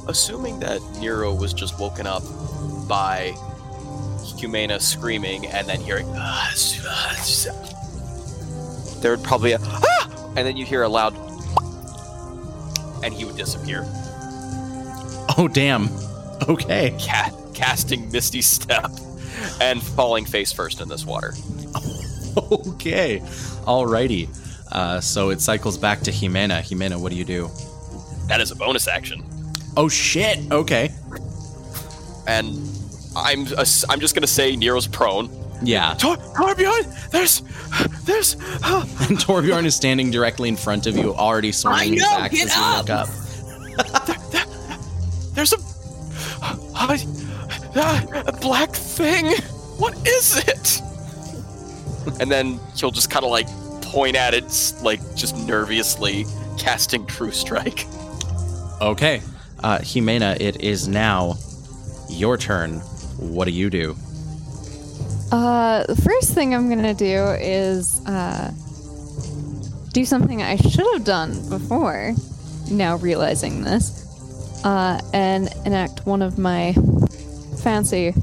Assuming 0.08 0.58
that 0.60 0.80
Nero 1.00 1.34
was 1.34 1.52
just 1.52 1.78
woken 1.78 2.06
up 2.06 2.22
by 2.88 3.34
Humana 4.38 4.80
screaming 4.80 5.46
and 5.46 5.68
then 5.68 5.80
hearing, 5.80 6.06
"Ah, 6.14 6.50
ah, 6.86 7.16
s-" 7.18 7.48
there 9.00 9.10
would 9.10 9.24
probably 9.24 9.52
a, 9.52 9.58
ah! 9.60 10.32
and 10.36 10.46
then 10.46 10.56
you 10.56 10.64
hear 10.64 10.82
a 10.82 10.88
loud, 10.88 11.14
and 13.04 13.12
he 13.14 13.24
would 13.24 13.36
disappear. 13.36 13.84
Oh, 15.36 15.48
damn. 15.52 15.88
Okay. 16.48 16.96
Cat 16.98 17.34
casting 17.54 18.10
Misty 18.10 18.42
Step 18.42 18.90
and 19.60 19.82
falling 19.82 20.24
face 20.24 20.52
first 20.52 20.80
in 20.80 20.88
this 20.88 21.04
water. 21.04 21.34
Okay. 22.52 23.18
Alrighty. 23.66 24.28
Uh, 24.72 25.00
so 25.00 25.30
it 25.30 25.40
cycles 25.40 25.78
back 25.78 26.00
to 26.00 26.10
Jimena. 26.10 26.60
Jimena, 26.62 27.00
what 27.00 27.10
do 27.10 27.16
you 27.18 27.24
do? 27.24 27.48
That 28.26 28.40
is 28.40 28.50
a 28.50 28.56
bonus 28.56 28.86
action, 28.88 29.24
Oh, 29.76 29.88
shit. 29.88 30.38
Okay. 30.52 30.90
and 32.26 32.58
I'm 33.16 33.46
ass- 33.58 33.84
I'm 33.88 34.00
just 34.00 34.14
gonna 34.14 34.26
say 34.26 34.54
Nero's 34.56 34.86
prone. 34.86 35.30
Yeah. 35.62 35.94
Tor- 35.94 36.16
Torbjorn, 36.18 37.10
there's 37.10 37.42
there's 38.04 38.36
ah." 38.62 38.82
And 39.08 39.18
Torbjorn 39.18 39.64
is 39.64 39.74
standing 39.74 40.10
directly 40.10 40.48
in 40.48 40.56
front 40.56 40.86
of 40.86 40.96
you, 40.96 41.14
already 41.14 41.52
swinging 41.52 41.94
his 41.94 42.04
axe 42.04 42.34
as 42.44 42.54
you 42.56 42.62
look 42.76 42.90
up. 42.90 43.08
up. 43.08 43.08
there's 45.34 45.52
a, 45.52 45.58
a, 46.42 48.24
a 48.26 48.32
black 48.40 48.70
thing. 48.72 49.26
What 49.78 49.94
is 50.06 50.36
it? 50.46 50.80
And 52.20 52.30
then 52.30 52.58
he'll 52.76 52.90
just 52.90 53.10
kind 53.10 53.24
of 53.24 53.30
like 53.30 53.46
point 53.88 54.16
at 54.16 54.34
it, 54.34 54.44
like 54.82 55.00
just 55.16 55.36
nervously 55.46 56.26
casting 56.58 57.06
True 57.06 57.30
Strike. 57.30 57.86
Okay. 58.80 59.22
Uh, 59.60 59.78
Jimena, 59.78 60.38
it 60.40 60.60
is 60.60 60.86
now 60.86 61.34
your 62.08 62.36
turn. 62.36 62.80
What 63.18 63.46
do 63.46 63.50
you 63.50 63.70
do? 63.70 63.96
Uh, 65.32 65.84
the 65.86 65.96
first 65.96 66.32
thing 66.32 66.54
I'm 66.54 66.68
gonna 66.68 66.94
do 66.94 67.24
is 67.40 68.00
uh, 68.06 68.52
do 69.92 70.04
something 70.04 70.42
I 70.42 70.56
should 70.56 70.86
have 70.92 71.04
done 71.04 71.48
before. 71.48 72.14
Now 72.70 72.96
realizing 72.96 73.62
this, 73.62 74.06
uh, 74.64 75.00
and 75.12 75.48
enact 75.64 76.06
one 76.06 76.22
of 76.22 76.38
my 76.38 76.74
fancy 77.62 78.14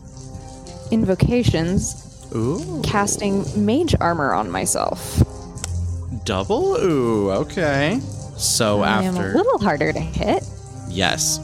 invocations, 0.91 2.29
Ooh. 2.35 2.81
casting 2.83 3.43
mage 3.65 3.95
armor 3.99 4.33
on 4.33 4.49
myself. 4.51 5.21
Double? 6.25 6.75
Ooh, 6.77 7.31
okay. 7.31 7.99
So 8.37 8.81
I 8.81 9.03
after. 9.03 9.31
a 9.31 9.37
little 9.37 9.59
harder 9.59 9.93
to 9.93 9.99
hit. 9.99 10.43
Yes. 10.89 11.39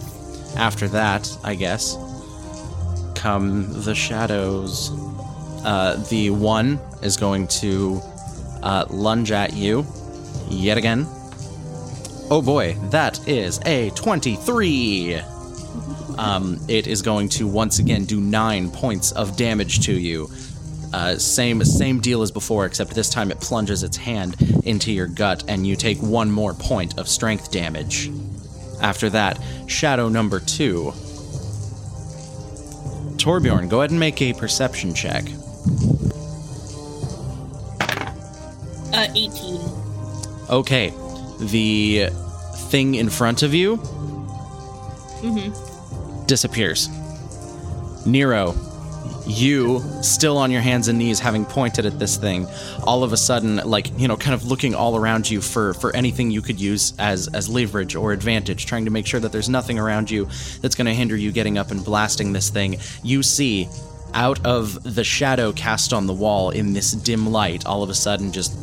After 0.57 0.87
that, 0.89 1.29
I 1.43 1.55
guess, 1.55 1.95
come 3.15 3.83
the 3.83 3.95
shadows. 3.95 4.91
Uh, 5.63 6.03
the 6.09 6.31
one 6.31 6.79
is 7.01 7.15
going 7.15 7.47
to 7.47 8.01
uh, 8.63 8.85
lunge 8.89 9.31
at 9.31 9.53
you 9.53 9.85
yet 10.49 10.77
again. 10.77 11.05
Oh 12.29 12.41
boy, 12.43 12.75
that 12.89 13.27
is 13.27 13.59
a 13.65 13.91
23. 13.91 15.21
Um, 16.17 16.59
it 16.67 16.87
is 16.87 17.01
going 17.01 17.29
to 17.29 17.47
once 17.47 17.79
again 17.79 18.05
do 18.05 18.19
nine 18.19 18.69
points 18.71 19.11
of 19.11 19.37
damage 19.37 19.85
to 19.85 19.93
you. 19.93 20.29
Uh, 20.93 21.17
same 21.17 21.63
same 21.63 21.99
deal 21.99 22.21
as 22.21 22.32
before, 22.32 22.65
except 22.65 22.93
this 22.93 23.10
time 23.10 23.32
it 23.32 23.39
plunges 23.39 23.84
its 23.84 23.97
hand 23.97 24.36
into 24.65 24.91
your 24.91 25.08
gut, 25.08 25.43
and 25.47 25.65
you 25.65 25.75
take 25.75 25.97
one 25.99 26.30
more 26.30 26.54
point 26.54 26.97
of 26.97 27.08
strength 27.08 27.51
damage. 27.51 28.12
After 28.82 29.10
that, 29.12 29.39
shadow 29.67 30.10
number 30.10 30.39
two. 30.39 30.91
Torbjorn, 33.17 33.69
go 33.69 33.80
ahead 33.82 33.91
and 33.91 33.99
make 33.99 34.21
a 34.21 34.34
perception 34.34 34.93
check. 34.93 35.23
Uh, 38.93 39.08
18. 39.15 39.62
Okay, 40.49 40.91
the 41.39 42.10
thing 42.69 42.95
in 42.95 43.10
front 43.10 43.43
of 43.43 43.54
you 43.54 43.77
disappears. 46.25 46.89
Nero, 48.06 48.54
you 49.31 49.83
still 50.01 50.37
on 50.37 50.51
your 50.51 50.61
hands 50.61 50.87
and 50.87 50.97
knees, 50.99 51.19
having 51.19 51.45
pointed 51.45 51.85
at 51.85 51.99
this 51.99 52.17
thing, 52.17 52.47
all 52.83 53.03
of 53.03 53.13
a 53.13 53.17
sudden, 53.17 53.57
like 53.57 53.97
you 53.99 54.07
know, 54.07 54.17
kind 54.17 54.33
of 54.33 54.45
looking 54.45 54.75
all 54.75 54.95
around 54.95 55.29
you 55.29 55.41
for 55.41 55.73
for 55.75 55.95
anything 55.95 56.31
you 56.31 56.41
could 56.41 56.59
use 56.59 56.93
as 56.99 57.27
as 57.29 57.49
leverage 57.49 57.95
or 57.95 58.11
advantage, 58.11 58.65
trying 58.65 58.85
to 58.85 58.91
make 58.91 59.05
sure 59.07 59.19
that 59.19 59.31
there's 59.31 59.49
nothing 59.49 59.79
around 59.79 60.11
you 60.11 60.25
that's 60.61 60.75
going 60.75 60.87
to 60.87 60.93
hinder 60.93 61.15
you 61.15 61.31
getting 61.31 61.57
up 61.57 61.71
and 61.71 61.83
blasting 61.83 62.33
this 62.33 62.49
thing. 62.49 62.77
You 63.03 63.23
see. 63.23 63.67
Out 64.13 64.45
of 64.45 64.83
the 64.83 65.05
shadow 65.05 65.53
cast 65.53 65.93
on 65.93 66.05
the 66.05 66.13
wall 66.13 66.49
in 66.49 66.73
this 66.73 66.91
dim 66.91 67.31
light, 67.31 67.65
all 67.65 67.81
of 67.81 67.89
a 67.89 67.93
sudden, 67.93 68.33
just 68.33 68.53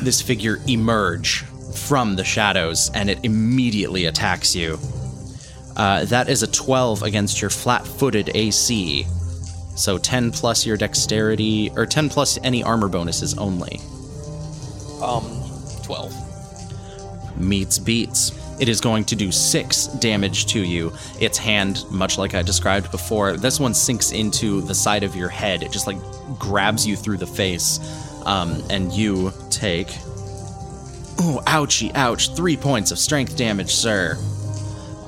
this 0.00 0.22
figure 0.22 0.60
emerge 0.68 1.42
from 1.74 2.16
the 2.16 2.22
shadows 2.24 2.90
and 2.94 3.10
it 3.10 3.18
immediately 3.24 4.06
attacks 4.06 4.54
you. 4.54 4.78
Uh, 5.76 6.04
that 6.06 6.28
is 6.28 6.42
a 6.42 6.46
12 6.46 7.02
against 7.02 7.40
your 7.40 7.50
flat 7.50 7.86
footed 7.86 8.30
AC. 8.34 9.06
So 9.74 9.98
10 9.98 10.32
plus 10.32 10.66
your 10.66 10.76
dexterity, 10.76 11.70
or 11.76 11.86
10 11.86 12.08
plus 12.08 12.38
any 12.42 12.62
armor 12.62 12.88
bonuses 12.88 13.36
only. 13.38 13.80
Um, 15.02 15.42
12. 15.82 17.38
Meets 17.38 17.78
beats. 17.78 18.32
It 18.60 18.68
is 18.68 18.80
going 18.80 19.04
to 19.06 19.16
do 19.16 19.32
6 19.32 19.86
damage 19.98 20.46
to 20.46 20.62
you. 20.62 20.92
Its 21.18 21.38
hand, 21.38 21.84
much 21.90 22.18
like 22.18 22.34
I 22.34 22.42
described 22.42 22.90
before, 22.90 23.36
this 23.36 23.58
one 23.58 23.74
sinks 23.74 24.12
into 24.12 24.60
the 24.60 24.74
side 24.74 25.02
of 25.02 25.16
your 25.16 25.28
head. 25.28 25.62
It 25.62 25.72
just 25.72 25.86
like 25.86 25.98
grabs 26.38 26.86
you 26.86 26.94
through 26.94 27.16
the 27.16 27.26
face. 27.26 27.80
Um, 28.24 28.62
and 28.70 28.92
you 28.92 29.32
take. 29.50 29.88
Oh, 31.18 31.42
ouchie, 31.46 31.92
ouch. 31.94 32.34
Three 32.36 32.56
points 32.56 32.92
of 32.92 32.98
strength 32.98 33.36
damage, 33.36 33.74
sir. 33.74 34.16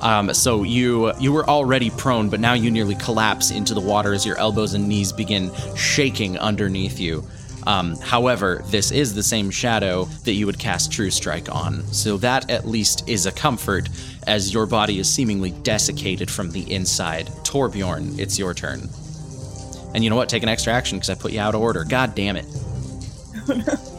Um, 0.05 0.31
so 0.35 0.61
you 0.61 1.11
you 1.19 1.33
were 1.33 1.49
already 1.49 1.89
prone, 1.89 2.29
but 2.29 2.39
now 2.39 2.53
you 2.53 2.69
nearly 2.69 2.93
collapse 2.93 3.49
into 3.49 3.73
the 3.73 3.81
water 3.81 4.13
as 4.13 4.23
your 4.23 4.37
elbows 4.37 4.75
and 4.75 4.87
knees 4.87 5.11
begin 5.11 5.51
shaking 5.75 6.37
underneath 6.37 6.99
you. 6.99 7.23
Um, 7.65 7.95
however, 7.95 8.61
this 8.67 8.91
is 8.91 9.15
the 9.15 9.23
same 9.23 9.49
shadow 9.49 10.05
that 10.23 10.33
you 10.33 10.45
would 10.45 10.59
cast 10.59 10.91
True 10.91 11.09
Strike 11.09 11.51
on, 11.51 11.83
so 11.91 12.17
that 12.17 12.51
at 12.51 12.67
least 12.67 13.09
is 13.09 13.25
a 13.25 13.31
comfort, 13.31 13.89
as 14.27 14.53
your 14.53 14.67
body 14.67 14.99
is 14.99 15.11
seemingly 15.11 15.55
desiccated 15.63 16.29
from 16.29 16.51
the 16.51 16.71
inside. 16.71 17.25
Torbjorn, 17.43 18.19
it's 18.19 18.37
your 18.37 18.53
turn. 18.53 18.87
And 19.95 20.03
you 20.03 20.11
know 20.11 20.15
what? 20.15 20.29
Take 20.29 20.43
an 20.43 20.49
extra 20.49 20.71
action 20.71 20.99
because 20.99 21.09
I 21.09 21.15
put 21.15 21.31
you 21.31 21.39
out 21.39 21.55
of 21.55 21.61
order. 21.61 21.83
God 21.83 22.13
damn 22.13 22.35
it. 22.35 22.45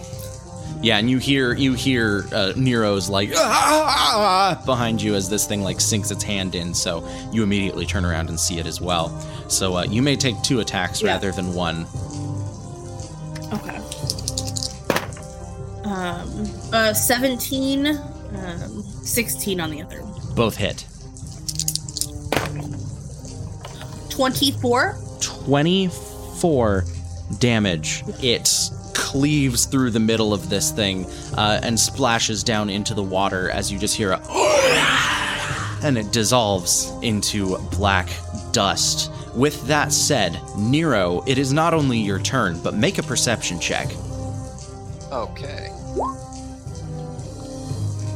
Yeah, 0.83 0.99
and 0.99 1.09
you 1.11 1.19
hear 1.19 1.55
you 1.55 1.73
hear 1.75 2.27
uh, 2.33 2.53
Nero's 2.57 3.09
like 3.09 3.31
"Ah!" 3.35 4.62
behind 4.67 5.01
you 5.03 5.15
as 5.15 5.29
this 5.29 5.47
thing 5.47 5.62
like 5.62 5.81
sinks 5.81 6.11
its 6.11 6.23
hand 6.23 6.55
in. 6.55 6.75
So 6.75 7.07
you 7.33 7.43
immediately 7.43 7.87
turn 7.87 8.05
around 8.05 8.29
and 8.29 8.39
see 8.39 8.59
it 8.59 8.67
as 8.67 8.81
well. 8.81 9.09
So 9.49 9.77
uh, 9.79 9.85
you 9.85 10.03
may 10.03 10.17
take 10.17 10.41
two 10.43 10.61
attacks 10.61 11.01
Yeah. 11.03 11.12
rather 11.12 11.33
than 11.33 11.55
one. 11.55 11.87
Okay. 13.53 13.77
Um, 15.85 16.47
uh, 16.73 16.93
17, 16.93 17.87
um, 17.87 18.83
16 18.83 19.61
on 19.61 19.71
the 19.71 19.81
other. 19.83 20.03
Both 20.35 20.57
hit. 20.57 20.85
24. 24.11 24.99
24 25.21 26.85
damage. 27.39 28.03
It 28.21 28.49
cleaves 29.17 29.65
through 29.65 29.91
the 29.91 29.99
middle 29.99 30.35
of 30.35 30.51
this 30.51 30.71
thing 30.71 31.07
uh, 31.39 31.59
and 31.63 31.81
splashes 31.81 32.45
down 32.45 32.69
into 32.69 32.93
the 32.93 33.03
water 33.03 33.49
as 33.49 33.73
you 33.73 33.79
just 33.79 33.97
hear 33.97 34.13
a 34.13 34.21
and 35.83 35.97
it 35.97 36.13
dissolves 36.13 36.93
into 37.01 37.57
black 37.71 38.11
dust. 38.53 39.11
With 39.35 39.67
that 39.69 39.91
said, 39.91 40.39
Nero, 40.59 41.25
it 41.27 41.39
is 41.39 41.51
not 41.51 41.73
only 41.73 41.99
your 41.99 42.19
turn, 42.19 42.61
but 42.63 42.75
make 42.75 42.99
a 42.99 43.03
perception 43.03 43.59
check. 43.59 43.89
Okay. 45.11 45.71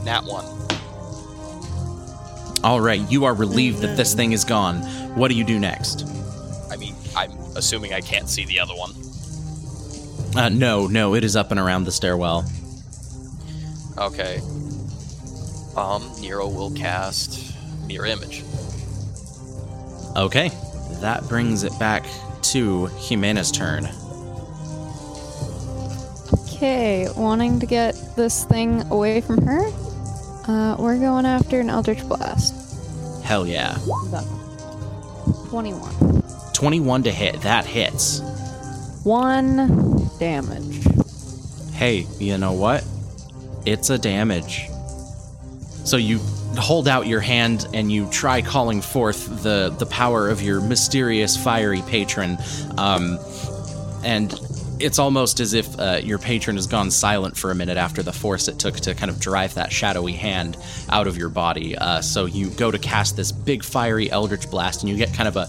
Nat 0.05 0.21
1. 0.27 0.45
All 2.63 2.83
right, 2.83 3.01
you 3.11 3.25
are 3.25 3.33
relieved 3.33 3.79
that 3.79 3.97
this 3.97 4.13
thing 4.13 4.33
is 4.33 4.45
gone. 4.45 4.83
What 5.17 5.29
do 5.29 5.35
you 5.35 5.45
do 5.45 5.59
next? 5.59 6.07
I 6.71 6.77
mean, 6.77 6.95
I'm 7.17 7.33
assuming 7.57 7.95
I 7.95 8.03
can't 8.03 8.29
see 8.29 8.45
the 8.45 8.61
other 8.61 8.75
one. 8.75 8.93
Uh, 10.37 10.49
no, 10.49 10.87
no, 10.87 11.15
it 11.15 11.25
is 11.25 11.37
up 11.37 11.51
and 11.51 11.59
around 11.59 11.85
the 11.85 11.93
stairwell. 11.93 12.45
Okay. 13.99 14.41
Um, 15.77 16.11
Nero 16.21 16.49
will 16.49 16.71
cast 16.71 17.55
Mirror 17.87 18.07
Image. 18.07 18.45
Okay, 20.17 20.51
that 21.01 21.27
brings 21.29 21.63
it 21.65 21.77
back 21.79 22.05
to 22.43 22.87
Humana's 22.87 23.51
turn. 23.53 23.89
Okay, 26.47 27.09
wanting 27.17 27.61
to 27.61 27.67
get 27.67 27.95
this 28.17 28.45
thing 28.45 28.83
away 28.91 29.21
from 29.21 29.41
her, 29.47 29.67
uh, 30.49 30.77
we're 30.79 30.99
going 30.99 31.27
after 31.27 31.61
an 31.61 31.71
Eldritch 31.71 32.07
Blast. 32.09 32.55
Hell 33.23 33.47
yeah. 33.47 33.79
21. 35.49 36.23
21 36.53 37.03
to 37.05 37.11
hit, 37.13 37.41
that 37.43 37.65
hits. 37.65 38.21
One 39.05 40.00
damage. 40.21 40.85
Hey, 41.73 42.07
you 42.19 42.39
know 42.39 42.53
what? 42.53 42.85
It's 43.67 43.91
a 43.91 43.99
damage. 43.99 44.69
So 45.85 45.97
you 45.97 46.19
hold 46.59 46.87
out 46.87 47.07
your 47.07 47.21
hand 47.21 47.67
and 47.73 47.91
you 47.91 48.09
try 48.11 48.43
calling 48.43 48.83
forth 48.83 49.43
the, 49.43 49.75
the 49.79 49.87
power 49.87 50.29
of 50.29 50.43
your 50.43 50.61
mysterious 50.61 51.37
fiery 51.43 51.83
patron. 51.89 52.37
Um, 52.77 53.19
and 54.05 54.39
it's 54.79 54.99
almost 54.99 55.41
as 55.41 55.55
if 55.55 55.79
uh, 55.79 56.01
your 56.03 56.19
patron 56.19 56.57
has 56.57 56.67
gone 56.67 56.91
silent 56.91 57.37
for 57.37 57.51
a 57.51 57.55
minute 57.55 57.79
after 57.79 58.03
the 58.03 58.13
force 58.13 58.47
it 58.47 58.59
took 58.59 58.77
to 58.77 58.95
kind 58.95 59.11
of 59.11 59.21
drive 59.21 59.55
that 59.55 59.73
shadowy 59.73 60.13
hand 60.13 60.59
out 60.91 61.07
of 61.07 61.17
your 61.17 61.31
body. 61.31 61.77
Uh, 61.77 62.03
so 62.03 62.27
you 62.27 62.51
go 62.51 62.71
to 62.71 62.79
cast 62.79 63.17
this 63.17 63.33
big 63.33 63.65
fiery 63.65 64.11
eldritch 64.11 64.51
blast, 64.51 64.83
and 64.83 64.91
you 64.91 64.97
get 64.97 65.13
kind 65.15 65.29
of 65.29 65.37
a 65.37 65.49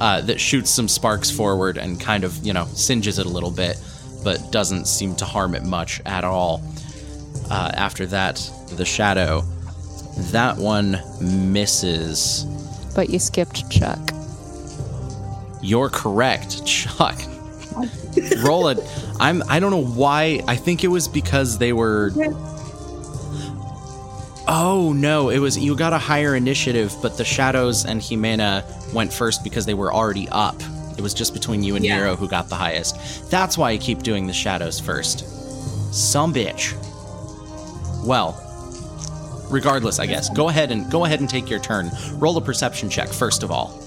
uh, 0.00 0.20
that 0.22 0.40
shoots 0.40 0.70
some 0.70 0.88
sparks 0.88 1.30
forward 1.30 1.76
and 1.76 2.00
kind 2.00 2.24
of 2.24 2.44
you 2.44 2.52
know 2.52 2.66
singes 2.66 3.18
it 3.18 3.26
a 3.26 3.28
little 3.28 3.50
bit, 3.50 3.80
but 4.24 4.50
doesn't 4.52 4.86
seem 4.86 5.14
to 5.16 5.24
harm 5.24 5.54
it 5.54 5.64
much 5.64 6.00
at 6.06 6.24
all. 6.24 6.62
Uh, 7.50 7.70
after 7.74 8.06
that, 8.06 8.36
the 8.76 8.84
shadow, 8.84 9.42
that 10.32 10.56
one 10.56 11.00
misses. 11.20 12.44
But 12.94 13.10
you 13.10 13.18
skipped 13.18 13.70
Chuck. 13.70 13.98
You're 15.62 15.90
correct, 15.90 16.64
Chuck. 16.64 17.18
Roll 18.38 18.68
it. 18.68 18.78
I'm. 19.20 19.42
I 19.48 19.60
don't 19.60 19.70
know 19.70 19.84
why. 19.84 20.40
I 20.46 20.56
think 20.56 20.84
it 20.84 20.88
was 20.88 21.08
because 21.08 21.58
they 21.58 21.72
were. 21.72 22.10
Oh 24.50 24.94
no! 24.94 25.28
It 25.28 25.38
was 25.40 25.58
you 25.58 25.76
got 25.76 25.92
a 25.92 25.98
higher 25.98 26.34
initiative, 26.34 26.94
but 27.02 27.18
the 27.18 27.24
shadows 27.24 27.84
and 27.84 28.00
Jimena 28.00 28.64
went 28.94 29.12
first 29.12 29.44
because 29.44 29.66
they 29.66 29.74
were 29.74 29.92
already 29.92 30.26
up. 30.30 30.56
It 30.96 31.02
was 31.02 31.12
just 31.12 31.34
between 31.34 31.62
you 31.62 31.76
and 31.76 31.84
Yeah. 31.84 31.98
Nero 31.98 32.16
who 32.16 32.26
got 32.28 32.48
the 32.48 32.54
highest. 32.56 33.30
That's 33.30 33.58
why 33.58 33.72
I 33.72 33.76
keep 33.76 34.02
doing 34.02 34.26
the 34.26 34.32
shadows 34.32 34.80
first. 34.80 35.24
Some 35.94 36.32
bitch. 36.32 36.72
Well, 38.06 38.40
regardless, 39.50 39.98
I 39.98 40.06
guess. 40.06 40.30
Go 40.30 40.48
ahead 40.48 40.70
and 40.72 40.90
go 40.90 41.04
ahead 41.04 41.20
and 41.20 41.28
take 41.28 41.50
your 41.50 41.60
turn. 41.60 41.90
Roll 42.14 42.36
a 42.38 42.40
perception 42.40 42.88
check 42.88 43.10
first 43.10 43.42
of 43.42 43.50
all. 43.50 43.78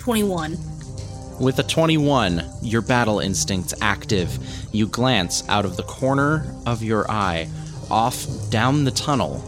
21. 0.00 0.58
With 1.40 1.58
a 1.58 1.64
21, 1.64 2.44
your 2.62 2.80
battle 2.80 3.18
instinct's 3.18 3.74
active. 3.80 4.38
You 4.72 4.86
glance 4.86 5.46
out 5.48 5.64
of 5.64 5.76
the 5.76 5.82
corner 5.82 6.46
of 6.64 6.82
your 6.82 7.10
eye, 7.10 7.48
off 7.90 8.26
down 8.50 8.84
the 8.84 8.92
tunnel, 8.92 9.40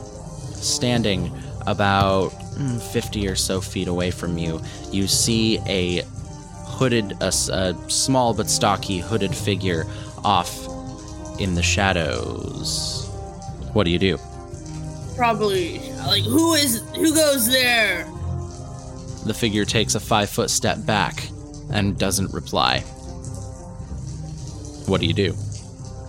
standing 0.55 1.33
about 1.66 2.33
mm, 2.57 2.81
50 2.81 3.29
or 3.29 3.37
so 3.37 3.61
feet 3.61 3.87
away 3.87 4.11
from 4.11 4.37
you, 4.37 4.61
you 4.90 5.07
see 5.07 5.59
a 5.66 6.03
hooded, 6.64 7.16
a, 7.20 7.29
a 7.29 7.75
small 7.88 8.35
but 8.35 8.51
stocky 8.51 8.99
hooded 8.99 9.35
figure 9.35 9.87
off 10.25 10.66
in 11.38 11.55
the 11.55 11.62
shadows. 11.62 13.09
What 13.72 13.85
do 13.85 13.90
you 13.90 13.99
do? 13.99 14.18
Probably 15.16 15.79
like 16.07 16.25
who 16.25 16.55
is 16.55 16.83
who 16.94 17.14
goes 17.14 17.49
there? 17.49 18.07
The 19.25 19.35
figure 19.35 19.64
takes 19.64 19.94
a 19.94 20.01
five 20.01 20.29
foot 20.29 20.51
step 20.51 20.85
back 20.85 21.29
and 21.73 21.99
doesn't 21.99 22.33
reply. 22.33 22.81
What 24.87 25.01
do 25.01 25.07
you 25.07 25.15
do? 25.15 25.35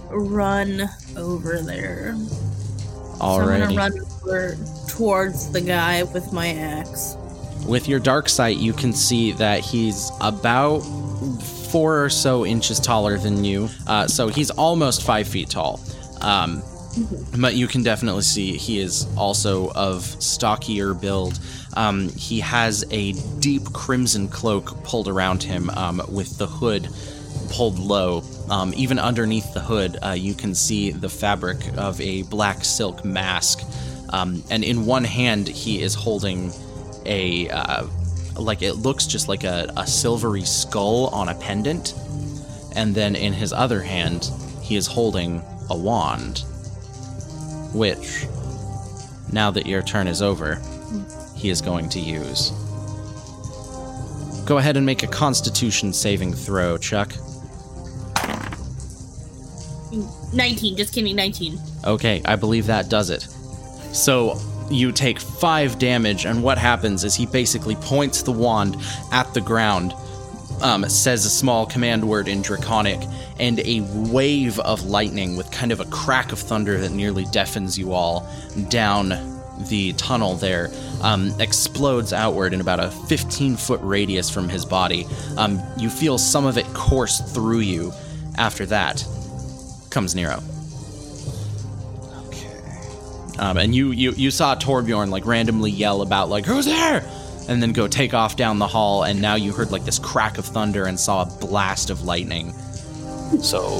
Run 0.09 0.89
over 1.15 1.61
there. 1.61 2.15
So 3.17 3.25
I'm 3.25 3.59
gonna 3.59 3.75
run 3.75 3.93
over 4.21 4.55
towards 4.87 5.51
the 5.51 5.61
guy 5.61 6.03
with 6.03 6.31
my 6.31 6.49
axe. 6.53 7.15
With 7.67 7.87
your 7.87 7.99
dark 7.99 8.29
sight, 8.29 8.57
you 8.57 8.71
can 8.73 8.93
see 8.93 9.31
that 9.33 9.61
he's 9.61 10.11
about 10.21 10.79
four 11.71 12.03
or 12.03 12.09
so 12.09 12.45
inches 12.45 12.79
taller 12.79 13.17
than 13.17 13.43
you. 13.43 13.69
Uh, 13.87 14.07
so 14.07 14.27
he's 14.27 14.51
almost 14.51 15.03
five 15.03 15.27
feet 15.27 15.49
tall. 15.49 15.79
Um, 16.21 16.61
but 17.37 17.55
you 17.55 17.67
can 17.67 17.83
definitely 17.83 18.21
see 18.21 18.57
he 18.57 18.79
is 18.79 19.07
also 19.17 19.71
of 19.71 20.03
stockier 20.03 20.93
build. 20.93 21.39
Um, 21.75 22.09
he 22.09 22.39
has 22.39 22.85
a 22.91 23.13
deep 23.39 23.65
crimson 23.73 24.27
cloak 24.27 24.83
pulled 24.83 25.07
around 25.07 25.43
him 25.43 25.69
um, 25.71 26.01
with 26.09 26.37
the 26.37 26.47
hood 26.47 26.89
pulled 27.49 27.79
low. 27.79 28.23
Um, 28.49 28.73
even 28.75 28.99
underneath 28.99 29.53
the 29.53 29.59
hood, 29.59 29.97
uh, 30.03 30.11
you 30.11 30.33
can 30.33 30.55
see 30.55 30.91
the 30.91 31.09
fabric 31.09 31.57
of 31.77 31.99
a 32.01 32.23
black 32.23 32.63
silk 32.63 33.03
mask. 33.05 33.61
Um, 34.09 34.43
and 34.49 34.63
in 34.63 34.85
one 34.85 35.03
hand, 35.03 35.47
he 35.47 35.81
is 35.81 35.93
holding 35.93 36.51
a 37.05 37.49
uh, 37.49 37.85
like 38.37 38.61
it 38.61 38.73
looks 38.73 39.05
just 39.05 39.27
like 39.27 39.43
a, 39.43 39.71
a 39.77 39.87
silvery 39.87 40.43
skull 40.43 41.07
on 41.07 41.29
a 41.29 41.35
pendant, 41.35 41.93
and 42.75 42.93
then 42.93 43.15
in 43.15 43.33
his 43.33 43.51
other 43.51 43.81
hand, 43.81 44.31
he 44.61 44.75
is 44.75 44.87
holding 44.87 45.41
a 45.69 45.77
wand, 45.77 46.43
which, 47.73 48.25
now 49.31 49.51
that 49.51 49.65
your 49.65 49.81
turn 49.81 50.07
is 50.07 50.21
over, 50.21 50.61
he 51.35 51.49
is 51.49 51.61
going 51.61 51.89
to 51.89 51.99
use. 51.99 52.51
Go 54.45 54.57
ahead 54.57 54.77
and 54.77 54.85
make 54.85 55.03
a 55.03 55.07
Constitution 55.07 55.91
saving 55.91 56.33
throw, 56.33 56.77
Chuck. 56.77 57.11
19, 60.33 60.77
just 60.77 60.93
kidding, 60.93 61.15
19. 61.15 61.59
Okay, 61.85 62.21
I 62.25 62.35
believe 62.35 62.67
that 62.67 62.89
does 62.89 63.09
it. 63.09 63.23
So 63.93 64.39
you 64.69 64.91
take 64.91 65.19
five 65.19 65.79
damage, 65.79 66.25
and 66.25 66.43
what 66.43 66.57
happens 66.57 67.03
is 67.03 67.15
he 67.15 67.25
basically 67.25 67.75
points 67.75 68.21
the 68.21 68.31
wand 68.31 68.77
at 69.11 69.33
the 69.33 69.41
ground, 69.41 69.93
um, 70.61 70.87
says 70.89 71.25
a 71.25 71.29
small 71.29 71.65
command 71.65 72.07
word 72.07 72.27
in 72.27 72.41
Draconic, 72.41 72.99
and 73.39 73.59
a 73.59 73.81
wave 74.11 74.59
of 74.59 74.85
lightning 74.85 75.35
with 75.35 75.49
kind 75.51 75.71
of 75.71 75.79
a 75.79 75.85
crack 75.85 76.31
of 76.31 76.39
thunder 76.39 76.79
that 76.79 76.91
nearly 76.91 77.25
deafens 77.25 77.77
you 77.77 77.93
all 77.93 78.27
down 78.69 79.09
the 79.69 79.93
tunnel 79.93 80.35
there 80.35 80.69
um, 81.01 81.33
explodes 81.39 82.13
outward 82.13 82.53
in 82.53 82.61
about 82.61 82.79
a 82.79 82.91
15 82.91 83.57
foot 83.57 83.79
radius 83.83 84.29
from 84.29 84.49
his 84.49 84.65
body. 84.65 85.05
Um, 85.35 85.61
you 85.77 85.89
feel 85.89 86.17
some 86.17 86.45
of 86.45 86.57
it 86.57 86.65
course 86.73 87.19
through 87.33 87.59
you. 87.59 87.91
After 88.37 88.67
that 88.67 89.03
comes 89.89 90.13
Nero. 90.13 90.43
Okay. 92.27 93.39
Um, 93.39 93.57
and 93.57 93.73
you, 93.73 93.91
you 93.91 94.11
you 94.11 94.29
saw 94.29 94.55
Torbjorn 94.55 95.09
like 95.09 95.25
randomly 95.25 95.71
yell 95.71 96.03
about 96.03 96.29
like 96.29 96.45
who's 96.45 96.65
there, 96.65 97.01
and 97.47 97.61
then 97.61 97.71
go 97.73 97.87
take 97.87 98.13
off 98.13 98.35
down 98.35 98.59
the 98.59 98.67
hall. 98.67 99.03
And 99.03 99.21
now 99.21 99.35
you 99.35 99.51
heard 99.53 99.71
like 99.71 99.85
this 99.85 99.99
crack 99.99 100.37
of 100.37 100.45
thunder 100.45 100.85
and 100.85 100.99
saw 100.99 101.23
a 101.23 101.25
blast 101.25 101.89
of 101.89 102.03
lightning. 102.03 102.53
So, 103.41 103.79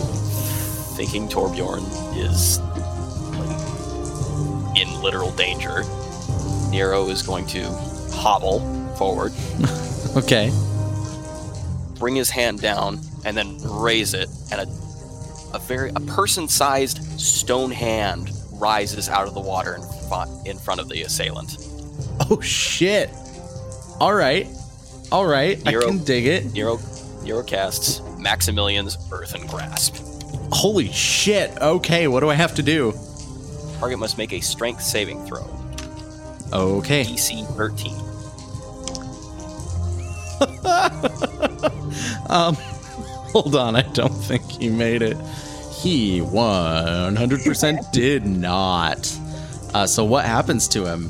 thinking 0.96 1.28
Torbjorn 1.28 1.84
is 2.18 2.60
like, 3.38 4.82
in 4.82 5.02
literal 5.02 5.32
danger, 5.32 5.84
Nero 6.70 7.08
is 7.10 7.22
going 7.24 7.46
to 7.48 7.64
hobble 8.12 8.60
forward, 8.96 9.32
Okay. 10.18 10.52
bring 12.00 12.16
his 12.16 12.30
hand 12.30 12.60
down, 12.62 13.00
and 13.26 13.38
then 13.38 13.58
raise 13.64 14.14
it, 14.14 14.30
and 14.52 14.62
a 14.62 14.68
a 15.54 15.60
very 15.60 15.92
a 15.96 16.00
person-sized 16.02 17.02
stone 17.20 17.72
hand 17.72 18.32
rises 18.52 19.08
out 19.08 19.28
of 19.30 19.34
the 19.34 19.40
water 19.40 19.76
in, 19.76 19.82
front 20.10 20.46
in 20.46 20.58
front 20.58 20.82
of 20.82 20.90
the 20.90 21.04
assailant. 21.04 21.58
Oh 22.30 22.42
shit. 22.42 23.10
All 24.00 24.14
right. 24.14 24.48
All 25.12 25.26
right. 25.26 25.62
I 25.68 25.74
can 25.74 26.04
dig 26.04 26.26
it. 26.26 26.54
Nero 26.54 26.80
Nero 27.24 27.44
casts 27.44 28.02
Maximilian's 28.18 28.98
Earthen 29.12 29.46
Grasp. 29.48 29.96
Holy 30.52 30.92
shit. 30.92 31.52
Okay. 31.62 32.08
What 32.08 32.20
do 32.22 32.30
I 32.30 32.36
have 32.36 32.56
to 32.56 32.64
do? 32.64 32.94
Target 33.80 34.00
must 34.00 34.18
make 34.18 34.34
a 34.34 34.40
Strength 34.40 34.82
saving 34.82 35.26
throw. 35.26 35.46
Okay. 36.54 37.04
DC 37.04 37.46
13. 37.56 37.94
Um, 42.30 42.56
hold 43.32 43.56
on. 43.56 43.76
I 43.76 43.82
don't 43.82 44.10
think 44.10 44.44
he 44.52 44.70
made 44.70 45.02
it. 45.02 45.18
He 45.72 46.20
100% 46.20 47.92
did 47.94 48.26
not. 48.26 49.20
Uh, 49.74 49.88
so 49.88 50.04
what 50.04 50.26
happens 50.26 50.68
to 50.70 50.86
him? 50.86 51.10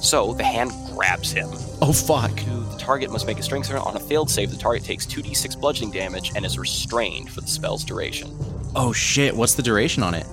So 0.00 0.34
the 0.34 0.44
hand 0.44 0.72
grabs 0.94 1.32
him. 1.32 1.48
Oh 1.82 1.92
fuck. 1.92 2.34
The 2.34 2.76
target 2.78 3.10
must 3.10 3.26
make 3.26 3.38
a 3.38 3.42
strength 3.42 3.68
throw. 3.68 3.80
On 3.82 3.96
a 3.96 4.00
failed 4.00 4.30
save, 4.30 4.50
the 4.50 4.56
target 4.56 4.84
takes 4.84 5.06
2d6 5.06 5.58
bludgeoning 5.60 5.92
damage 5.92 6.32
and 6.36 6.44
is 6.44 6.58
restrained 6.58 7.30
for 7.30 7.40
the 7.40 7.46
spell's 7.46 7.84
duration. 7.84 8.30
Oh 8.76 8.92
shit. 8.92 9.34
What's 9.34 9.54
the 9.54 9.62
duration 9.62 10.02
on 10.02 10.14
it? 10.14 10.26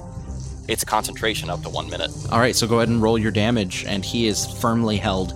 It's 0.67 0.83
concentration 0.83 1.49
up 1.49 1.61
to 1.61 1.69
one 1.69 1.89
minute. 1.89 2.11
All 2.31 2.39
right. 2.39 2.55
So 2.55 2.67
go 2.67 2.77
ahead 2.77 2.89
and 2.89 3.01
roll 3.01 3.17
your 3.17 3.31
damage, 3.31 3.85
and 3.85 4.03
he 4.03 4.27
is 4.27 4.45
firmly 4.59 4.97
held. 4.97 5.29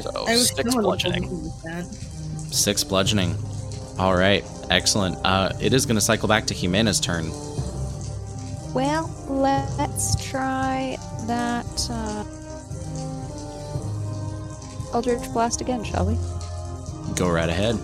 So 0.00 0.26
six 0.26 0.74
bludgeoning. 0.74 1.22
hoping 1.22 1.42
with 1.42 1.62
that. 1.62 1.84
Six 2.52 2.84
bludgeoning. 2.84 3.36
All 3.98 4.14
right. 4.14 4.44
Excellent. 4.70 5.16
Uh, 5.24 5.52
it 5.60 5.72
is 5.72 5.86
going 5.86 5.96
to 5.96 6.00
cycle 6.00 6.28
back 6.28 6.46
to 6.46 6.54
Jimena's 6.54 7.00
turn. 7.00 7.30
Well, 8.74 9.10
let's 9.28 10.22
try 10.22 10.96
that 11.26 11.88
uh, 11.90 12.24
Eldritch 14.92 15.32
Blast 15.32 15.60
again, 15.60 15.82
shall 15.84 16.06
we? 16.06 16.16
Go 17.14 17.30
right 17.30 17.48
ahead. 17.48 17.76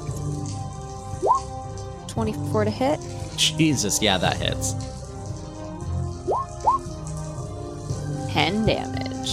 24 2.08 2.64
to 2.64 2.70
hit. 2.70 3.00
Jesus. 3.36 4.02
Yeah, 4.02 4.18
that 4.18 4.36
hits. 4.36 4.74
10 8.32 8.66
damage. 8.66 9.30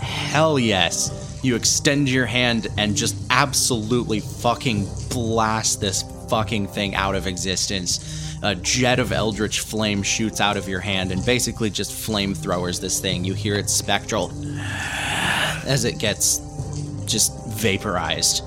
Hell 0.00 0.58
yes. 0.58 1.40
You 1.42 1.56
extend 1.56 2.08
your 2.08 2.26
hand 2.26 2.68
and 2.78 2.96
just 2.96 3.16
absolutely 3.30 4.20
fucking 4.20 4.86
blast 5.10 5.80
this 5.80 6.04
fucking 6.28 6.68
thing 6.68 6.94
out 6.94 7.14
of 7.14 7.26
existence. 7.26 8.38
A 8.42 8.54
jet 8.54 8.98
of 8.98 9.12
eldritch 9.12 9.60
flame 9.60 10.02
shoots 10.02 10.40
out 10.40 10.56
of 10.56 10.68
your 10.68 10.80
hand 10.80 11.12
and 11.12 11.24
basically 11.26 11.70
just 11.70 11.92
flamethrowers 11.92 12.80
this 12.80 13.00
thing. 13.00 13.24
You 13.24 13.34
hear 13.34 13.56
its 13.56 13.72
spectral 13.72 14.32
as 15.66 15.84
it 15.84 15.98
gets 15.98 16.38
just 17.12 17.46
vaporized. 17.48 18.42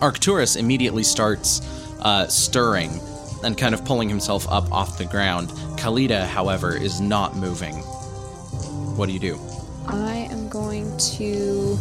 Arcturus 0.00 0.56
immediately 0.56 1.02
starts 1.02 1.60
uh, 2.00 2.26
stirring 2.26 3.00
and 3.44 3.58
kind 3.58 3.74
of 3.74 3.84
pulling 3.84 4.08
himself 4.08 4.48
up 4.48 4.70
off 4.72 4.98
the 4.98 5.04
ground. 5.04 5.48
Kalita, 5.76 6.26
however, 6.26 6.76
is 6.76 7.00
not 7.00 7.36
moving. 7.36 7.74
What 8.96 9.06
do 9.06 9.12
you 9.12 9.18
do? 9.18 9.38
I 9.86 10.28
am 10.30 10.48
going 10.48 10.96
to 11.18 11.76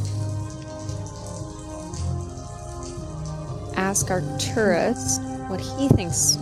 ask 3.76 4.10
Arcturus 4.10 5.20
what 5.48 5.62
he 5.62 5.88
thinks 5.90 6.38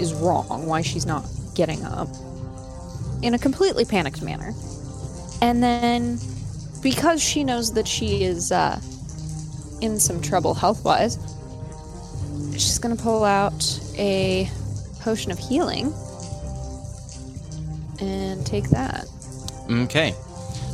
is 0.00 0.12
wrong, 0.14 0.66
why 0.66 0.82
she's 0.82 1.06
not 1.06 1.24
getting 1.54 1.84
up, 1.84 2.08
in 3.22 3.34
a 3.34 3.38
completely 3.38 3.84
panicked 3.84 4.22
manner. 4.22 4.52
And 5.40 5.62
then, 5.62 6.18
because 6.86 7.20
she 7.20 7.42
knows 7.42 7.72
that 7.72 7.88
she 7.88 8.22
is 8.22 8.52
uh, 8.52 8.80
in 9.80 9.98
some 9.98 10.22
trouble 10.22 10.54
health 10.54 10.84
wise, 10.84 11.18
she's 12.52 12.78
going 12.78 12.96
to 12.96 13.02
pull 13.02 13.24
out 13.24 13.80
a 13.98 14.48
potion 15.00 15.32
of 15.32 15.38
healing 15.40 15.92
and 18.00 18.46
take 18.46 18.70
that. 18.70 19.04
Okay. 19.68 20.14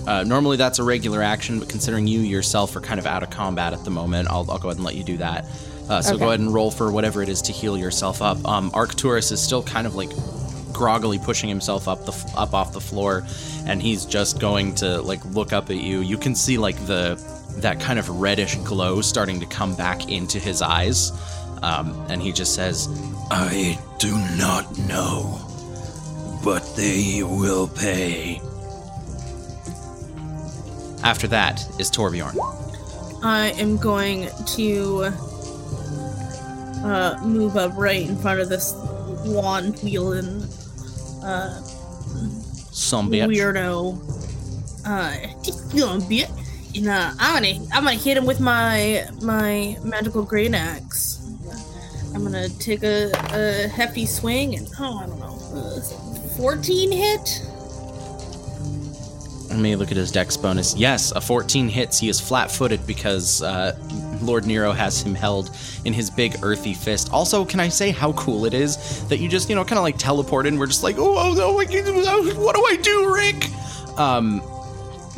Uh, 0.07 0.23
normally 0.25 0.59
that's 0.59 0.79
a 0.79 0.85
regular 0.85 1.23
action, 1.23 1.59
but 1.59 1.71
considering 1.71 2.07
you 2.07 2.21
yourself 2.21 2.77
are 2.77 2.83
kind 2.83 3.01
of 3.01 3.07
out 3.07 3.23
of 3.23 3.31
combat 3.31 3.73
at 3.73 3.83
the 3.83 3.91
moment, 3.91 4.29
I'll, 4.29 4.45
I'll 4.51 4.59
go 4.59 4.69
ahead 4.69 4.77
and 4.77 4.85
let 4.85 4.97
you 4.97 5.05
do 5.05 5.17
that. 5.17 5.47
Uh, 5.89 6.03
so 6.03 6.13
Okay. 6.15 6.25
go 6.25 6.29
ahead 6.29 6.41
and 6.41 6.53
roll 6.53 6.71
for 6.71 6.93
whatever 6.93 7.23
it 7.23 7.31
is 7.31 7.41
to 7.43 7.53
heal 7.53 7.79
yourself 7.79 8.21
up. 8.21 8.47
Um, 8.47 8.71
Arcturus 8.75 9.33
is 9.33 9.41
still 9.41 9.63
kind 9.63 9.87
of 9.87 9.95
like 9.95 10.11
groggily 10.83 11.17
pushing 11.21 11.49
himself 11.49 11.87
up 11.87 12.05
the 12.07 12.33
up 12.37 12.53
off 12.55 12.73
the 12.73 12.81
floor, 12.81 13.25
and 13.67 13.81
he's 13.81 14.05
just 14.05 14.41
going 14.41 14.75
to 14.75 15.01
like 15.03 15.25
look 15.27 15.53
up 15.53 15.71
at 15.71 15.77
you. 15.77 16.01
You 16.01 16.19
can 16.19 16.35
see 16.35 16.59
like 16.59 16.75
the 16.87 17.15
that 17.59 17.79
kind 17.79 18.01
of 18.01 18.09
reddish 18.09 18.57
glow 18.57 19.01
starting 19.01 19.39
to 19.39 19.47
come 19.47 19.77
back 19.77 20.11
into 20.11 20.41
his 20.41 20.61
eyes, 20.61 21.13
um, 21.63 21.95
and 22.09 22.21
he 22.21 22.33
just 22.33 22.57
says, 22.57 22.89
I 23.31 23.79
do 24.01 24.11
not 24.37 24.77
know, 24.89 25.39
but 26.45 26.75
they 26.75 27.23
will 27.23 27.69
pay. 27.69 28.41
After 31.05 31.29
that 31.29 31.61
is 31.79 31.93
Torbjorn. 31.93 32.35
I 33.23 33.53
am 33.53 33.77
going 33.77 34.31
to 34.57 35.05
uh, 36.83 37.21
move 37.23 37.57
up 37.57 37.71
right 37.77 38.09
in 38.09 38.17
front 38.17 38.41
of 38.41 38.49
this 38.49 38.75
wand 39.25 39.79
wielding 39.85 40.42
uh, 41.23 41.61
Some 42.73 43.11
weirdo. 43.11 43.99
Uh, 44.85 45.43
just 45.43 45.71
bit. 46.09 46.31
And 46.75 46.89
uh, 46.89 47.13
I'm 47.19 47.43
gonna 47.43 47.67
I'm 47.73 47.85
gonna 47.85 47.97
hit 47.97 48.17
him 48.17 48.25
with 48.25 48.41
my 48.41 49.07
my 49.23 49.77
magical 49.85 50.23
great 50.23 50.55
axe. 50.55 51.19
I'm 52.15 52.23
gonna 52.23 52.49
take 52.49 52.83
a, 52.83 53.11
a 53.33 53.69
hefty 53.69 54.07
swing 54.07 54.57
and 54.57 54.69
oh 54.79 54.99
I 54.99 55.07
don't 55.07 55.19
know, 55.19 55.39
uh, 55.55 55.81
14 56.37 56.93
hit. 56.93 57.43
Let 59.53 59.61
me 59.61 59.77
look 59.77 59.91
at 59.91 59.99
his 59.99 60.11
dex 60.11 60.35
bonus. 60.35 60.75
Yes, 60.75 61.13
a 61.13 61.21
14 61.21 61.69
hits. 61.69 61.99
He 61.99 62.09
is 62.09 62.19
flat 62.19 62.51
footed 62.51 62.87
because 62.87 63.43
uh, 63.43 63.77
Lord 64.23 64.47
Nero 64.47 64.73
has 64.73 65.03
him 65.03 65.15
held 65.15 65.51
in 65.85 65.93
his 65.93 66.09
big 66.09 66.37
earthy 66.43 66.73
fist. 66.73 67.13
Also, 67.13 67.45
can 67.45 67.61
I 67.61 67.69
say 67.69 67.91
how 67.91 68.13
cool 68.15 68.47
it 68.47 68.55
is 68.55 69.07
that 69.09 69.19
you 69.19 69.29
just, 69.29 69.51
you 69.51 69.55
know, 69.55 69.63
kind 69.63 69.79
of 69.79 69.83
like 69.83 69.99
teleport 69.99 70.47
and 70.47 70.59
we're 70.59 70.67
just 70.67 70.83
like, 70.83 70.97
oh, 70.97 71.17
oh, 71.19 71.35
no, 71.35 71.53
what 71.53 72.57
do 72.57 72.65
I 72.65 72.79
do, 72.81 73.15
Rick? 73.15 73.51
Um, 73.99 74.43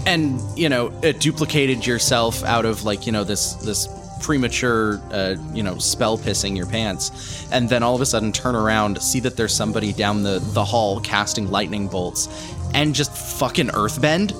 and, 0.04 0.40
you 0.58 0.68
know, 0.68 0.92
it 1.04 1.20
duplicated 1.20 1.86
yourself 1.86 2.42
out 2.42 2.64
of 2.64 2.82
like, 2.82 3.06
you 3.06 3.12
know, 3.12 3.22
this, 3.22 3.52
this 3.54 3.86
premature, 4.24 5.00
uh, 5.12 5.36
you 5.52 5.62
know, 5.62 5.76
spell 5.76 6.16
pissing 6.16 6.56
your 6.56 6.66
pants, 6.66 7.46
and 7.52 7.68
then 7.68 7.82
all 7.82 7.94
of 7.94 8.00
a 8.00 8.06
sudden 8.06 8.32
turn 8.32 8.54
around, 8.54 9.00
see 9.02 9.20
that 9.20 9.36
there's 9.36 9.54
somebody 9.54 9.92
down 9.92 10.22
the, 10.22 10.38
the 10.54 10.64
hall 10.64 10.98
casting 11.00 11.50
lightning 11.50 11.86
bolts, 11.88 12.53
and 12.74 12.94
just 12.94 13.12
fucking 13.38 13.70
earthbend. 13.70 14.34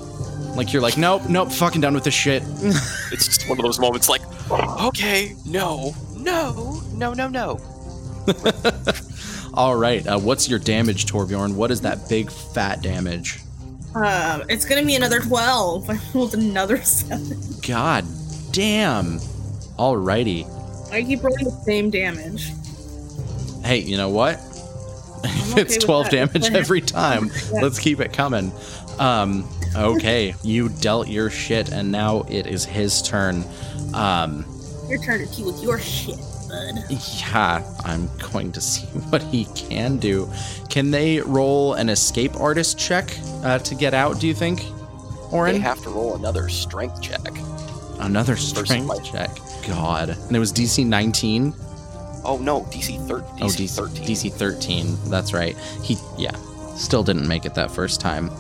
Like 0.57 0.73
you're 0.73 0.83
like, 0.83 0.99
nope, 0.99 1.23
nope, 1.29 1.51
fucking 1.51 1.81
done 1.81 1.95
with 1.95 2.05
this 2.05 2.15
shit. 2.15 2.43
It's 3.13 3.27
just 3.27 3.49
one 3.49 3.59
of 3.59 3.65
those 3.65 3.79
moments 3.79 4.09
like, 4.09 4.23
okay, 4.51 5.37
no, 5.47 5.95
no, 6.17 6.83
no, 6.95 7.15
no, 7.15 7.29
no. 7.29 7.61
All 9.55 9.77
right, 9.77 10.05
uh, 10.07 10.19
what's 10.19 10.49
your 10.49 10.59
damage, 10.59 11.07
Torbjorn? 11.07 11.55
What 11.55 11.71
is 11.71 11.81
that 11.83 12.09
big 12.09 12.31
fat 12.31 12.83
damage? 12.83 13.39
Um, 13.95 14.43
it's 14.49 14.65
gonna 14.65 14.85
be 14.85 14.97
another 14.97 15.21
12. 15.21 15.91
I 15.91 15.99
rolled 16.13 16.35
another 16.35 16.83
seven. 16.83 17.39
God 17.67 18.05
damn. 18.51 19.21
Alrighty. 19.79 20.51
I 20.91 21.03
keep 21.03 21.23
rolling 21.23 21.45
the 21.45 21.51
same 21.65 21.91
damage. 21.91 22.53
Hey, 23.65 23.79
you 23.79 23.97
know 23.97 24.09
what? 24.09 24.41
Okay 25.25 25.61
it's 25.63 25.77
12 25.79 26.11
that. 26.11 26.33
damage 26.33 26.51
every 26.55 26.81
time. 26.81 27.31
Yeah. 27.53 27.63
Let's 27.63 27.79
keep 27.79 28.01
it 28.01 28.13
coming. 28.13 28.53
Um, 28.99 29.49
okay, 29.77 30.35
you 30.43 30.69
dealt 30.69 31.09
your 31.09 31.31
shit, 31.31 31.71
and 31.73 31.91
now 31.91 32.23
it 32.29 32.47
is 32.47 32.65
his 32.65 33.03
turn. 33.03 33.45
Um, 33.93 34.45
Your 34.89 35.03
turn 35.03 35.27
to 35.27 35.35
deal 35.35 35.47
with 35.47 35.63
your 35.63 35.79
shit, 35.81 36.17
bud. 36.49 36.85
yeah, 36.91 37.63
I'm 37.85 38.09
going 38.33 38.53
to 38.53 38.61
see 38.71 38.87
what 39.11 39.23
he 39.23 39.47
can 39.57 39.97
do. 39.99 40.29
Can 40.69 40.91
they 40.91 41.21
roll 41.21 41.75
an 41.75 41.89
escape 41.89 42.39
artist 42.41 42.79
check 42.79 43.17
uh, 43.43 43.59
to 43.61 43.75
get 43.75 43.95
out, 43.95 44.21
do 44.21 44.27
you 44.29 44.35
think? 44.35 44.61
They 44.63 45.37
Orin? 45.39 45.61
have 45.61 45.83
to 45.83 45.91
roll 45.91 46.15
another 46.15 46.49
strength 46.49 47.01
check. 47.03 47.21
Another 47.99 48.37
strength 48.37 49.05
check. 49.05 49.31
God. 49.67 50.11
And 50.11 50.37
it 50.37 50.39
was 50.39 50.53
DC 50.53 50.87
19? 50.87 51.53
Oh 52.25 52.39
no, 52.39 52.63
DC, 52.63 53.07
thir- 53.07 53.21
DC 53.39 53.43
oh, 53.43 53.47
DC 53.47 53.71
13. 53.71 54.07
DC 54.07 54.33
13. 54.33 54.99
That's 55.07 55.33
right. 55.33 55.57
He, 55.83 55.97
yeah, 56.19 56.35
still 56.75 57.03
didn't 57.03 57.29
make 57.29 57.45
it 57.45 57.55
that 57.55 57.71
first 57.71 58.01
time. 58.01 58.31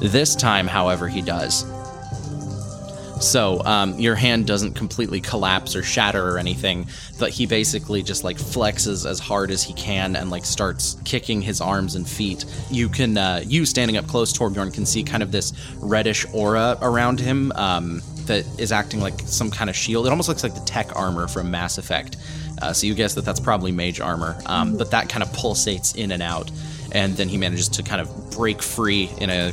This 0.00 0.34
time, 0.34 0.66
however, 0.66 1.08
he 1.08 1.22
does. 1.22 1.64
So, 3.20 3.64
um, 3.64 3.98
your 3.98 4.14
hand 4.14 4.46
doesn't 4.46 4.74
completely 4.74 5.20
collapse 5.20 5.74
or 5.74 5.82
shatter 5.82 6.22
or 6.22 6.38
anything, 6.38 6.86
but 7.18 7.30
he 7.30 7.46
basically 7.46 8.02
just 8.02 8.24
like 8.24 8.36
flexes 8.36 9.08
as 9.08 9.18
hard 9.18 9.50
as 9.50 9.62
he 9.62 9.72
can 9.72 10.16
and 10.16 10.30
like 10.30 10.44
starts 10.44 10.98
kicking 11.04 11.40
his 11.40 11.62
arms 11.62 11.94
and 11.94 12.06
feet. 12.06 12.44
You 12.70 12.90
can, 12.90 13.16
uh, 13.16 13.42
you 13.46 13.64
standing 13.64 13.96
up 13.96 14.06
close, 14.06 14.36
Torbjorn, 14.36 14.74
can 14.74 14.84
see 14.84 15.02
kind 15.02 15.22
of 15.22 15.32
this 15.32 15.54
reddish 15.78 16.26
aura 16.34 16.76
around 16.82 17.18
him 17.18 17.52
um, 17.52 18.02
that 18.26 18.44
is 18.60 18.70
acting 18.70 19.00
like 19.00 19.18
some 19.20 19.50
kind 19.50 19.70
of 19.70 19.76
shield. 19.76 20.06
It 20.06 20.10
almost 20.10 20.28
looks 20.28 20.42
like 20.42 20.54
the 20.54 20.64
tech 20.66 20.94
armor 20.94 21.26
from 21.26 21.50
Mass 21.50 21.78
Effect. 21.78 22.18
Uh, 22.60 22.72
so 22.72 22.86
you 22.86 22.94
guess 22.94 23.14
that 23.14 23.24
that's 23.24 23.40
probably 23.40 23.72
mage 23.72 24.00
armor, 24.00 24.40
um, 24.46 24.76
but 24.76 24.90
that 24.90 25.08
kind 25.08 25.22
of 25.22 25.28
pulsates 25.30 25.96
in 25.96 26.12
and 26.12 26.22
out, 26.22 26.50
and 26.92 27.14
then 27.16 27.28
he 27.28 27.36
manages 27.36 27.68
to 27.68 27.82
kind 27.82 28.00
of 28.00 28.30
break 28.30 28.62
free 28.62 29.10
in 29.18 29.30
a 29.30 29.52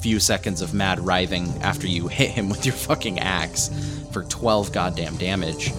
few 0.00 0.20
seconds 0.20 0.60
of 0.60 0.74
mad 0.74 1.00
writhing 1.00 1.48
after 1.62 1.86
you 1.86 2.08
hit 2.08 2.30
him 2.30 2.48
with 2.50 2.66
your 2.66 2.74
fucking 2.74 3.18
axe 3.18 3.70
for 4.12 4.22
12 4.24 4.72
goddamn 4.72 5.16
damage. 5.16 5.72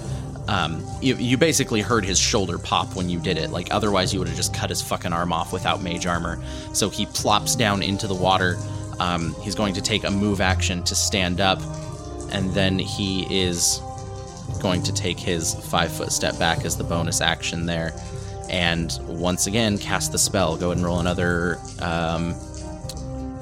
Um, 0.47 0.85
you, 1.01 1.15
you 1.15 1.37
basically 1.37 1.81
heard 1.81 2.05
his 2.05 2.19
shoulder 2.19 2.57
pop 2.57 2.95
when 2.95 3.09
you 3.09 3.19
did 3.19 3.37
it. 3.37 3.49
Like 3.49 3.69
otherwise, 3.71 4.13
you 4.13 4.19
would 4.19 4.27
have 4.27 4.37
just 4.37 4.53
cut 4.53 4.69
his 4.69 4.81
fucking 4.81 5.13
arm 5.13 5.33
off 5.33 5.51
without 5.53 5.81
mage 5.81 6.05
armor. 6.05 6.43
So 6.73 6.89
he 6.89 7.05
plops 7.07 7.55
down 7.55 7.81
into 7.81 8.07
the 8.07 8.13
water. 8.13 8.57
Um, 8.99 9.35
he's 9.41 9.55
going 9.55 9.73
to 9.75 9.81
take 9.81 10.03
a 10.03 10.11
move 10.11 10.41
action 10.41 10.83
to 10.83 10.95
stand 10.95 11.41
up, 11.41 11.59
and 12.31 12.51
then 12.53 12.79
he 12.79 13.25
is 13.29 13.79
going 14.61 14.81
to 14.83 14.93
take 14.93 15.19
his 15.19 15.53
five 15.53 15.91
foot 15.91 16.11
step 16.11 16.37
back 16.39 16.65
as 16.65 16.77
the 16.77 16.83
bonus 16.83 17.21
action 17.21 17.65
there, 17.65 17.93
and 18.49 18.97
once 19.07 19.47
again 19.47 19.77
cast 19.77 20.11
the 20.11 20.17
spell. 20.17 20.57
Go 20.57 20.67
ahead 20.67 20.77
and 20.77 20.85
roll 20.85 20.99
another 20.99 21.59
um, 21.81 22.33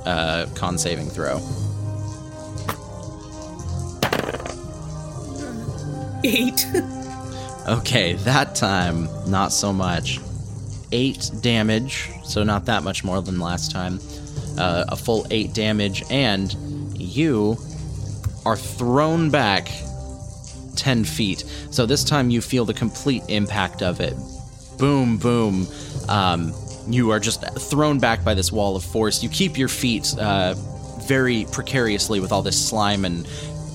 uh, 0.06 0.48
con 0.56 0.78
saving 0.78 1.10
throw. 1.10 1.40
Eight. 6.24 6.66
Okay, 7.66 8.14
that 8.14 8.56
time, 8.56 9.08
not 9.26 9.54
so 9.54 9.72
much. 9.72 10.20
Eight 10.92 11.32
damage, 11.40 12.10
so 12.26 12.44
not 12.44 12.66
that 12.66 12.84
much 12.84 13.06
more 13.06 13.22
than 13.22 13.40
last 13.40 13.72
time. 13.72 14.02
Uh, 14.58 14.84
a 14.90 14.98
full 14.98 15.26
eight 15.32 15.54
damage, 15.54 16.04
and 16.10 16.54
you 16.94 17.58
are 18.46 18.58
thrown 18.58 19.30
back 19.30 19.70
10 20.76 21.04
feet. 21.04 21.46
So 21.72 21.86
this 21.86 22.04
time 22.04 22.30
you 22.30 22.42
feel 22.42 22.66
the 22.66 22.74
complete 22.74 23.24
impact 23.28 23.82
of 23.82 24.00
it. 24.00 24.16
Boom, 24.78 25.18
boom. 25.18 25.68
Um, 26.10 26.54
you 26.88 27.12
are 27.12 27.20
just 27.20 27.44
thrown 27.58 28.00
back 28.00 28.24
by 28.24 28.34
this 28.34 28.52
wall 28.52 28.76
of 28.76 28.84
force. 28.84 29.24
You 29.24 29.30
keep 29.30 29.58
your 29.58 29.70
feet 29.70 30.14
uh, 30.18 30.56
very 31.08 31.46
precariously 31.52 32.20
with 32.20 32.32
all 32.32 32.42
this 32.42 32.60
slime 32.68 33.06
and 33.06 33.28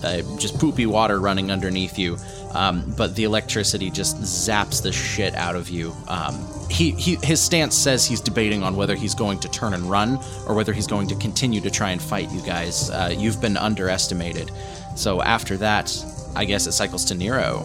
uh, 0.03 0.23
just 0.39 0.59
poopy 0.59 0.87
water 0.87 1.21
running 1.21 1.51
underneath 1.51 1.99
you. 1.99 2.17
Um, 2.55 2.95
but 2.97 3.15
the 3.15 3.25
electricity 3.25 3.91
just 3.91 4.17
zaps 4.19 4.83
the 4.83 4.93
shit 4.93 5.35
out 5.35 5.55
of 5.55 5.69
you. 5.69 5.95
Um, 6.07 6.47
he, 6.71 6.93
he 6.93 7.17
his 7.23 7.41
stance 7.41 7.75
says 7.75 8.07
he's 8.07 8.21
debating 8.21 8.63
on 8.63 8.77
whether 8.77 8.95
he's 8.95 9.15
going 9.15 9.39
to 9.41 9.49
turn 9.51 9.75
and 9.75 9.91
run 9.91 10.19
or 10.47 10.55
whether 10.55 10.73
he's 10.73 10.87
going 10.87 11.09
to 11.09 11.15
continue 11.17 11.61
to 11.61 11.71
try 11.71 11.91
and 11.91 12.01
fight 12.01 12.31
you 12.31 12.41
guys. 12.43 12.91
Uh, 12.91 13.15
you've 13.17 13.41
been 13.41 13.57
underestimated. 13.57 14.51
So 14.97 15.23
after 15.23 15.57
that, 15.59 15.95
I 16.35 16.45
guess 16.45 16.67
it 16.67 16.73
cycles 16.73 17.05
to 17.07 17.15
Nero. 17.15 17.65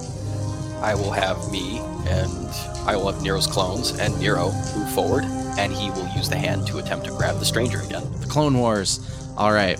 I 0.82 0.96
will 0.96 1.12
have 1.12 1.52
me 1.52 1.80
and 2.08 2.48
I 2.86 2.96
will 2.96 3.12
have 3.12 3.22
Nero's 3.24 3.48
clones 3.48 3.98
and 3.98 4.18
Nero 4.20 4.52
move 4.76 4.92
forward, 4.94 5.24
and 5.58 5.72
he 5.72 5.90
will 5.92 6.08
use 6.10 6.28
the 6.28 6.38
hand 6.38 6.68
to 6.68 6.80
attempt 6.80 7.06
to 7.06 7.12
grab 7.12 7.40
the 7.40 7.46
stranger 7.46 7.80
again. 7.82 8.04
The 8.20 8.28
Clone 8.28 8.58
Wars. 8.58 9.00
All 9.38 9.54
right, 9.54 9.80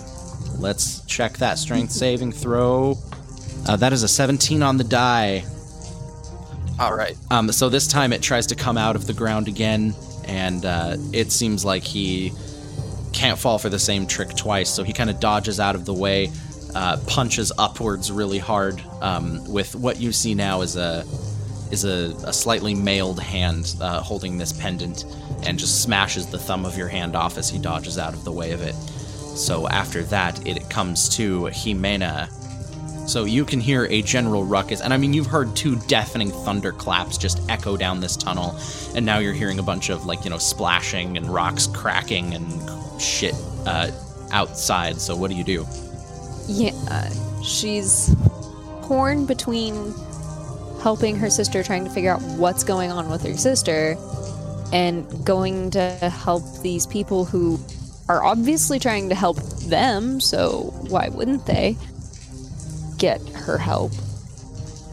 let's 0.58 1.04
check 1.04 1.34
that 1.38 1.58
strength 1.58 1.92
saving 1.92 2.32
throw. 2.32 2.96
Uh, 3.66 3.76
that 3.76 3.92
is 3.92 4.02
a 4.02 4.08
17 4.08 4.62
on 4.62 4.78
the 4.78 4.84
die. 4.84 5.44
All 6.78 6.94
right. 6.94 7.16
Um, 7.30 7.52
so 7.52 7.68
this 7.68 7.86
time 7.86 8.12
it 8.12 8.20
tries 8.20 8.46
to 8.48 8.54
come 8.54 8.76
out 8.76 8.96
of 8.96 9.06
the 9.06 9.12
ground 9.12 9.48
again, 9.48 9.94
and 10.26 10.64
uh, 10.64 10.96
it 11.12 11.30
seems 11.30 11.64
like 11.64 11.82
he 11.82 12.32
can't 13.12 13.38
fall 13.38 13.58
for 13.58 13.68
the 13.68 13.78
same 13.78 14.06
trick 14.06 14.34
twice. 14.34 14.70
So 14.70 14.82
he 14.82 14.92
kind 14.92 15.08
of 15.08 15.20
dodges 15.20 15.60
out 15.60 15.74
of 15.74 15.84
the 15.84 15.94
way, 15.94 16.30
uh, 16.74 16.98
punches 17.06 17.52
upwards 17.58 18.10
really 18.10 18.38
hard. 18.38 18.82
Um, 19.00 19.44
with 19.52 19.74
what 19.74 20.00
you 20.00 20.12
see 20.12 20.34
now 20.34 20.62
is 20.62 20.76
a 20.76 21.04
is 21.70 21.84
a, 21.84 22.14
a 22.26 22.32
slightly 22.32 22.74
mailed 22.74 23.18
hand 23.18 23.74
uh, 23.80 24.00
holding 24.00 24.38
this 24.38 24.52
pendant, 24.52 25.04
and 25.46 25.58
just 25.58 25.82
smashes 25.82 26.26
the 26.26 26.38
thumb 26.38 26.64
of 26.64 26.76
your 26.76 26.88
hand 26.88 27.16
off 27.16 27.38
as 27.38 27.50
he 27.50 27.58
dodges 27.58 27.98
out 27.98 28.14
of 28.14 28.24
the 28.24 28.32
way 28.32 28.52
of 28.52 28.62
it. 28.62 28.74
So 28.74 29.66
after 29.68 30.04
that, 30.04 30.46
it 30.46 30.70
comes 30.70 31.08
to 31.16 31.44
Jimena. 31.46 32.30
So 33.08 33.24
you 33.24 33.44
can 33.44 33.60
hear 33.60 33.86
a 33.90 34.00
general 34.02 34.44
ruckus. 34.44 34.80
And 34.80 34.94
I 34.94 34.96
mean, 34.96 35.12
you've 35.12 35.26
heard 35.26 35.54
two 35.54 35.76
deafening 35.88 36.30
thunderclaps 36.30 37.18
just 37.18 37.40
echo 37.50 37.76
down 37.76 38.00
this 38.00 38.16
tunnel. 38.16 38.56
And 38.94 39.04
now 39.04 39.18
you're 39.18 39.34
hearing 39.34 39.58
a 39.58 39.62
bunch 39.62 39.90
of, 39.90 40.06
like, 40.06 40.24
you 40.24 40.30
know, 40.30 40.38
splashing 40.38 41.16
and 41.16 41.26
rocks 41.26 41.66
cracking 41.66 42.34
and 42.34 43.00
shit 43.00 43.34
uh, 43.66 43.90
outside. 44.30 45.00
So 45.00 45.16
what 45.16 45.30
do 45.30 45.36
you 45.36 45.44
do? 45.44 45.66
Yeah, 46.46 46.72
uh, 46.90 47.42
she's 47.42 48.14
torn 48.86 49.26
between 49.26 49.94
helping 50.82 51.16
her 51.16 51.30
sister, 51.30 51.62
trying 51.62 51.84
to 51.84 51.90
figure 51.90 52.12
out 52.12 52.20
what's 52.22 52.64
going 52.64 52.90
on 52.90 53.08
with 53.08 53.22
her 53.22 53.36
sister, 53.36 53.96
and 54.72 55.24
going 55.24 55.70
to 55.70 55.90
help 56.10 56.42
these 56.60 56.86
people 56.86 57.24
who 57.24 57.58
are 58.08 58.22
obviously 58.22 58.78
trying 58.78 59.08
to 59.08 59.14
help 59.14 59.38
them, 59.68 60.20
so 60.20 60.74
why 60.88 61.08
wouldn't 61.08 61.46
they 61.46 61.76
get 62.98 63.20
her 63.30 63.56
help? 63.56 63.92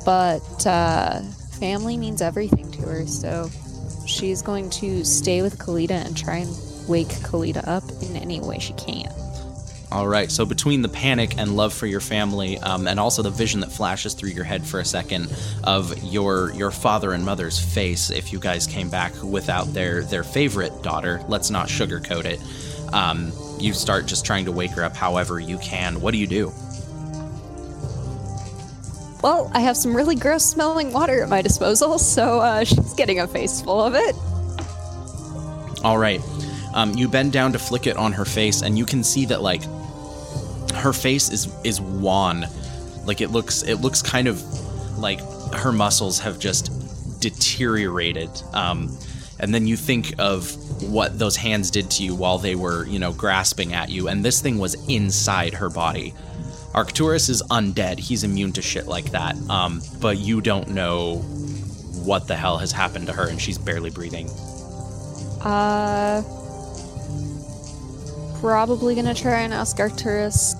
But 0.05 0.65
uh, 0.65 1.21
family 1.59 1.97
means 1.97 2.21
everything 2.21 2.71
to 2.71 2.81
her, 2.83 3.05
so 3.05 3.49
she's 4.05 4.41
going 4.41 4.69
to 4.69 5.03
stay 5.03 5.41
with 5.41 5.59
Kalita 5.59 6.05
and 6.05 6.15
try 6.15 6.37
and 6.37 6.55
wake 6.87 7.09
Kalita 7.09 7.67
up 7.67 7.83
in 8.01 8.15
any 8.15 8.39
way 8.39 8.59
she 8.59 8.73
can. 8.73 9.11
All 9.91 10.07
right. 10.07 10.31
So 10.31 10.45
between 10.45 10.81
the 10.81 10.89
panic 10.89 11.37
and 11.37 11.57
love 11.57 11.73
for 11.73 11.85
your 11.85 11.99
family, 11.99 12.57
um, 12.59 12.87
and 12.87 12.97
also 12.97 13.21
the 13.21 13.29
vision 13.29 13.59
that 13.59 13.73
flashes 13.73 14.13
through 14.13 14.29
your 14.29 14.45
head 14.45 14.65
for 14.65 14.79
a 14.79 14.85
second 14.85 15.29
of 15.65 16.01
your 16.01 16.51
your 16.53 16.71
father 16.71 17.11
and 17.11 17.25
mother's 17.25 17.59
face, 17.59 18.09
if 18.09 18.31
you 18.31 18.39
guys 18.39 18.67
came 18.67 18.89
back 18.89 19.11
without 19.21 19.73
their 19.73 20.03
their 20.03 20.23
favorite 20.23 20.81
daughter, 20.81 21.21
let's 21.27 21.49
not 21.49 21.67
sugarcoat 21.67 22.23
it. 22.23 22.39
Um, 22.93 23.33
you 23.59 23.73
start 23.73 24.05
just 24.05 24.25
trying 24.25 24.45
to 24.45 24.51
wake 24.53 24.71
her 24.71 24.83
up 24.83 24.95
however 24.95 25.41
you 25.41 25.57
can. 25.57 25.99
What 25.99 26.11
do 26.11 26.17
you 26.17 26.27
do? 26.27 26.53
Well, 29.21 29.51
I 29.53 29.59
have 29.59 29.75
some 29.75 29.93
really 29.93 30.15
gross 30.15 30.45
smelling 30.45 30.93
water 30.93 31.21
at 31.21 31.29
my 31.29 31.41
disposal, 31.41 31.99
so 31.99 32.39
uh, 32.39 32.63
she's 32.63 32.93
getting 32.93 33.19
a 33.19 33.27
face 33.27 33.61
full 33.61 33.83
of 33.83 33.93
it. 33.93 34.15
All 35.83 35.97
right. 35.97 36.21
Um, 36.73 36.93
you 36.93 37.09
bend 37.09 37.33
down 37.33 37.51
to 37.51 37.59
flick 37.59 37.87
it 37.87 37.97
on 37.97 38.13
her 38.13 38.25
face, 38.25 38.61
and 38.61 38.77
you 38.77 38.85
can 38.85 39.03
see 39.03 39.25
that 39.25 39.41
like 39.41 39.61
her 40.81 40.93
face 40.93 41.29
is 41.29 41.53
is 41.63 41.79
wan. 41.79 42.45
Like 43.05 43.21
it 43.21 43.29
looks 43.29 43.63
it 43.63 43.75
looks 43.75 44.01
kind 44.01 44.27
of 44.27 44.41
like 44.97 45.19
her 45.53 45.71
muscles 45.71 46.19
have 46.19 46.39
just 46.39 47.19
deteriorated. 47.19 48.29
Um, 48.53 48.97
and 49.39 49.53
then 49.53 49.65
you 49.65 49.75
think 49.75 50.13
of 50.19 50.51
what 50.83 51.17
those 51.17 51.35
hands 51.35 51.71
did 51.71 51.89
to 51.91 52.03
you 52.03 52.13
while 52.13 52.37
they 52.37 52.55
were, 52.55 52.85
you 52.85 52.99
know, 52.99 53.11
grasping 53.11 53.73
at 53.73 53.89
you, 53.89 54.07
and 54.07 54.23
this 54.23 54.39
thing 54.41 54.59
was 54.59 54.75
inside 54.87 55.55
her 55.55 55.69
body. 55.69 56.13
Arcturus 56.73 57.27
is 57.27 57.41
undead; 57.49 57.99
he's 57.99 58.23
immune 58.23 58.53
to 58.53 58.61
shit 58.61 58.87
like 58.87 59.11
that. 59.11 59.35
Um, 59.49 59.81
but 59.99 60.17
you 60.17 60.41
don't 60.41 60.69
know 60.69 61.17
what 62.05 62.27
the 62.27 62.35
hell 62.35 62.57
has 62.57 62.71
happened 62.71 63.07
to 63.07 63.13
her, 63.13 63.27
and 63.27 63.41
she's 63.41 63.57
barely 63.57 63.89
breathing. 63.89 64.29
Uh, 65.41 66.21
probably 68.39 68.93
gonna 68.95 69.15
try 69.15 69.41
and 69.41 69.53
ask 69.53 69.79
Arcturus. 69.79 70.55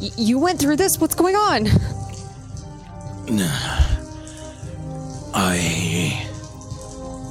"Y- 0.00 0.10
you 0.16 0.38
went 0.38 0.58
through 0.60 0.76
this. 0.76 1.00
What's 1.00 1.14
going 1.14 1.36
on? 1.36 1.66
I. 5.34 6.24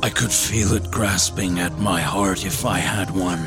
I 0.04 0.10
could 0.10 0.32
feel 0.32 0.74
it 0.74 0.90
grasping 0.92 1.60
at 1.60 1.78
my 1.80 2.00
heart 2.00 2.46
if 2.46 2.66
I 2.66 2.78
had 2.78 3.10
one. 3.12 3.44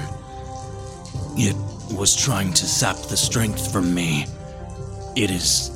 It 1.37 1.57
was 1.97 2.15
trying 2.17 2.53
to 2.55 2.67
sap 2.67 2.97
the 3.09 3.17
strength 3.17 3.73
from 3.73 3.95
me. 3.95 4.27
It 5.17 5.31
is. 5.31 5.71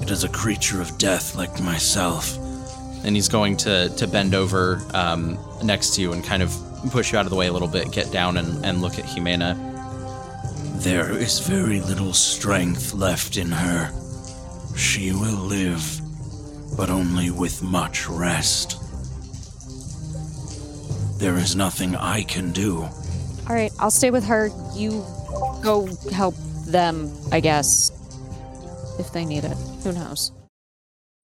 It 0.00 0.10
is 0.10 0.24
a 0.24 0.28
creature 0.28 0.80
of 0.80 0.96
death 0.98 1.34
like 1.34 1.60
myself. 1.60 2.36
and 3.04 3.16
he's 3.16 3.28
going 3.28 3.56
to 3.56 3.88
to 3.96 4.06
bend 4.06 4.34
over 4.34 4.80
um, 4.94 5.38
next 5.62 5.94
to 5.96 6.02
you 6.02 6.12
and 6.12 6.22
kind 6.24 6.42
of 6.42 6.54
push 6.90 7.12
you 7.12 7.18
out 7.18 7.26
of 7.26 7.30
the 7.30 7.36
way 7.36 7.48
a 7.48 7.52
little 7.52 7.68
bit, 7.68 7.90
get 7.92 8.10
down 8.12 8.36
and, 8.36 8.64
and 8.64 8.80
look 8.80 8.98
at 8.98 9.04
Jimena. 9.06 9.56
There 10.80 11.12
is 11.12 11.40
very 11.40 11.82
little 11.82 12.14
strength 12.14 12.94
left 12.94 13.36
in 13.36 13.50
her. 13.50 13.92
She 14.74 15.12
will 15.12 15.36
live, 15.36 16.00
but 16.74 16.88
only 16.88 17.30
with 17.30 17.62
much 17.62 18.08
rest. 18.08 18.80
There 21.18 21.36
is 21.36 21.54
nothing 21.54 21.96
I 21.96 22.22
can 22.22 22.50
do. 22.52 22.78
All 23.46 23.54
right, 23.54 23.70
I'll 23.78 23.90
stay 23.90 24.10
with 24.10 24.24
her. 24.24 24.48
You 24.74 25.04
go 25.62 25.86
help 26.12 26.34
them, 26.66 27.14
I 27.30 27.40
guess, 27.40 27.92
if 28.98 29.12
they 29.12 29.26
need 29.26 29.44
it. 29.44 29.56
Who 29.84 29.92
knows? 29.92 30.32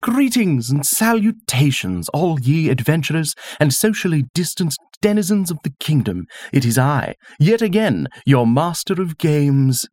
Greetings 0.02 0.70
and 0.70 0.86
salutations, 0.86 2.08
all 2.10 2.40
ye 2.40 2.70
adventurers 2.70 3.36
and 3.60 3.74
socially 3.74 4.24
distanced 4.34 4.80
denizens 5.02 5.52
of 5.52 5.58
the 5.66 5.74
kingdom. 5.82 6.26
It 6.54 6.64
is 6.64 6.78
I, 6.78 7.16
yet 7.38 7.62
again, 7.62 8.08
your 8.26 8.48
master 8.48 9.02
of 9.02 9.18
games. 9.18 9.86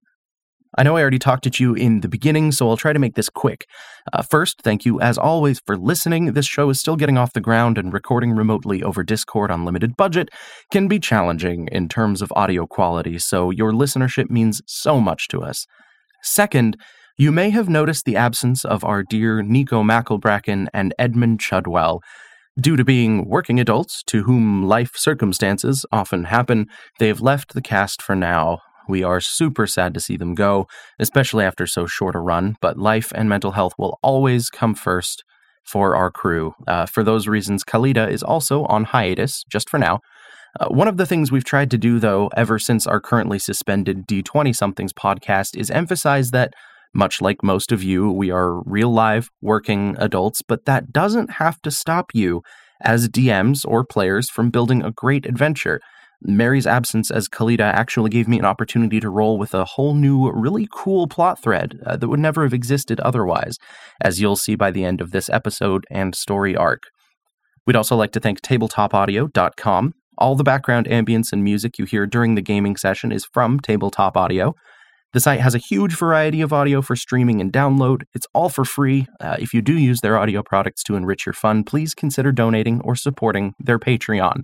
I 0.79 0.85
know 0.85 0.97
I 0.97 1.01
already 1.01 1.19
talked 1.19 1.49
at 1.49 1.59
you 1.59 1.75
in 1.75 2.03
the 2.03 2.09
beginning, 2.09 2.53
so 2.53 2.69
I'll 2.69 2.77
try 2.77 2.93
to 2.93 3.01
make 3.01 3.17
this 3.17 3.29
quick. 3.29 3.67
Uh, 4.13 4.23
first, 4.23 4.63
thank 4.63 4.85
you 4.85 5.01
as 5.01 5.19
always 5.19 5.61
for 5.67 5.77
listening. 5.77 6.35
This 6.35 6.47
show 6.47 6.71
is 6.71 6.79
still 6.79 6.97
getting 6.97 7.19
off 7.19 7.33
the 7.33 7.41
ground, 7.41 7.77
and 7.77 7.93
recording 7.93 8.31
remotely 8.31 8.85
over 8.85 9.03
Discord 9.03 9.51
on 9.51 9.65
limited 9.65 9.97
budget 9.97 10.29
can 10.71 10.87
be 10.87 11.01
challenging 11.01 11.69
in 11.73 11.89
terms 11.89 12.23
of 12.23 12.33
audio 12.37 12.65
quality, 12.65 13.19
so 13.19 13.51
your 13.51 13.73
listenership 13.73 14.31
means 14.31 14.63
so 14.69 15.01
much 15.01 15.27
to 15.29 15.43
us. 15.43 15.67
Second, 16.23 16.77
you 17.19 17.33
may 17.33 17.49
have 17.49 17.69
noticed 17.69 18.05
the 18.05 18.17
absence 18.17 18.65
of 18.65 18.85
our 18.85 19.03
dear 19.03 19.43
Nico 19.43 19.83
Mackelbracken 19.83 20.69
and 20.75 20.95
Edmund 20.99 21.41
Chudwell. 21.41 22.01
Due 22.61 22.77
to 22.77 22.85
being 22.85 23.27
working 23.27 23.59
adults 23.59 24.03
to 24.05 24.25
whom 24.25 24.65
life 24.65 24.97
circumstances 24.97 25.87
often 25.93 26.25
happen, 26.25 26.67
they 26.99 27.09
have 27.09 27.23
left 27.23 27.55
the 27.55 27.63
cast 27.63 28.03
for 28.03 28.15
now. 28.15 28.61
We 28.89 29.03
are 29.03 29.21
super 29.21 29.67
sad 29.67 29.95
to 29.95 30.01
see 30.01 30.17
them 30.17 30.35
go, 30.35 30.67
especially 30.99 31.45
after 31.45 31.67
so 31.67 31.87
short 31.87 32.15
a 32.15 32.19
run, 32.19 32.57
but 32.61 32.79
life 32.79 33.13
and 33.15 33.29
mental 33.29 33.53
health 33.53 33.73
will 33.79 33.99
always 34.03 34.51
come 34.51 34.75
first 34.75 35.25
for 35.65 35.97
our 35.97 36.11
crew. 36.11 36.55
Uh, 36.67 36.87
for 36.87 37.03
those 37.03 37.27
reasons, 37.27 37.65
Kalita 37.65 38.11
is 38.11 38.23
also 38.23 38.65
on 38.67 38.85
hiatus, 38.85 39.43
just 39.51 39.69
for 39.71 39.79
now. 39.79 40.01
Uh, 40.61 40.69
one 40.69 40.87
of 40.89 40.97
the 40.97 41.07
things 41.07 41.33
we've 41.33 41.45
tried 41.45 41.71
to 41.71 41.79
do, 41.79 41.99
though, 41.99 42.29
ever 42.37 42.59
since 42.59 42.87
our 42.87 43.01
currently 43.01 43.39
suspended 43.39 44.07
D20 44.07 44.55
Somethings 44.55 44.93
podcast, 44.93 45.57
is 45.57 45.71
emphasize 45.71 46.31
that 46.31 46.55
much 46.95 47.21
like 47.21 47.43
most 47.43 47.73
of 47.73 47.83
you, 47.83 48.11
we 48.11 48.31
are 48.31 48.63
real 48.63 48.91
live 48.91 49.29
working 49.43 49.97
adults, 49.99 50.43
but 50.43 50.65
that 50.65 50.93
doesn't 50.93 51.33
have 51.33 51.61
to 51.63 51.71
stop 51.71 52.11
you 52.15 52.43
as 52.83 53.09
DMs 53.09 53.65
or 53.67 53.85
players 53.85 54.31
from 54.31 54.51
building 54.51 54.83
a 54.83 54.93
great 54.93 55.27
adventure. 55.27 55.81
Mary's 56.23 56.67
absence 56.67 57.11
as 57.11 57.29
Kalita 57.29 57.61
actually 57.61 58.11
gave 58.11 58.27
me 58.27 58.39
an 58.39 58.45
opportunity 58.45 59.01
to 59.01 59.11
roll 59.11 59.39
with 59.39 59.55
a 59.55 59.65
whole 59.65 59.95
new, 59.95 60.31
really 60.31 60.67
cool 60.73 61.07
plot 61.07 61.43
thread 61.43 61.79
uh, 61.85 61.97
that 61.97 62.09
would 62.09 62.21
never 62.21 62.43
have 62.43 62.55
existed 62.55 63.01
otherwise, 63.01 63.59
as 64.01 64.21
you'll 64.21 64.37
see 64.37 64.55
by 64.55 64.71
the 64.71 64.85
end 64.85 65.01
of 65.01 65.11
this 65.11 65.29
episode 65.29 65.85
and 65.91 66.15
story 66.15 66.57
arc. 66.57 66.85
We'd 67.67 67.77
also 67.77 67.97
like 67.97 68.13
to 68.13 68.21
thank 68.21 68.41
tabletopaudio.com. 68.41 69.93
All 70.19 70.35
the 70.35 70.45
background 70.45 70.87
ambience 70.87 71.33
and 71.33 71.45
music 71.45 71.79
you 71.79 71.85
hear 71.85 72.07
during 72.07 72.35
the 72.35 72.43
gaming 72.43 72.77
session 72.77 73.13
is 73.13 73.27
from 73.33 73.61
Tabletop 73.61 74.17
Audio. 74.17 74.55
The 75.13 75.21
site 75.21 75.41
has 75.41 75.55
a 75.55 75.59
huge 75.59 75.97
variety 75.97 76.41
of 76.41 76.53
audio 76.53 76.83
for 76.83 76.97
streaming 76.97 77.41
and 77.41 77.53
download. 77.53 78.03
It's 78.15 78.27
all 78.35 78.49
for 78.49 78.65
free. 78.65 79.07
Uh, 79.21 79.37
if 79.39 79.55
you 79.55 79.63
do 79.63 79.79
use 79.79 80.01
their 80.01 80.19
audio 80.19 80.43
products 80.43 80.83
to 80.85 80.97
enrich 80.97 81.25
your 81.25 81.33
fun, 81.33 81.65
please 81.65 81.95
consider 81.95 82.33
donating 82.33 82.81
or 82.83 82.95
supporting 82.95 83.55
their 83.59 83.79
Patreon. 83.79 84.43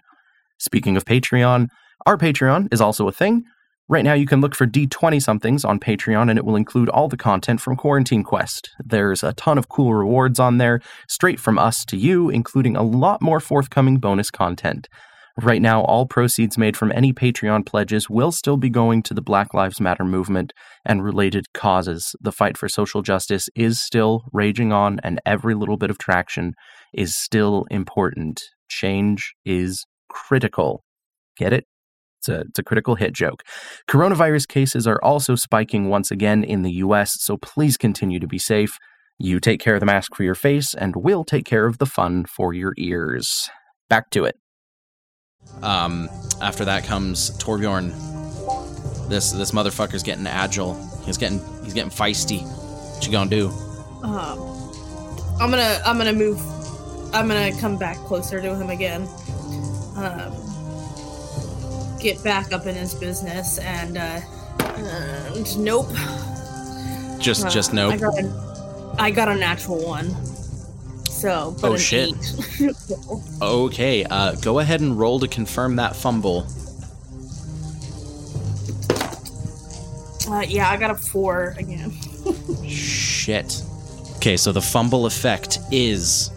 Speaking 0.58 0.96
of 0.96 1.04
Patreon, 1.04 1.68
our 2.06 2.16
Patreon 2.16 2.72
is 2.72 2.80
also 2.80 3.08
a 3.08 3.12
thing. 3.12 3.44
Right 3.88 4.04
now, 4.04 4.14
you 4.14 4.26
can 4.26 4.40
look 4.40 4.54
for 4.54 4.66
D20 4.66 5.20
somethings 5.20 5.64
on 5.64 5.78
Patreon, 5.78 6.30
and 6.30 6.38
it 6.38 6.44
will 6.44 6.56
include 6.56 6.88
all 6.88 7.08
the 7.08 7.16
content 7.16 7.60
from 7.60 7.76
Quarantine 7.76 8.22
Quest. 8.22 8.70
There's 8.82 9.22
a 9.22 9.34
ton 9.34 9.58
of 9.58 9.68
cool 9.68 9.92
rewards 9.92 10.40
on 10.40 10.58
there, 10.58 10.80
straight 11.08 11.40
from 11.40 11.58
us 11.58 11.84
to 11.86 11.96
you, 11.96 12.30
including 12.30 12.76
a 12.76 12.82
lot 12.82 13.20
more 13.20 13.40
forthcoming 13.40 13.98
bonus 13.98 14.30
content. 14.30 14.88
Right 15.40 15.62
now, 15.62 15.82
all 15.82 16.06
proceeds 16.06 16.58
made 16.58 16.76
from 16.76 16.92
any 16.92 17.12
Patreon 17.12 17.64
pledges 17.64 18.10
will 18.10 18.32
still 18.32 18.58
be 18.58 18.68
going 18.68 19.02
to 19.04 19.14
the 19.14 19.22
Black 19.22 19.54
Lives 19.54 19.80
Matter 19.80 20.04
movement 20.04 20.52
and 20.84 21.02
related 21.02 21.52
causes. 21.54 22.14
The 22.20 22.32
fight 22.32 22.58
for 22.58 22.68
social 22.68 23.00
justice 23.00 23.48
is 23.54 23.80
still 23.80 24.24
raging 24.32 24.72
on, 24.72 25.00
and 25.02 25.20
every 25.24 25.54
little 25.54 25.78
bit 25.78 25.88
of 25.88 25.96
traction 25.96 26.52
is 26.92 27.16
still 27.16 27.64
important. 27.70 28.42
Change 28.68 29.34
is 29.44 29.86
critical. 30.10 30.84
Get 31.38 31.54
it? 31.54 31.64
It's 32.18 32.28
a, 32.28 32.40
it's 32.42 32.58
a 32.58 32.62
critical 32.62 32.96
hit 32.96 33.14
joke. 33.14 33.42
Coronavirus 33.88 34.46
cases 34.48 34.86
are 34.86 35.02
also 35.02 35.34
spiking 35.34 35.88
once 35.88 36.10
again 36.10 36.44
in 36.44 36.62
the 36.62 36.72
US, 36.72 37.20
so 37.20 37.38
please 37.38 37.78
continue 37.78 38.20
to 38.20 38.28
be 38.28 38.38
safe. 38.38 38.76
You 39.18 39.40
take 39.40 39.60
care 39.60 39.74
of 39.74 39.80
the 39.80 39.86
mask 39.86 40.14
for 40.14 40.24
your 40.24 40.34
face, 40.34 40.74
and 40.74 40.94
we'll 40.94 41.24
take 41.24 41.46
care 41.46 41.64
of 41.64 41.78
the 41.78 41.86
fun 41.86 42.26
for 42.26 42.52
your 42.52 42.74
ears. 42.76 43.48
Back 43.88 44.10
to 44.10 44.24
it. 44.24 44.36
Um, 45.62 46.09
after 46.40 46.64
that 46.64 46.84
comes 46.84 47.30
Torbjorn. 47.38 47.90
This 49.09 49.32
this 49.32 49.51
motherfucker's 49.53 50.03
getting 50.03 50.26
agile. 50.26 50.74
He's 51.05 51.18
getting 51.18 51.40
he's 51.64 51.74
getting 51.74 51.90
feisty. 51.90 52.43
What 52.95 53.05
you 53.07 53.12
gonna 53.12 53.30
do? 53.30 53.49
Um, 54.03 54.38
I'm 55.40 55.51
gonna 55.51 55.80
I'm 55.84 55.99
gonna 55.99 56.12
move. 56.12 56.40
I'm 57.14 57.28
gonna 57.28 57.53
come 57.61 57.76
back 57.78 57.97
closer 57.99 58.40
to 58.40 58.57
him 58.57 58.70
again. 58.70 59.07
Um, 59.97 60.32
get 62.01 62.22
back 62.24 62.53
up 62.53 62.66
in 62.66 62.74
his 62.74 62.95
business 62.95 63.59
and 63.59 63.99
uh, 63.99 64.20
and 64.61 65.59
nope. 65.59 65.88
Just 67.18 67.45
Uh, 67.47 67.51
just 67.51 67.72
nope. 67.72 67.93
I 67.93 67.97
got 67.99 68.18
a, 68.18 68.95
I 68.99 69.11
got 69.11 69.28
a 69.28 69.34
natural 69.36 69.78
one. 69.86 70.14
So, 71.12 71.54
but 71.60 71.70
Oh, 71.72 71.76
shit. 71.76 72.14
Okay, 73.42 74.04
uh, 74.04 74.34
go 74.36 74.58
ahead 74.60 74.80
and 74.80 74.98
roll 74.98 75.20
to 75.20 75.28
confirm 75.28 75.76
that 75.76 75.94
fumble. 75.94 76.46
uh, 80.28 80.40
yeah, 80.48 80.68
I 80.70 80.76
got 80.76 80.90
a 80.90 80.94
four 80.94 81.54
again. 81.58 81.92
Shit. 82.66 83.62
Okay, 84.16 84.36
so 84.36 84.52
the 84.52 84.62
fumble 84.62 85.06
effect 85.06 85.58
is 85.70 86.30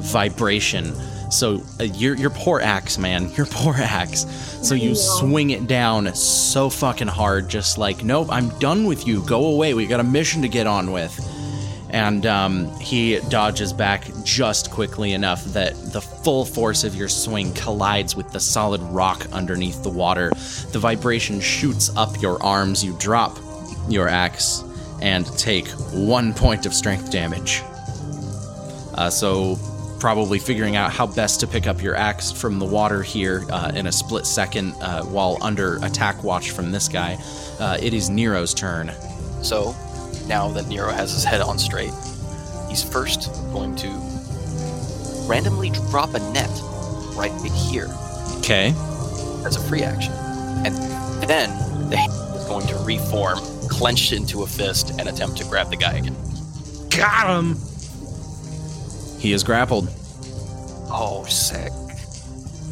vibration. 0.00 0.94
So 1.30 1.62
uh, 1.78 1.84
your 1.84 2.16
your 2.16 2.30
poor 2.30 2.60
axe, 2.60 2.98
man, 2.98 3.30
your 3.34 3.46
poor 3.46 3.74
axe. 3.76 4.26
So 4.66 4.74
you 4.74 4.94
swing 4.94 5.50
it 5.50 5.66
down 5.66 6.12
so 6.14 6.68
fucking 6.70 7.08
hard, 7.08 7.48
just 7.48 7.78
like, 7.78 8.02
nope, 8.02 8.28
I'm 8.30 8.48
done 8.58 8.84
with 8.86 9.06
you. 9.06 9.22
Go 9.26 9.46
away. 9.46 9.74
We 9.74 9.86
got 9.86 10.00
a 10.00 10.04
mission 10.04 10.42
to 10.42 10.48
get 10.48 10.66
on 10.66 10.90
with. 10.92 11.14
And 11.90 12.24
um, 12.26 12.70
he 12.78 13.18
dodges 13.28 13.72
back 13.72 14.06
just 14.22 14.70
quickly 14.70 15.12
enough 15.12 15.44
that 15.46 15.74
the 15.92 16.00
full 16.00 16.44
force 16.44 16.84
of 16.84 16.94
your 16.94 17.08
swing 17.08 17.52
collides 17.54 18.14
with 18.14 18.30
the 18.30 18.40
solid 18.40 18.80
rock 18.82 19.26
underneath 19.32 19.82
the 19.82 19.90
water. 19.90 20.30
The 20.72 20.78
vibration 20.78 21.40
shoots 21.40 21.94
up 21.96 22.20
your 22.22 22.42
arms. 22.42 22.84
You 22.84 22.96
drop 22.98 23.38
your 23.88 24.08
axe 24.08 24.62
and 25.02 25.26
take 25.38 25.66
one 25.92 26.32
point 26.32 26.66
of 26.66 26.74
strength 26.74 27.10
damage. 27.10 27.62
Uh, 28.94 29.10
so, 29.10 29.58
probably 29.98 30.38
figuring 30.38 30.76
out 30.76 30.90
how 30.90 31.06
best 31.06 31.40
to 31.40 31.46
pick 31.46 31.66
up 31.66 31.82
your 31.82 31.94
axe 31.94 32.32
from 32.32 32.58
the 32.58 32.64
water 32.64 33.02
here 33.02 33.44
uh, 33.50 33.70
in 33.74 33.86
a 33.86 33.92
split 33.92 34.26
second 34.26 34.74
uh, 34.80 35.02
while 35.04 35.36
under 35.42 35.76
attack 35.84 36.22
watch 36.24 36.52
from 36.52 36.70
this 36.72 36.88
guy. 36.88 37.18
Uh, 37.58 37.76
it 37.80 37.92
is 37.92 38.08
Nero's 38.08 38.54
turn. 38.54 38.90
So, 39.42 39.74
now 40.26 40.48
that 40.52 40.68
Nero 40.68 40.90
has 40.92 41.12
his 41.12 41.24
head 41.24 41.40
on 41.40 41.58
straight, 41.58 41.92
he's 42.68 42.82
first 42.82 43.32
going 43.52 43.74
to 43.76 43.88
randomly 45.28 45.70
drop 45.90 46.14
a 46.14 46.18
net 46.32 46.50
right 47.14 47.32
here 47.52 47.88
Okay. 48.38 48.68
as 49.44 49.56
a 49.56 49.60
free 49.68 49.82
action. 49.82 50.12
And 50.64 50.74
then 51.28 51.50
the 51.90 51.96
hand 51.96 52.12
is 52.36 52.44
going 52.46 52.66
to 52.68 52.76
reform, 52.78 53.38
clench 53.68 54.12
into 54.12 54.42
a 54.42 54.46
fist, 54.46 54.90
and 54.98 55.08
attempt 55.08 55.36
to 55.38 55.44
grab 55.44 55.70
the 55.70 55.76
guy 55.76 55.98
again. 55.98 56.16
Got 56.90 57.38
him! 57.38 57.56
He 59.20 59.32
is 59.32 59.44
grappled. 59.44 59.88
Oh, 60.92 61.24
sick. 61.28 61.72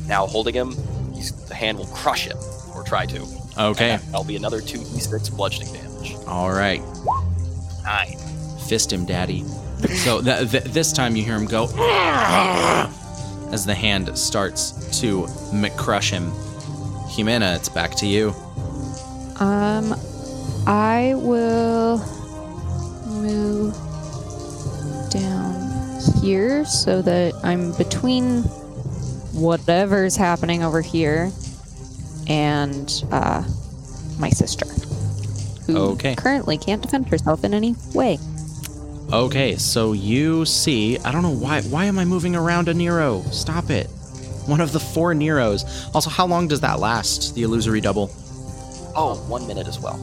Now 0.06 0.26
holding 0.26 0.54
him, 0.54 0.74
he's, 1.14 1.32
the 1.46 1.54
hand 1.54 1.78
will 1.78 1.86
crush 1.86 2.26
him, 2.26 2.36
or 2.74 2.82
try 2.84 3.06
to. 3.06 3.26
Okay. 3.58 3.90
And 3.92 4.02
that'll 4.04 4.24
be 4.24 4.36
another 4.36 4.60
2d6 4.60 5.36
bludgeoning 5.36 5.72
damage. 5.72 6.14
All 6.26 6.50
right. 6.50 6.82
Nine. 7.88 8.18
Fist 8.66 8.92
him, 8.92 9.06
daddy. 9.06 9.44
So 10.04 10.20
th- 10.20 10.50
th- 10.50 10.64
this 10.64 10.92
time 10.92 11.16
you 11.16 11.24
hear 11.24 11.34
him 11.34 11.46
go 11.46 11.64
as 13.50 13.64
the 13.64 13.74
hand 13.74 14.16
starts 14.18 15.00
to 15.00 15.26
crush 15.78 16.10
him. 16.10 16.30
Jimena, 17.08 17.56
it's 17.56 17.70
back 17.70 17.94
to 17.96 18.06
you. 18.06 18.34
Um, 19.40 19.94
I 20.66 21.14
will 21.16 21.98
move 23.06 23.74
down 25.10 25.98
here 26.20 26.66
so 26.66 27.00
that 27.00 27.32
I'm 27.42 27.72
between 27.78 28.42
whatever's 29.32 30.14
happening 30.14 30.62
over 30.62 30.82
here 30.82 31.32
and 32.28 33.02
uh, 33.10 33.42
my 34.18 34.28
sister, 34.28 34.66
who 35.68 35.76
Okay. 35.92 36.14
currently 36.16 36.56
can't 36.58 36.82
defend 36.82 37.08
herself 37.08 37.44
in 37.44 37.54
any 37.54 37.76
way. 37.94 38.18
Okay, 39.12 39.56
so 39.56 39.92
you 39.92 40.44
see, 40.44 40.98
I 40.98 41.12
don't 41.12 41.22
know 41.22 41.30
why 41.30 41.62
why 41.62 41.84
am 41.84 41.98
I 41.98 42.04
moving 42.04 42.34
around 42.34 42.68
a 42.68 42.74
Nero? 42.74 43.22
Stop 43.30 43.70
it. 43.70 43.86
One 44.46 44.60
of 44.60 44.72
the 44.72 44.80
four 44.80 45.14
Neros. 45.14 45.64
Also, 45.94 46.10
how 46.10 46.26
long 46.26 46.48
does 46.48 46.60
that 46.60 46.80
last? 46.80 47.34
The 47.34 47.42
illusory 47.42 47.80
double? 47.82 48.10
Oh, 48.96 49.22
one 49.28 49.46
minute 49.46 49.68
as 49.68 49.78
well. 49.78 49.94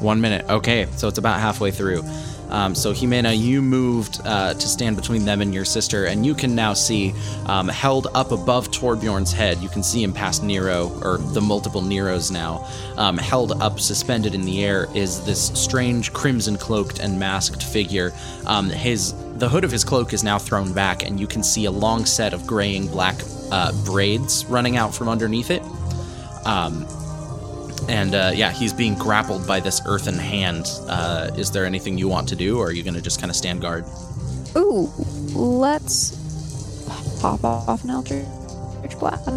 One 0.00 0.20
minute. 0.20 0.44
Okay, 0.48 0.86
so 0.96 1.08
it's 1.08 1.18
about 1.18 1.40
halfway 1.40 1.70
through. 1.70 2.02
Um, 2.50 2.74
so 2.74 2.92
Jimena, 2.92 3.36
you 3.36 3.62
moved 3.62 4.20
uh, 4.24 4.54
to 4.54 4.68
stand 4.68 4.96
between 4.96 5.24
them 5.24 5.40
and 5.40 5.52
your 5.52 5.64
sister, 5.64 6.06
and 6.06 6.24
you 6.24 6.34
can 6.34 6.54
now 6.54 6.72
see, 6.72 7.14
um, 7.46 7.68
held 7.68 8.08
up 8.14 8.32
above 8.32 8.70
Torbjorn's 8.70 9.32
head, 9.32 9.58
you 9.58 9.68
can 9.68 9.82
see 9.82 10.02
him 10.02 10.12
past 10.12 10.42
Nero, 10.42 10.90
or 11.02 11.18
the 11.18 11.40
multiple 11.40 11.80
Neros 11.80 12.30
now. 12.30 12.66
Um, 12.96 13.18
held 13.18 13.60
up, 13.60 13.80
suspended 13.80 14.34
in 14.34 14.42
the 14.42 14.64
air, 14.64 14.88
is 14.94 15.24
this 15.24 15.48
strange 15.60 16.12
crimson 16.12 16.56
cloaked 16.56 17.00
and 17.00 17.18
masked 17.18 17.62
figure. 17.62 18.12
Um, 18.46 18.70
his 18.70 19.14
the 19.34 19.48
hood 19.48 19.64
of 19.64 19.72
his 19.72 19.82
cloak 19.82 20.12
is 20.12 20.22
now 20.22 20.38
thrown 20.38 20.72
back, 20.72 21.04
and 21.04 21.18
you 21.18 21.26
can 21.26 21.42
see 21.42 21.64
a 21.64 21.70
long 21.70 22.06
set 22.06 22.32
of 22.32 22.46
graying 22.46 22.86
black 22.86 23.16
uh, 23.50 23.72
braids 23.84 24.44
running 24.46 24.76
out 24.76 24.94
from 24.94 25.08
underneath 25.08 25.50
it. 25.50 25.62
Um, 26.46 26.86
and 27.88 28.14
uh, 28.14 28.32
yeah, 28.34 28.50
he's 28.50 28.72
being 28.72 28.94
grappled 28.94 29.46
by 29.46 29.60
this 29.60 29.80
earthen 29.86 30.18
hand. 30.18 30.66
Uh, 30.88 31.30
is 31.36 31.50
there 31.50 31.64
anything 31.64 31.98
you 31.98 32.08
want 32.08 32.28
to 32.28 32.36
do, 32.36 32.58
or 32.58 32.68
are 32.68 32.72
you 32.72 32.82
going 32.82 32.94
to 32.94 33.02
just 33.02 33.20
kind 33.20 33.30
of 33.30 33.36
stand 33.36 33.60
guard? 33.60 33.84
Ooh, 34.56 34.90
let's 35.34 36.16
pop 37.20 37.42
off 37.44 37.84
an 37.84 37.90
Eldritch 37.90 38.26
Blast. 38.98 39.28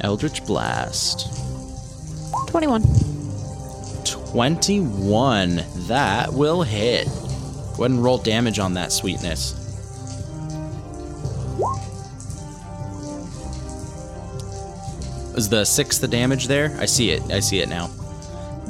Eldritch 0.00 0.46
Blast. 0.46 1.26
21. 2.48 2.82
21. 4.04 5.64
That 5.88 6.32
will 6.32 6.62
hit. 6.62 7.06
Go 7.06 7.84
ahead 7.84 7.90
and 7.90 8.02
roll 8.02 8.18
damage 8.18 8.58
on 8.58 8.74
that 8.74 8.92
sweetness. 8.92 9.54
Is 15.38 15.48
the 15.48 15.64
six 15.64 15.98
the 15.98 16.08
damage 16.08 16.48
there? 16.48 16.76
I 16.80 16.86
see 16.86 17.10
it. 17.10 17.22
I 17.30 17.38
see 17.38 17.60
it 17.60 17.68
now. 17.68 17.92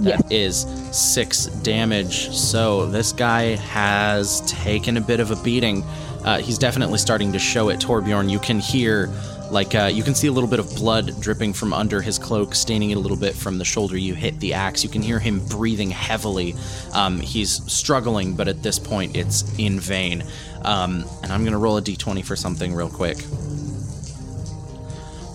That 0.01 0.31
is 0.31 0.67
six 0.93 1.47
damage. 1.47 2.29
So 2.29 2.85
this 2.85 3.11
guy 3.11 3.57
has 3.57 4.43
taken 4.43 4.99
a 4.99 5.01
bit 5.01 5.19
of 5.19 5.31
a 5.31 5.37
beating. 5.37 5.83
Uh, 6.27 6.41
he's 6.41 6.59
definitely 6.59 6.99
starting 6.99 7.33
to 7.33 7.39
show 7.39 7.71
it. 7.71 7.81
Torbjorn, 7.81 8.31
you 8.31 8.39
can 8.39 8.59
hear, 8.59 9.09
like, 9.51 9.75
uh, 9.75 9.91
you 9.91 10.03
can 10.03 10.15
see 10.15 10.27
a 10.27 10.33
little 10.33 10.49
bit 10.49 10.59
of 10.59 10.69
blood 10.77 11.19
dripping 11.23 11.55
from 11.55 11.73
under 11.73 12.03
his 12.03 12.19
cloak, 12.19 12.55
staining 12.55 12.91
it 12.91 12.99
a 12.99 13.01
little 13.01 13.17
bit 13.17 13.35
from 13.35 13.57
the 13.57 13.65
shoulder 13.65 13.97
you 13.97 14.13
hit 14.13 14.39
the 14.39 14.53
axe. 14.53 14.85
You 14.85 14.91
can 14.91 15.01
hear 15.01 15.19
him 15.19 15.41
breathing 15.47 15.91
heavily. 15.91 16.55
Um, 16.93 17.19
he's 17.19 17.65
struggling, 17.73 18.35
but 18.35 18.47
at 18.47 18.63
this 18.63 18.79
point, 18.79 19.17
it's 19.17 19.59
in 19.59 19.81
vain. 19.81 20.23
Um, 20.67 21.07
and 21.23 21.33
I'm 21.33 21.45
going 21.45 21.53
to 21.53 21.59
roll 21.59 21.79
a 21.79 21.83
d20 21.83 22.23
for 22.27 22.37
something 22.37 22.75
real 22.75 22.91
quick. 22.91 23.25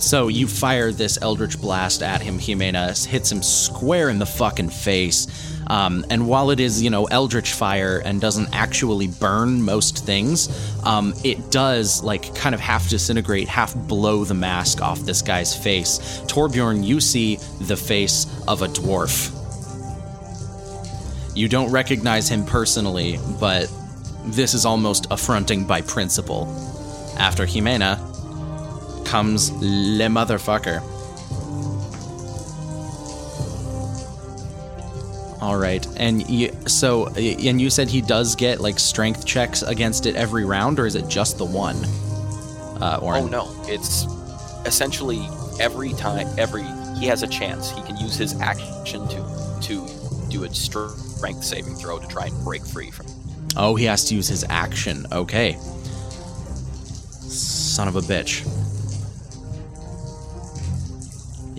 So 0.03 0.27
you 0.27 0.47
fire 0.47 0.91
this 0.91 1.17
Eldritch 1.21 1.59
Blast 1.59 2.03
at 2.03 2.21
him, 2.21 2.37
Jimena, 2.37 3.05
hits 3.05 3.31
him 3.31 3.41
square 3.41 4.09
in 4.09 4.19
the 4.19 4.25
fucking 4.25 4.69
face. 4.69 5.27
Um, 5.67 6.05
and 6.09 6.27
while 6.27 6.51
it 6.51 6.59
is, 6.59 6.83
you 6.83 6.89
know, 6.89 7.05
Eldritch 7.05 7.53
fire 7.53 7.99
and 8.03 8.19
doesn't 8.19 8.49
actually 8.53 9.07
burn 9.07 9.63
most 9.63 10.05
things, 10.05 10.49
um, 10.83 11.13
it 11.23 11.49
does, 11.51 12.03
like, 12.03 12.35
kind 12.35 12.53
of 12.53 12.59
half 12.59 12.89
disintegrate, 12.89 13.47
half 13.47 13.73
blow 13.73 14.25
the 14.25 14.33
mask 14.33 14.81
off 14.81 14.99
this 14.99 15.21
guy's 15.21 15.55
face. 15.55 15.99
Torbjorn, 16.27 16.83
you 16.83 16.99
see 16.99 17.37
the 17.61 17.77
face 17.77 18.27
of 18.45 18.61
a 18.61 18.67
dwarf. 18.67 19.31
You 21.33 21.47
don't 21.47 21.71
recognize 21.71 22.27
him 22.27 22.45
personally, 22.45 23.19
but 23.39 23.71
this 24.25 24.53
is 24.53 24.65
almost 24.65 25.07
affronting 25.11 25.65
by 25.65 25.79
principle. 25.81 26.45
After 27.17 27.45
Jimena, 27.45 28.12
comes 29.13 29.51
le 29.61 30.07
motherfucker. 30.09 30.81
All 35.39 35.55
right, 35.55 35.87
and 35.97 36.27
you, 36.27 36.51
so 36.65 37.09
and 37.09 37.61
you 37.61 37.69
said 37.69 37.89
he 37.89 38.01
does 38.01 38.35
get 38.35 38.59
like 38.59 38.79
strength 38.79 39.23
checks 39.23 39.61
against 39.61 40.07
it 40.07 40.15
every 40.15 40.45
round, 40.45 40.79
or 40.79 40.87
is 40.87 40.95
it 40.95 41.07
just 41.07 41.37
the 41.37 41.45
one? 41.45 41.75
Uh, 42.81 42.97
or 43.03 43.17
Oh 43.17 43.27
no, 43.27 43.55
it's 43.67 44.07
essentially 44.65 45.21
every 45.59 45.93
time 45.93 46.27
every 46.39 46.63
he 46.97 47.05
has 47.05 47.21
a 47.21 47.27
chance, 47.27 47.69
he 47.69 47.83
can 47.83 47.95
use 47.97 48.15
his 48.15 48.33
action 48.41 49.07
to 49.09 49.59
to 49.61 49.87
do 50.29 50.43
a 50.43 50.51
strength 50.51 51.43
saving 51.43 51.75
throw 51.75 51.99
to 51.99 52.07
try 52.07 52.25
and 52.25 52.43
break 52.43 52.65
free 52.65 52.89
from. 52.89 53.05
Oh, 53.55 53.75
he 53.75 53.85
has 53.85 54.05
to 54.05 54.15
use 54.15 54.27
his 54.27 54.43
action. 54.49 55.05
Okay. 55.11 55.55
Son 57.29 57.87
of 57.87 57.95
a 57.95 58.01
bitch. 58.01 58.43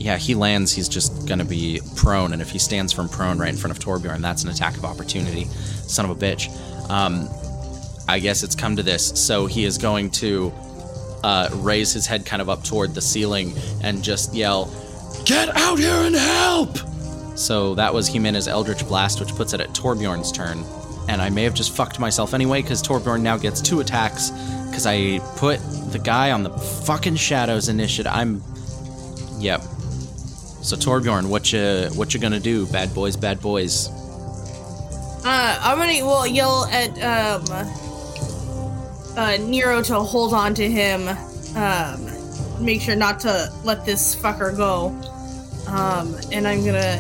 Yeah, 0.05 0.19
he 0.19 0.35
lands, 0.35 0.71
he's 0.71 0.87
just 0.87 1.27
gonna 1.27 1.47
be 1.47 1.81
prone, 1.97 2.35
and 2.35 2.43
if 2.43 2.51
he 2.51 2.59
stands 2.59 2.93
from 2.93 3.09
prone 3.09 3.39
right 3.39 3.49
in 3.49 3.57
front 3.57 3.75
of 3.75 3.83
Torbjorn, 3.83 4.21
that's 4.21 4.45
an 4.45 4.51
attack 4.51 4.77
of 4.77 4.85
opportunity. 4.85 5.47
Son 5.47 6.05
of 6.05 6.11
a 6.11 6.15
bitch. 6.15 6.51
Um, 6.91 7.27
I 8.07 8.19
guess 8.19 8.43
it's 8.43 8.55
come 8.55 8.77
to 8.77 8.83
this. 8.83 9.19
So 9.19 9.47
he 9.47 9.65
is 9.65 9.79
going 9.79 10.11
to 10.11 10.53
uh, 11.23 11.49
raise 11.55 11.91
his 11.95 12.07
head 12.07 12.27
kind 12.27 12.43
of 12.43 12.51
up 12.51 12.63
toward 12.65 12.95
the 12.95 13.01
ceiling 13.01 13.55
and 13.83 14.05
just 14.05 14.35
yell, 14.35 14.71
Get 15.25 15.57
out 15.57 15.79
here 15.79 15.95
and 15.95 16.15
help! 16.15 16.77
So 17.35 17.75
that 17.77 17.95
was 17.95 18.11
Jimena's 18.11 18.47
Eldritch 18.47 18.87
Blast, 18.87 19.21
which 19.21 19.31
puts 19.31 19.55
it 19.55 19.61
at 19.63 19.71
Torbjorn's 19.71 20.31
turn. 20.31 20.63
And 21.09 21.23
I 21.23 21.31
may 21.31 21.45
have 21.45 21.55
just 21.55 21.75
fucked 21.75 21.99
myself 21.99 22.35
anyway, 22.35 22.61
because 22.61 22.83
Torbjorn 22.83 23.23
now 23.23 23.39
gets 23.39 23.63
two 23.63 23.81
attacks, 23.81 24.31
because 24.69 24.85
I 24.85 25.21
put 25.37 25.61
the 25.93 25.99
guy 25.99 26.31
on 26.33 26.43
the 26.43 26.51
fucking 26.51 27.17
Shadows 27.17 27.71
initiative. 27.71 28.13
I'm. 28.15 28.43
Yep. 29.39 29.63
So 30.65 30.79
Torbjorn, 30.79 31.29
what 31.29 31.53
you 31.53 31.91
what 31.95 32.15
you 32.15 32.21
gonna 32.21 32.41
do? 32.41 32.65
Bad 32.67 32.95
boys, 32.95 33.19
bad 33.19 33.39
boys. 33.43 33.91
Uh, 35.23 35.59
I'm 35.61 35.77
gonna 35.77 36.07
well 36.07 36.27
yell 36.27 36.65
at 36.73 36.89
um 37.03 37.45
uh 39.15 39.37
Nero 39.43 39.83
to 39.83 40.01
hold 40.01 40.33
on 40.33 40.55
to 40.55 40.67
him. 40.67 41.07
Um, 41.55 42.65
make 42.65 42.81
sure 42.81 42.97
not 42.97 43.21
to 43.21 43.53
let 43.62 43.85
this 43.85 44.17
fucker 44.17 44.57
go. 44.57 44.87
Um, 45.67 46.17
and 46.33 46.49
I'm 46.49 46.65
gonna 46.65 46.99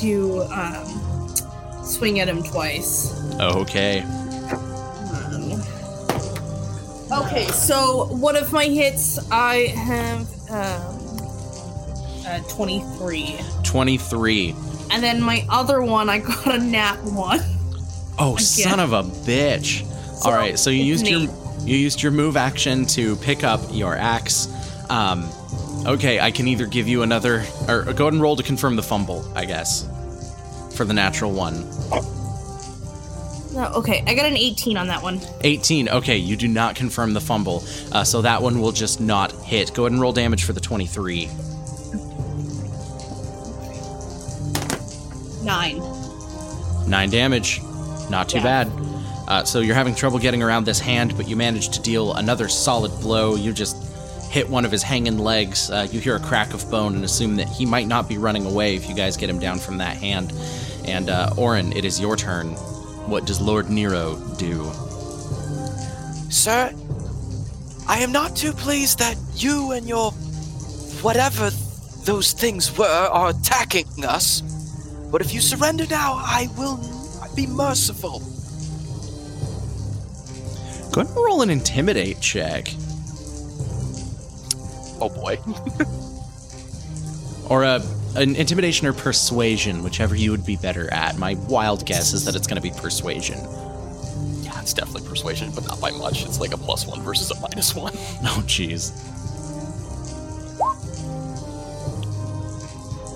do 0.00 0.42
um 0.44 1.34
swing 1.82 2.20
at 2.20 2.28
him 2.28 2.44
twice. 2.44 3.12
Okay. 3.40 4.02
Um, 5.10 5.60
okay, 7.10 7.46
so 7.46 8.06
one 8.14 8.36
of 8.36 8.52
my 8.52 8.66
hits 8.66 9.18
I 9.32 9.66
have 9.74 10.28
um 10.48 11.03
uh, 12.26 12.40
23. 12.48 13.38
23. 13.62 14.54
And 14.90 15.02
then 15.02 15.20
my 15.22 15.44
other 15.48 15.82
one, 15.82 16.08
I 16.08 16.18
got 16.18 16.54
a 16.54 16.58
nat 16.58 16.96
one. 17.04 17.40
Oh, 18.18 18.32
Again. 18.34 18.38
son 18.38 18.80
of 18.80 18.92
a 18.92 19.02
bitch. 19.02 19.84
So, 20.16 20.30
All 20.30 20.36
right, 20.36 20.58
so 20.58 20.70
you 20.70 20.84
used 20.84 21.06
your 21.06 21.20
you 21.64 21.76
used 21.76 22.02
your 22.02 22.12
move 22.12 22.36
action 22.36 22.84
to 22.86 23.16
pick 23.16 23.42
up 23.42 23.60
your 23.70 23.96
axe. 23.96 24.48
Um, 24.90 25.28
okay, 25.86 26.20
I 26.20 26.30
can 26.30 26.46
either 26.46 26.66
give 26.66 26.86
you 26.86 27.02
another 27.02 27.44
or 27.68 27.84
go 27.84 28.04
ahead 28.04 28.12
and 28.12 28.22
roll 28.22 28.36
to 28.36 28.42
confirm 28.42 28.76
the 28.76 28.82
fumble, 28.82 29.24
I 29.34 29.44
guess. 29.44 29.88
For 30.76 30.84
the 30.84 30.92
natural 30.94 31.32
one. 31.32 31.64
No, 33.54 33.66
okay, 33.76 34.02
I 34.06 34.14
got 34.14 34.26
an 34.26 34.36
18 34.36 34.76
on 34.76 34.88
that 34.88 35.00
one. 35.02 35.20
18. 35.42 35.88
Okay, 35.88 36.16
you 36.16 36.36
do 36.36 36.48
not 36.48 36.74
confirm 36.74 37.12
the 37.14 37.20
fumble. 37.20 37.62
Uh, 37.92 38.02
so 38.02 38.20
that 38.22 38.42
one 38.42 38.60
will 38.60 38.72
just 38.72 39.00
not 39.00 39.30
hit. 39.32 39.72
Go 39.74 39.84
ahead 39.84 39.92
and 39.92 40.00
roll 40.00 40.12
damage 40.12 40.42
for 40.44 40.52
the 40.52 40.60
23. 40.60 41.28
Nine. 45.54 45.80
Nine 46.88 47.10
damage. 47.10 47.60
Not 48.10 48.28
too 48.28 48.38
Yeah. 48.38 48.64
bad. 48.64 48.72
Uh, 49.28 49.44
so 49.44 49.60
you're 49.60 49.76
having 49.76 49.94
trouble 49.94 50.18
getting 50.18 50.42
around 50.42 50.64
this 50.66 50.80
hand, 50.80 51.16
but 51.16 51.28
you 51.28 51.36
manage 51.36 51.68
to 51.70 51.80
deal 51.80 52.12
another 52.14 52.48
solid 52.48 52.90
blow. 53.00 53.36
You 53.36 53.52
just 53.52 53.76
hit 54.30 54.50
one 54.50 54.64
of 54.64 54.72
his 54.72 54.82
hanging 54.82 55.18
legs. 55.18 55.70
Uh, 55.70 55.86
you 55.92 56.00
hear 56.00 56.16
a 56.16 56.20
crack 56.20 56.52
of 56.54 56.68
bone 56.72 56.96
and 56.96 57.04
assume 57.04 57.36
that 57.36 57.48
he 57.48 57.64
might 57.64 57.86
not 57.86 58.08
be 58.08 58.18
running 58.18 58.44
away 58.46 58.74
if 58.74 58.88
you 58.88 58.94
guys 58.96 59.16
get 59.16 59.30
him 59.30 59.38
down 59.38 59.60
from 59.60 59.78
that 59.78 59.96
hand. 59.96 60.32
And 60.86 61.08
uh, 61.08 61.30
Orin, 61.36 61.72
it 61.72 61.84
is 61.84 62.00
your 62.00 62.16
turn. 62.16 62.48
What 63.08 63.24
does 63.26 63.40
Lord 63.40 63.70
Nero 63.70 64.16
do? 64.36 64.64
Sir, 66.30 66.72
I 67.86 68.00
am 68.00 68.10
not 68.10 68.34
too 68.34 68.52
pleased 68.52 68.98
that 68.98 69.16
you 69.36 69.70
and 69.70 69.86
your 69.88 70.10
whatever 71.00 71.50
those 72.04 72.32
things 72.32 72.76
were 72.76 72.84
are 72.86 73.28
attacking 73.30 73.86
us. 74.04 74.42
But 75.14 75.22
if 75.22 75.32
you 75.32 75.40
surrender 75.40 75.86
now, 75.86 76.14
I 76.14 76.48
will 76.58 76.76
be 77.36 77.46
merciful. 77.46 78.18
Go 80.90 81.02
ahead 81.02 81.06
and 81.06 81.24
roll 81.24 81.42
an 81.42 81.50
intimidate 81.50 82.20
check. 82.20 82.66
Oh 85.00 85.08
boy. 85.08 85.38
Or 87.48 87.62
a, 87.62 87.80
an 88.16 88.34
intimidation 88.34 88.88
or 88.88 88.92
persuasion, 88.92 89.84
whichever 89.84 90.16
you 90.16 90.32
would 90.32 90.44
be 90.44 90.56
better 90.56 90.92
at. 90.92 91.16
My 91.16 91.34
wild 91.48 91.86
guess 91.86 92.12
is 92.12 92.24
that 92.24 92.34
it's 92.34 92.48
going 92.48 92.60
to 92.60 92.62
be 92.62 92.70
persuasion. 92.70 93.38
Yeah, 94.42 94.60
it's 94.60 94.74
definitely 94.74 95.06
persuasion, 95.08 95.52
but 95.54 95.64
not 95.68 95.80
by 95.80 95.92
much. 95.92 96.24
It's 96.24 96.40
like 96.40 96.54
a 96.54 96.58
plus 96.58 96.88
one 96.88 97.02
versus 97.02 97.30
a 97.30 97.40
minus 97.40 97.72
one. 97.76 97.92
Oh, 98.24 98.42
jeez. 98.48 98.90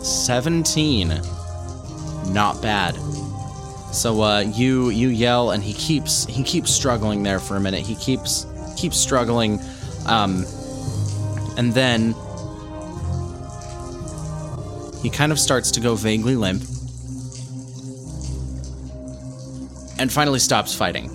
17. 0.05 1.38
Not 2.31 2.61
bad. 2.62 2.95
So 3.93 4.22
uh, 4.22 4.41
you 4.41 4.91
you 4.91 5.09
yell 5.09 5.51
and 5.53 5.62
he 5.62 5.72
keeps 5.72 6.26
he 6.26 6.43
keeps 6.43 6.70
struggling 6.70 7.22
there 7.22 7.41
for 7.41 7.57
a 7.57 7.61
minute. 7.61 7.87
He 7.87 7.95
keeps 7.97 8.47
keeps 8.76 8.99
struggling, 8.99 9.61
um, 10.07 10.45
and 11.57 11.72
then 11.72 12.14
he 15.03 15.11
kind 15.11 15.33
of 15.33 15.39
starts 15.39 15.70
to 15.72 15.81
go 15.81 15.95
vaguely 15.95 16.37
limp, 16.37 16.62
and 19.99 20.12
finally 20.12 20.39
stops 20.39 20.74
fighting. 20.74 21.11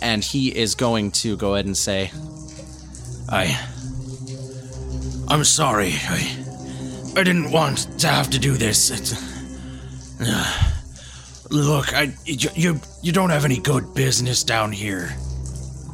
And 0.00 0.22
he 0.24 0.56
is 0.56 0.74
going 0.74 1.12
to 1.12 1.36
go 1.36 1.54
ahead 1.54 1.66
and 1.66 1.76
say, 1.76 2.10
I. 3.28 3.58
I'm 5.28 5.44
sorry. 5.44 5.92
I. 5.94 6.43
I 7.16 7.22
didn't 7.22 7.52
want 7.52 8.00
to 8.00 8.08
have 8.08 8.28
to 8.30 8.40
do 8.40 8.56
this. 8.56 8.90
It's, 8.90 9.12
uh, 10.20 10.72
look, 11.50 11.94
I. 11.94 12.12
You, 12.24 12.80
you. 13.02 13.12
Don't 13.12 13.30
have 13.30 13.44
any 13.44 13.58
good 13.58 13.94
business 13.94 14.42
down 14.42 14.72
here. 14.72 15.14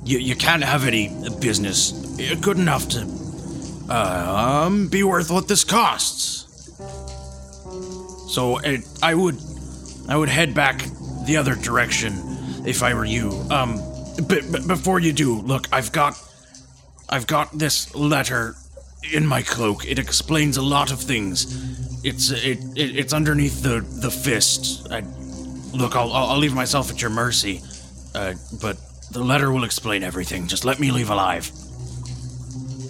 You. 0.03 0.19
You 0.19 0.35
can't 0.35 0.65
have 0.65 0.87
any 0.87 1.09
business 1.41 1.93
good 2.41 2.57
enough 2.59 2.89
to. 2.91 3.07
Uh, 3.91 4.65
um, 4.65 4.89
be 4.89 5.03
worth 5.03 5.31
what 5.31 5.47
this 5.47 5.63
costs. 5.63 6.47
So 8.33 8.59
I 9.03 9.15
would. 9.15 9.37
I 10.09 10.17
would 10.17 10.31
head 10.31 10.55
back 10.55 10.85
the 11.27 11.37
other 11.37 11.55
direction 11.55 12.15
if 12.67 12.83
I 12.83 12.95
were 12.95 13.05
you. 13.05 13.31
Um, 13.51 13.79
but, 14.27 14.51
but 14.51 14.67
before 14.67 15.01
you 15.01 15.13
do, 15.13 15.41
look, 15.43 15.69
I've 15.71 15.93
got. 15.93 16.19
I've 17.11 17.27
got 17.27 17.59
this 17.59 17.95
letter 17.95 18.55
in 19.13 19.27
my 19.27 19.43
cloak. 19.43 19.87
It 19.87 19.99
explains 19.99 20.57
a 20.57 20.63
lot 20.63 20.93
of 20.93 21.01
things. 21.01 21.45
It's 22.05 22.31
it, 22.31 22.59
it 22.77 22.97
it's 22.97 23.13
underneath 23.13 23.63
the 23.63 23.81
the 24.01 24.11
fist. 24.11 24.89
I, 24.91 25.01
look, 25.73 25.97
I'll 25.97 26.13
I'll 26.13 26.31
I'll 26.31 26.39
leave 26.39 26.55
myself 26.55 26.91
at 26.91 27.01
your 27.01 27.11
mercy. 27.11 27.63
Uh, 28.15 28.35
but 28.61 28.77
the 29.13 29.23
letter 29.23 29.53
will 29.53 29.65
explain 29.65 30.03
everything. 30.03 30.47
Just 30.47 30.65
let 30.65 30.81
me 30.81 30.91
leave 30.91 31.11
alive. 31.11 31.51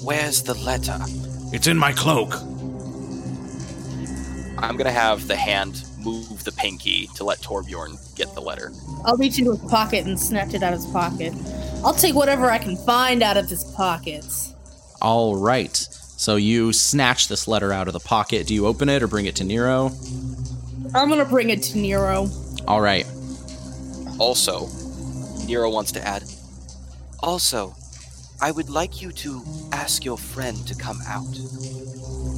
Where's 0.02 0.42
the 0.42 0.54
letter? 0.54 0.98
It's 1.52 1.66
in 1.66 1.78
my 1.78 1.92
cloak. 1.92 2.34
I'm 4.58 4.76
gonna 4.76 4.92
have 4.92 5.26
the 5.26 5.36
hand 5.36 5.84
move 5.98 6.44
the 6.44 6.52
pinky 6.52 7.08
to 7.14 7.24
let 7.24 7.38
Torbjorn 7.40 8.16
get 8.16 8.34
the 8.34 8.40
letter. 8.40 8.72
I'll 9.04 9.16
reach 9.16 9.38
into 9.38 9.52
his 9.52 9.61
pocket 9.70 10.06
and 10.06 10.18
snatch 10.18 10.54
it 10.54 10.62
out 10.62 10.72
of 10.72 10.80
his 10.80 10.90
pocket. 10.90 11.34
I'll 11.84 11.94
take 11.94 12.14
whatever 12.14 12.50
I 12.50 12.58
can 12.58 12.76
find 12.76 13.22
out 13.22 13.36
of 13.36 13.48
his 13.48 13.64
pockets. 13.64 14.54
All 15.00 15.36
right. 15.36 15.88
So 16.21 16.37
you 16.37 16.75
snatch 16.75 17.29
this 17.29 17.49
letter 17.49 17.73
out 17.73 17.87
of 17.87 17.95
the 17.95 17.99
pocket. 17.99 18.47
Do 18.47 18.53
you 18.53 18.66
open 18.66 18.91
it 18.91 19.03
or 19.03 19.07
bring 19.07 19.25
it 19.25 19.37
to 19.37 19.45
Nero? 19.45 19.91
I'm 20.95 21.09
gonna 21.09 21.25
bring 21.25 21.49
it 21.49 21.62
to 21.62 21.79
Nero. 21.79 22.29
All 22.68 22.83
right. 22.83 23.07
Also, 24.18 24.68
Nero 25.47 25.71
wants 25.71 25.93
to 25.93 26.07
add. 26.07 26.25
Also, 27.21 27.75
I 28.39 28.51
would 28.51 28.68
like 28.68 29.01
you 29.01 29.12
to 29.12 29.43
ask 29.73 30.05
your 30.05 30.18
friend 30.18 30.59
to 30.66 30.75
come 30.75 30.99
out. 31.09 31.25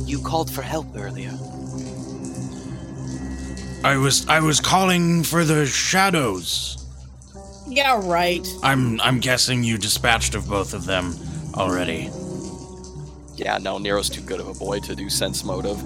You 0.06 0.20
called 0.20 0.48
for 0.48 0.62
help 0.62 0.86
earlier. 0.96 1.36
I 3.82 3.96
was 3.96 4.28
I 4.28 4.38
was 4.38 4.60
calling 4.60 5.24
for 5.24 5.44
the 5.44 5.66
shadows. 5.66 6.86
Yeah, 7.66 8.00
right. 8.04 8.46
I'm 8.62 9.00
I'm 9.00 9.18
guessing 9.18 9.64
you 9.64 9.76
dispatched 9.76 10.36
of 10.36 10.48
both 10.48 10.72
of 10.72 10.86
them 10.86 11.16
already. 11.56 12.12
Yeah, 13.42 13.58
no, 13.58 13.78
Nero's 13.78 14.08
too 14.08 14.22
good 14.22 14.40
of 14.40 14.48
a 14.48 14.54
boy 14.54 14.80
to 14.80 14.94
do 14.94 15.10
sense 15.10 15.44
motive. 15.44 15.78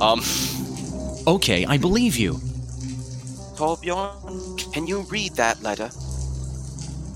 Um, 0.00 0.22
Okay, 1.26 1.66
I 1.66 1.76
believe 1.76 2.16
you. 2.16 2.34
Torbjorn, 3.56 4.72
can 4.72 4.86
you 4.86 5.02
read 5.02 5.32
that 5.34 5.62
letter? 5.62 5.90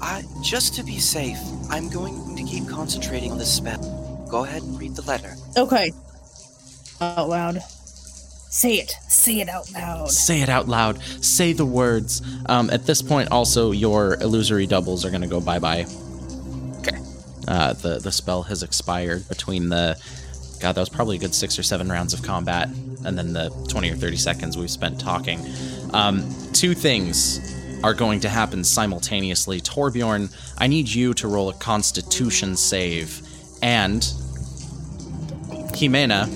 I, 0.01 0.23
just 0.43 0.75
to 0.75 0.85
be 0.85 0.99
safe, 0.99 1.39
I'm 1.71 1.89
going 1.89 2.37
to 2.37 2.45
keep 2.45 2.69
concentrating 2.69 3.33
on 3.33 3.39
this 3.39 3.53
spell. 3.53 4.27
Go 4.31 4.45
ahead 4.45 4.63
and 4.63 4.79
read 4.79 4.95
the 4.95 5.03
letter. 5.03 5.35
Okay. 5.57 5.93
Out 7.01 7.29
loud. 7.29 7.63
Say 7.63 8.75
it. 8.75 8.95
Say 9.09 9.41
it 9.41 9.49
out 9.49 9.73
loud. 9.73 10.11
Say 10.11 10.43
it 10.43 10.51
out 10.51 10.69
loud. 10.69 11.03
Say 11.25 11.55
the 11.55 11.65
words. 11.65 12.21
Um, 12.47 12.69
at 12.71 12.85
this 12.85 13.01
point, 13.01 13.31
also, 13.31 13.71
your 13.71 14.15
illusory 14.21 14.67
doubles 14.67 15.05
are 15.05 15.11
going 15.11 15.23
to 15.23 15.29
go 15.29 15.41
bye 15.41 15.59
bye. 15.59 15.87
Uh, 17.47 17.73
the 17.75 17.99
the 17.99 18.13
spell 18.13 18.43
has 18.45 18.63
expired 18.63 19.29
between 19.29 19.69
the 19.69 19.99
God, 20.61 20.77
that 20.77 20.81
was 20.81 20.89
probably 20.89 21.17
a 21.17 21.19
good 21.19 21.35
six 21.35 21.59
or 21.59 21.63
seven 21.63 21.91
rounds 21.91 22.15
of 22.15 22.23
combat, 22.23 22.69
and 23.05 23.19
then 23.19 23.35
the 23.35 23.51
20 23.69 23.91
or 23.91 23.97
30 23.97 24.17
seconds 24.17 24.57
we've 24.57 24.71
spent 24.71 24.99
talking. 24.99 25.39
Um, 25.93 26.27
two 26.55 26.73
things 26.73 27.39
are 27.85 27.93
going 27.93 28.21
to 28.21 28.31
happen 28.31 28.65
simultaneously. 28.65 29.61
Torbjorn, 29.61 30.35
I 30.57 30.67
need 30.69 30.89
you 30.89 31.13
to 31.15 31.29
roll 31.29 31.51
a 31.51 31.55
Constitution 31.55 32.57
save, 32.57 33.21
and 33.61 34.01
Jimena, 35.75 36.31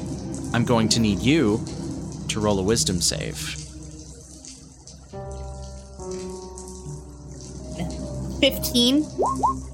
I'm 0.54 0.66
going 0.66 0.90
to 0.90 1.00
need 1.00 1.20
you 1.20 1.64
to 2.28 2.38
roll 2.38 2.58
a 2.58 2.62
Wisdom 2.62 3.00
save. 3.00 3.38
15. 8.40 9.67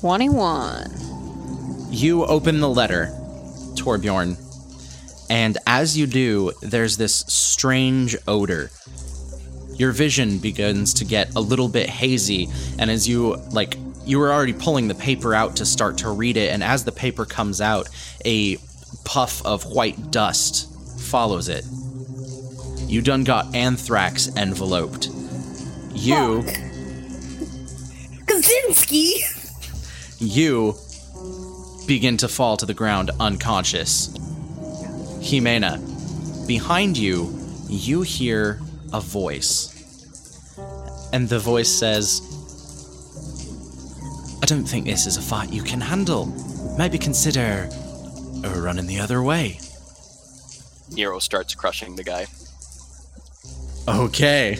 21. 0.00 0.92
You 1.90 2.24
open 2.24 2.60
the 2.60 2.68
letter, 2.68 3.06
Torbjorn, 3.74 4.36
and 5.28 5.58
as 5.66 5.98
you 5.98 6.06
do, 6.06 6.52
there's 6.62 6.96
this 6.96 7.24
strange 7.26 8.16
odor. 8.28 8.70
Your 9.74 9.90
vision 9.90 10.38
begins 10.38 10.94
to 10.94 11.04
get 11.04 11.34
a 11.34 11.40
little 11.40 11.68
bit 11.68 11.88
hazy, 11.88 12.48
and 12.78 12.92
as 12.92 13.08
you 13.08 13.36
like 13.50 13.76
you 14.06 14.20
were 14.20 14.32
already 14.32 14.52
pulling 14.52 14.86
the 14.86 14.94
paper 14.94 15.34
out 15.34 15.56
to 15.56 15.66
start 15.66 15.98
to 15.98 16.10
read 16.10 16.36
it, 16.36 16.52
and 16.52 16.62
as 16.62 16.84
the 16.84 16.92
paper 16.92 17.24
comes 17.24 17.60
out, 17.60 17.88
a 18.24 18.56
puff 19.04 19.44
of 19.44 19.64
white 19.64 20.12
dust 20.12 20.70
follows 21.00 21.48
it. 21.48 21.64
You 22.88 23.02
done 23.02 23.24
got 23.24 23.52
anthrax 23.52 24.28
enveloped. 24.36 25.06
You 25.92 26.44
Kaczynski! 28.26 29.37
You 30.18 30.74
begin 31.86 32.16
to 32.18 32.28
fall 32.28 32.56
to 32.56 32.66
the 32.66 32.74
ground 32.74 33.10
unconscious. 33.18 34.08
Jimena, 35.20 35.78
behind 36.46 36.96
you, 36.96 37.36
you 37.68 38.02
hear 38.02 38.60
a 38.92 39.00
voice. 39.00 39.74
And 41.12 41.28
the 41.28 41.38
voice 41.38 41.70
says, 41.70 42.20
I 44.42 44.46
don't 44.46 44.64
think 44.64 44.86
this 44.86 45.06
is 45.06 45.16
a 45.16 45.22
fight 45.22 45.52
you 45.52 45.62
can 45.62 45.80
handle. 45.80 46.26
Maybe 46.76 46.98
consider 46.98 47.68
running 48.42 48.86
the 48.86 49.00
other 49.00 49.22
way. 49.22 49.58
Nero 50.90 51.18
starts 51.18 51.54
crushing 51.54 51.96
the 51.96 52.04
guy. 52.04 52.26
Okay. 53.86 54.58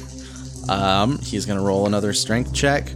Um, 0.69 1.19
he's 1.19 1.47
gonna 1.47 1.63
roll 1.63 1.87
another 1.87 2.13
strength 2.13 2.55
check. 2.55 2.93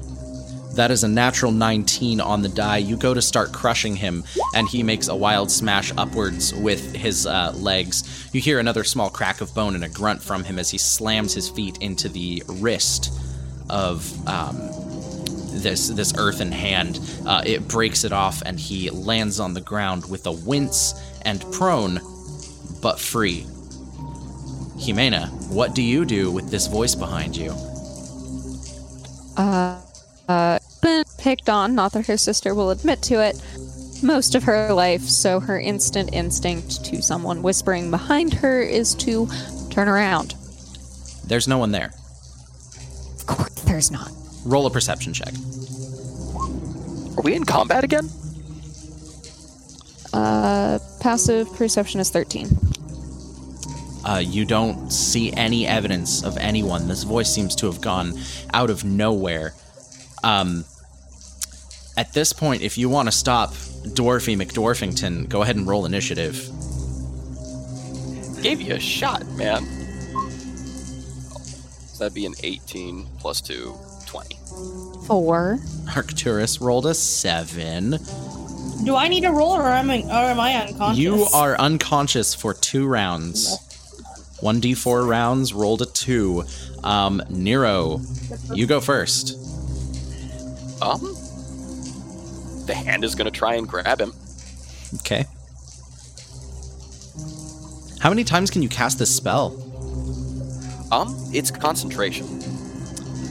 That 0.74 0.90
is 0.90 1.04
a 1.04 1.08
natural 1.08 1.52
19 1.52 2.20
on 2.20 2.42
the 2.42 2.48
die. 2.48 2.78
You 2.78 2.96
go 2.96 3.12
to 3.12 3.20
start 3.20 3.52
crushing 3.52 3.94
him, 3.94 4.24
and 4.54 4.66
he 4.66 4.82
makes 4.82 5.08
a 5.08 5.14
wild 5.14 5.50
smash 5.50 5.92
upwards 5.98 6.54
with 6.54 6.94
his 6.94 7.26
uh, 7.26 7.52
legs. 7.56 8.30
You 8.32 8.40
hear 8.40 8.58
another 8.58 8.82
small 8.82 9.10
crack 9.10 9.40
of 9.42 9.54
bone 9.54 9.74
and 9.74 9.84
a 9.84 9.88
grunt 9.88 10.22
from 10.22 10.44
him 10.44 10.58
as 10.58 10.70
he 10.70 10.78
slams 10.78 11.34
his 11.34 11.48
feet 11.48 11.76
into 11.78 12.08
the 12.08 12.42
wrist 12.46 13.12
of 13.68 14.28
um, 14.28 14.56
this 15.52 15.88
this 15.88 16.14
earthen 16.16 16.50
hand. 16.50 17.00
Uh, 17.26 17.42
it 17.44 17.68
breaks 17.68 18.04
it 18.04 18.12
off, 18.12 18.42
and 18.42 18.58
he 18.58 18.88
lands 18.90 19.40
on 19.40 19.52
the 19.52 19.60
ground 19.60 20.08
with 20.10 20.26
a 20.26 20.32
wince 20.32 20.94
and 21.22 21.44
prone, 21.52 22.00
but 22.80 22.98
free. 22.98 23.46
Jimena, 24.76 25.28
what 25.48 25.74
do 25.74 25.82
you 25.82 26.04
do 26.04 26.30
with 26.30 26.50
this 26.50 26.66
voice 26.66 26.94
behind 26.94 27.36
you? 27.36 27.50
Uh, 29.36 29.80
uh, 30.28 30.58
picked 31.22 31.48
on, 31.48 31.74
not 31.76 31.92
that 31.92 32.06
her 32.06 32.16
sister 32.16 32.52
will 32.52 32.70
admit 32.70 33.00
to 33.00 33.22
it, 33.22 33.40
most 34.02 34.34
of 34.34 34.42
her 34.42 34.72
life, 34.72 35.02
so 35.02 35.38
her 35.38 35.60
instant 35.60 36.10
instinct 36.12 36.84
to 36.84 37.00
someone 37.00 37.42
whispering 37.42 37.92
behind 37.92 38.34
her 38.34 38.60
is 38.60 38.92
to 38.96 39.28
turn 39.70 39.88
around. 39.88 40.34
There's 41.24 41.46
no 41.46 41.58
one 41.58 41.70
there. 41.70 41.92
Of 43.16 43.26
course, 43.26 43.54
there's 43.62 43.92
not. 43.92 44.10
Roll 44.44 44.66
a 44.66 44.70
perception 44.70 45.12
check. 45.12 45.32
Are 47.16 47.22
we 47.22 47.36
in 47.36 47.44
combat 47.44 47.84
again? 47.84 48.08
Uh, 50.12 50.80
passive 51.00 51.54
perception 51.54 52.00
is 52.00 52.10
13. 52.10 52.48
Uh, 54.04 54.18
you 54.18 54.44
don't 54.44 54.92
see 54.92 55.32
any 55.34 55.68
evidence 55.68 56.24
of 56.24 56.36
anyone. 56.38 56.88
This 56.88 57.04
voice 57.04 57.32
seems 57.32 57.54
to 57.56 57.66
have 57.66 57.80
gone 57.80 58.14
out 58.52 58.70
of 58.70 58.84
nowhere. 58.84 59.54
Um, 60.24 60.64
at 61.96 62.12
this 62.12 62.32
point, 62.32 62.62
if 62.62 62.78
you 62.78 62.88
want 62.88 63.08
to 63.08 63.12
stop 63.12 63.50
Dwarfy 63.52 64.36
McDorfington, 64.36 65.28
go 65.28 65.42
ahead 65.42 65.56
and 65.56 65.66
roll 65.66 65.84
initiative. 65.86 66.48
Gave 68.42 68.60
you 68.60 68.74
a 68.74 68.80
shot, 68.80 69.26
man. 69.32 69.64
So 71.86 71.98
that'd 71.98 72.14
be 72.14 72.26
an 72.26 72.34
18 72.42 73.06
plus 73.18 73.40
2, 73.40 73.74
20. 74.06 74.38
Four. 75.06 75.58
Arcturus 75.94 76.60
rolled 76.60 76.86
a 76.86 76.94
seven. 76.94 77.98
Do 78.84 78.96
I 78.96 79.08
need 79.08 79.20
to 79.22 79.30
roll 79.30 79.52
or 79.52 79.68
am 79.68 79.90
I, 79.90 80.02
or 80.02 80.30
am 80.30 80.40
I 80.40 80.54
unconscious? 80.54 80.98
You 80.98 81.24
are 81.32 81.56
unconscious 81.60 82.34
for 82.34 82.54
two 82.54 82.86
rounds. 82.86 83.58
1d4 84.40 85.06
rounds, 85.08 85.52
rolled 85.54 85.82
a 85.82 85.86
two. 85.86 86.44
Um, 86.82 87.22
Nero, 87.28 88.00
you 88.52 88.66
go 88.66 88.80
first. 88.80 89.38
Um, 90.82 91.14
the 92.72 92.78
hand 92.78 93.04
is 93.04 93.14
gonna 93.14 93.30
try 93.30 93.54
and 93.56 93.68
grab 93.68 94.00
him. 94.00 94.12
Okay. 94.96 95.26
How 98.00 98.08
many 98.08 98.24
times 98.24 98.50
can 98.50 98.62
you 98.62 98.68
cast 98.68 98.98
this 98.98 99.14
spell? 99.14 99.56
Um, 100.90 101.14
it's 101.32 101.50
concentration. 101.50 102.26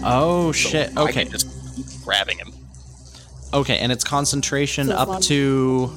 Oh 0.04 0.52
So 0.52 0.70
shit. 0.70 0.92
I 0.98 1.02
Okay. 1.04 1.24
can 1.24 1.32
just 1.32 1.48
keep 1.76 1.86
grabbing 2.04 2.38
him. 2.38 2.54
Okay, 3.54 3.78
and 3.80 3.92
it's 3.92 4.04
concentration 4.04 4.88
So 4.88 4.94
up 4.96 5.08
one- 5.08 5.22
to 5.24 5.88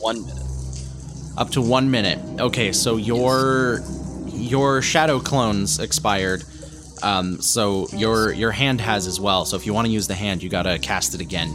One 0.00 0.24
minute. 0.26 0.42
up 1.36 1.50
to 1.50 1.60
one 1.62 1.90
minute. 1.90 2.18
Okay, 2.40 2.72
so 2.72 2.96
your 2.96 3.82
your 4.28 4.82
shadow 4.82 5.18
clones 5.20 5.78
expired. 5.78 6.44
Um, 7.02 7.40
so 7.42 7.88
your 7.92 8.32
your 8.32 8.52
hand 8.52 8.80
has 8.80 9.06
as 9.06 9.18
well. 9.18 9.44
So 9.44 9.56
if 9.56 9.66
you 9.66 9.72
want 9.74 9.86
to 9.86 9.92
use 9.92 10.06
the 10.06 10.14
hand, 10.14 10.42
you 10.42 10.48
gotta 10.48 10.78
cast 10.78 11.14
it 11.14 11.20
again. 11.20 11.54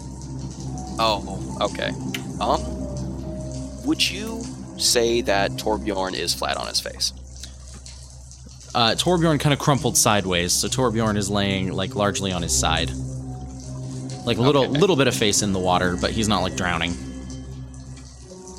Oh, 1.00 1.58
okay. 1.62 1.92
Um, 2.40 3.86
would 3.86 4.10
you 4.10 4.44
say 4.78 5.22
that 5.22 5.52
Torbjorn 5.52 6.14
is 6.14 6.34
flat 6.34 6.58
on 6.58 6.68
his 6.68 6.80
face? 6.80 7.14
Uh, 8.76 8.92
Torbjorn 8.96 9.40
kind 9.40 9.54
of 9.54 9.60
crumpled 9.60 9.98
sideways, 9.98 10.54
so 10.54 10.68
Torbjorn 10.68 11.18
is 11.18 11.30
laying 11.30 11.72
like 11.72 11.96
largely 11.96 12.32
on 12.32 12.42
his 12.42 12.58
side, 12.58 12.90
like 14.26 14.38
a 14.38 14.42
little 14.42 14.64
Okay. 14.64 14.80
little 14.80 14.96
bit 14.96 15.08
of 15.08 15.16
face 15.16 15.42
in 15.42 15.54
the 15.54 15.60
water, 15.60 15.96
but 16.00 16.12
he's 16.12 16.28
not 16.28 16.42
like 16.42 16.56
drowning. 16.56 16.94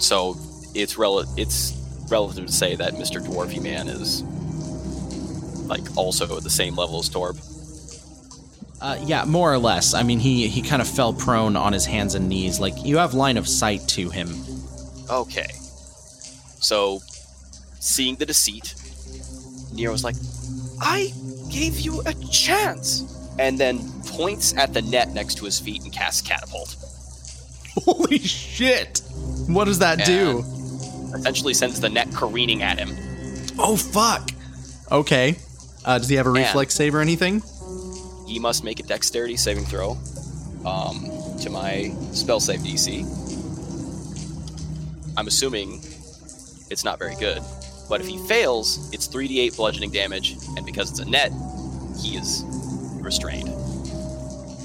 So 0.01 0.37
it's 0.75 0.97
rel- 0.97 1.25
it's 1.37 1.75
relative 2.09 2.47
to 2.47 2.53
say 2.53 2.75
that 2.77 2.95
Mr. 2.95 3.21
Dwarfy 3.25 3.61
Man 3.63 3.87
is 3.89 4.23
like 5.69 5.97
also 5.97 6.37
at 6.37 6.43
the 6.43 6.51
same 6.51 6.75
level 6.75 6.99
as 6.99 7.09
Torb. 7.11 7.39
Uh, 8.81 8.97
yeah, 9.05 9.25
more 9.25 9.53
or 9.53 9.59
less. 9.59 9.93
I 9.95 10.03
mean, 10.05 10.21
he 10.21 10.47
he 10.49 10.63
kind 10.63 10.81
of 10.81 10.89
fell 10.89 11.13
prone 11.13 11.57
on 11.57 11.73
his 11.73 11.85
hands 11.85 12.15
and 12.15 12.29
knees. 12.29 12.61
Like 12.61 12.75
you 12.85 12.99
have 12.99 13.13
line 13.15 13.37
of 13.37 13.49
sight 13.49 13.81
to 13.89 14.09
him. 14.11 14.29
Okay. 15.11 15.49
So, 16.61 17.01
seeing 17.81 18.17
the 18.17 18.27
deceit, 18.27 18.75
Nero 19.73 19.93
was 19.93 20.05
like, 20.05 20.17
I 20.81 21.13
gave 21.51 21.79
you 21.81 22.03
a 22.07 22.15
chance! 22.31 23.05
And 23.39 23.59
then 23.59 23.79
points 24.07 24.57
at 24.57 24.75
the 24.75 24.83
net 24.83 25.11
next 25.15 25.37
to 25.37 25.45
his 25.45 25.59
feet 25.61 25.83
and 25.85 25.93
casts 25.93 26.21
Catapult. 26.21 26.77
Holy 27.85 28.19
shit! 28.19 29.03
What 29.47 29.65
does 29.67 29.79
that 29.79 30.05
do? 30.05 30.41
Essentially 31.15 31.55
sends 31.55 31.81
the 31.81 31.89
net 31.89 32.13
careening 32.13 32.63
at 32.63 32.79
him. 32.79 32.91
Oh 33.59 33.77
fuck! 33.77 34.31
Okay. 34.93 35.37
Uh, 35.85 35.99
does 35.99 36.09
he 36.09 36.17
have 36.17 36.27
a 36.27 36.31
And- 36.31 36.39
reflex 36.39 36.75
save 36.75 36.95
or 36.95 37.01
anything? 37.01 37.43
He 38.29 38.39
must 38.39 38.63
make 38.63 38.79
a 38.79 38.83
dexterity 38.83 39.37
saving 39.37 39.65
throw 39.65 39.97
um, 40.65 41.09
to 41.41 41.51
my 41.51 41.95
spell 42.13 42.41
save 42.41 42.61
DC. 42.61 43.03
I'm 45.17 45.27
assuming 45.27 45.81
it's 46.71 46.85
not 46.85 46.99
very 46.99 47.17
good. 47.17 47.43
But 47.89 48.03
if 48.03 48.07
he 48.07 48.19
fails, 48.29 48.93
it's 48.93 49.09
3d8 49.09 49.57
bludgeoning 49.57 49.91
damage, 49.91 50.37
and 50.57 50.67
because 50.67 50.91
it's 50.91 51.01
a 51.01 51.09
net, 51.09 51.33
he 51.99 52.17
is 52.17 52.45
restrained. 53.01 53.49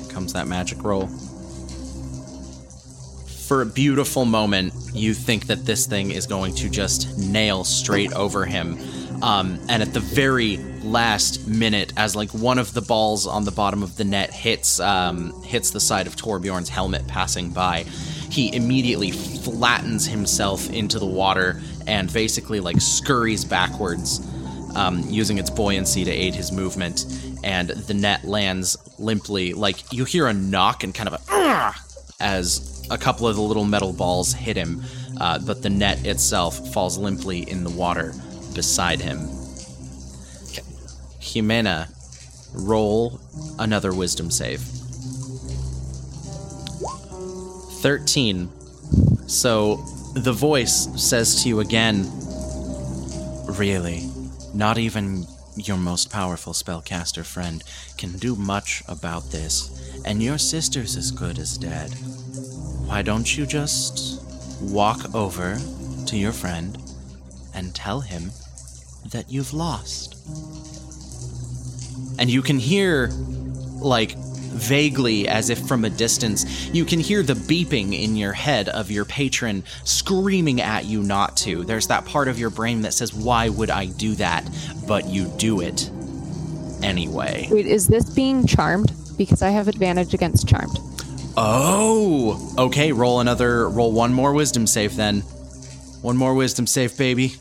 Comes 0.09 0.33
that 0.33 0.47
magic 0.47 0.83
roll. 0.83 1.07
For 3.47 3.61
a 3.61 3.65
beautiful 3.65 4.25
moment, 4.25 4.73
you 4.93 5.13
think 5.13 5.47
that 5.47 5.65
this 5.65 5.85
thing 5.85 6.11
is 6.11 6.27
going 6.27 6.53
to 6.55 6.69
just 6.69 7.17
nail 7.17 7.63
straight 7.63 8.11
over 8.13 8.45
him. 8.45 8.77
Um, 9.23 9.57
and 9.69 9.81
at 9.81 9.93
the 9.93 10.01
very 10.01 10.57
last 10.83 11.47
minute, 11.47 11.93
as 11.95 12.13
like 12.13 12.29
one 12.31 12.59
of 12.59 12.73
the 12.73 12.81
balls 12.81 13.25
on 13.25 13.45
the 13.45 13.51
bottom 13.51 13.81
of 13.81 13.95
the 13.95 14.03
net 14.03 14.33
hits 14.33 14.81
um, 14.81 15.41
hits 15.43 15.71
the 15.71 15.79
side 15.79 16.07
of 16.07 16.17
Torbjorn's 16.17 16.67
helmet 16.67 17.07
passing 17.07 17.49
by, 17.49 17.83
he 18.29 18.53
immediately 18.53 19.11
flattens 19.11 20.05
himself 20.05 20.69
into 20.69 20.99
the 20.99 21.05
water 21.05 21.61
and 21.87 22.11
basically 22.11 22.59
like 22.59 22.81
scurries 22.81 23.45
backwards, 23.45 24.19
um, 24.75 25.01
using 25.07 25.37
its 25.37 25.49
buoyancy 25.49 26.03
to 26.03 26.11
aid 26.11 26.35
his 26.35 26.51
movement. 26.51 27.05
And 27.45 27.69
the 27.69 27.93
net 27.93 28.25
lands 28.25 28.75
limply, 28.99 29.53
like 29.53 29.93
you 29.93 30.03
hear 30.03 30.27
a 30.27 30.33
knock 30.33 30.83
and 30.83 30.93
kind 30.93 31.07
of 31.07 31.13
a 31.29 31.73
as 32.19 32.85
a 32.91 32.97
couple 32.97 33.25
of 33.25 33.37
the 33.37 33.41
little 33.41 33.63
metal 33.63 33.93
balls 33.93 34.33
hit 34.33 34.57
him, 34.57 34.83
uh, 35.21 35.39
but 35.39 35.61
the 35.61 35.69
net 35.69 36.05
itself 36.05 36.73
falls 36.73 36.97
limply 36.97 37.49
in 37.49 37.63
the 37.63 37.69
water 37.69 38.13
beside 38.53 39.01
him. 39.01 39.19
Jimena, 41.19 41.89
roll 42.53 43.19
another 43.59 43.93
wisdom 43.93 44.29
save. 44.29 44.61
13. 47.81 48.49
So 49.27 49.77
the 50.13 50.31
voice 50.31 50.87
says 50.95 51.43
to 51.43 51.49
you 51.49 51.59
again, 51.59 52.09
Really, 53.57 54.09
not 54.53 54.77
even 54.77 55.25
your 55.55 55.77
most 55.77 56.09
powerful 56.09 56.53
spellcaster 56.53 57.25
friend 57.25 57.63
can 57.97 58.17
do 58.17 58.35
much 58.35 58.83
about 58.87 59.31
this, 59.31 60.01
and 60.05 60.23
your 60.23 60.37
sister's 60.37 60.95
as 60.95 61.11
good 61.11 61.37
as 61.37 61.57
dead. 61.57 61.91
Why 62.87 63.01
don't 63.01 63.37
you 63.37 63.45
just 63.45 64.21
walk 64.61 65.13
over 65.13 65.59
to 66.07 66.17
your 66.17 66.31
friend 66.31 66.77
and 67.53 67.75
tell 67.75 68.01
him 68.01 68.31
that 69.13 69.31
you've 69.31 69.53
lost? 69.53 70.15
And 72.19 72.29
you 72.29 72.41
can 72.41 72.59
hear, 72.59 73.09
like, 73.79 74.15
vaguely 74.53 75.27
as 75.27 75.49
if 75.49 75.59
from 75.67 75.83
a 75.83 75.89
distance, 75.89 76.69
you 76.69 76.85
can 76.85 76.99
hear 76.99 77.23
the 77.23 77.33
beeping 77.33 77.99
in 77.99 78.15
your 78.15 78.33
head 78.33 78.69
of 78.69 78.91
your 78.91 79.05
patron 79.05 79.63
screaming 79.83 80.61
at 80.61 80.85
you 80.85 81.01
not 81.01 81.35
to. 81.37 81.63
There's 81.63 81.87
that 81.87 82.05
part 82.05 82.27
of 82.27 82.37
your 82.37 82.49
brain 82.49 82.81
that 82.81 82.93
says, 82.93 83.13
Why 83.13 83.49
would 83.49 83.69
I 83.71 83.87
do 83.87 84.15
that? 84.15 84.47
But 84.87 85.07
you 85.07 85.25
do 85.37 85.61
it 85.61 85.89
anyway. 86.83 87.47
Wait, 87.49 87.65
is 87.65 87.87
this 87.87 88.09
being 88.09 88.45
charmed? 88.45 88.93
Because 89.17 89.41
I 89.41 89.49
have 89.49 89.67
advantage 89.67 90.13
against 90.13 90.47
charmed. 90.47 90.77
Oh, 91.35 92.53
okay. 92.57 92.91
Roll 92.91 93.19
another, 93.19 93.67
roll 93.69 93.91
one 93.91 94.13
more 94.13 94.33
wisdom 94.33 94.67
save 94.67 94.95
then. 94.95 95.21
One 96.01 96.17
more 96.17 96.33
wisdom 96.35 96.67
save, 96.67 96.97
baby. 96.97 97.35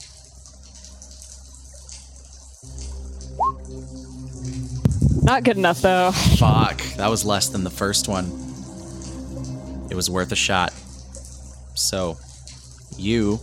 Not 5.32 5.44
good 5.44 5.56
enough 5.56 5.80
though. 5.80 6.12
Fuck, 6.12 6.82
that 6.98 7.08
was 7.08 7.24
less 7.24 7.48
than 7.48 7.64
the 7.64 7.70
first 7.70 8.06
one. 8.06 8.26
It 9.90 9.94
was 9.94 10.10
worth 10.10 10.30
a 10.30 10.36
shot. 10.36 10.74
So, 11.72 12.18
you 12.98 13.40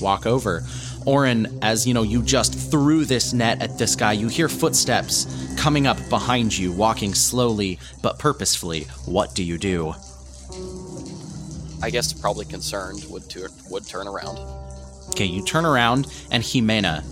walk 0.00 0.26
over. 0.26 0.64
Orin, 1.06 1.60
as 1.62 1.86
you 1.86 1.94
know, 1.94 2.02
you 2.02 2.22
just 2.22 2.72
threw 2.72 3.04
this 3.04 3.32
net 3.32 3.62
at 3.62 3.78
this 3.78 3.94
guy. 3.94 4.14
You 4.14 4.26
hear 4.26 4.48
footsteps 4.48 5.54
coming 5.56 5.86
up 5.86 5.96
behind 6.08 6.58
you, 6.58 6.72
walking 6.72 7.14
slowly 7.14 7.78
but 8.02 8.18
purposefully. 8.18 8.88
What 9.06 9.32
do 9.36 9.44
you 9.44 9.58
do? 9.58 9.94
I 11.84 11.90
guess 11.90 12.12
probably 12.12 12.46
concerned 12.46 13.04
would 13.08 13.30
tu- 13.30 13.46
would 13.70 13.86
turn 13.86 14.08
around. 14.08 14.38
Okay, 15.10 15.26
you 15.26 15.44
turn 15.44 15.64
around, 15.64 16.08
and 16.32 16.42
Jimena 16.42 17.04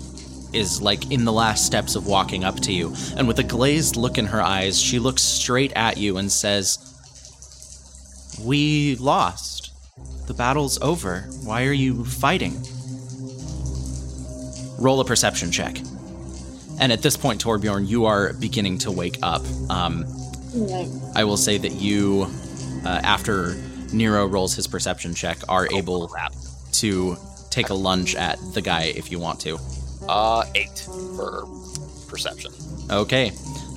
is 0.52 0.80
like 0.80 1.10
in 1.10 1.24
the 1.24 1.32
last 1.32 1.66
steps 1.66 1.94
of 1.94 2.06
walking 2.06 2.44
up 2.44 2.60
to 2.60 2.72
you. 2.72 2.94
And 3.16 3.28
with 3.28 3.38
a 3.38 3.44
glazed 3.44 3.96
look 3.96 4.18
in 4.18 4.26
her 4.26 4.42
eyes, 4.42 4.80
she 4.80 4.98
looks 4.98 5.22
straight 5.22 5.72
at 5.74 5.96
you 5.96 6.18
and 6.18 6.30
says, 6.30 6.78
We 8.44 8.96
lost. 8.96 9.72
The 10.26 10.34
battle's 10.34 10.80
over. 10.82 11.22
Why 11.42 11.64
are 11.64 11.72
you 11.72 12.04
fighting? 12.04 12.54
Roll 14.78 15.00
a 15.00 15.04
perception 15.04 15.50
check. 15.50 15.78
And 16.80 16.92
at 16.92 17.02
this 17.02 17.16
point, 17.16 17.42
Torbjorn, 17.42 17.88
you 17.88 18.04
are 18.04 18.32
beginning 18.34 18.78
to 18.78 18.92
wake 18.92 19.18
up. 19.22 19.42
Um, 19.68 20.04
I 21.14 21.24
will 21.24 21.36
say 21.36 21.58
that 21.58 21.72
you, 21.72 22.26
uh, 22.84 23.00
after 23.02 23.56
Nero 23.92 24.26
rolls 24.26 24.54
his 24.54 24.66
perception 24.66 25.14
check, 25.14 25.38
are 25.48 25.66
able 25.72 26.10
to 26.72 27.16
take 27.50 27.70
a 27.70 27.74
lunge 27.74 28.14
at 28.14 28.38
the 28.54 28.60
guy 28.60 28.84
if 28.94 29.10
you 29.10 29.18
want 29.18 29.40
to. 29.40 29.58
Uh, 30.08 30.44
eight 30.54 30.86
for 31.16 31.46
perception. 32.08 32.52
Okay. 32.90 33.32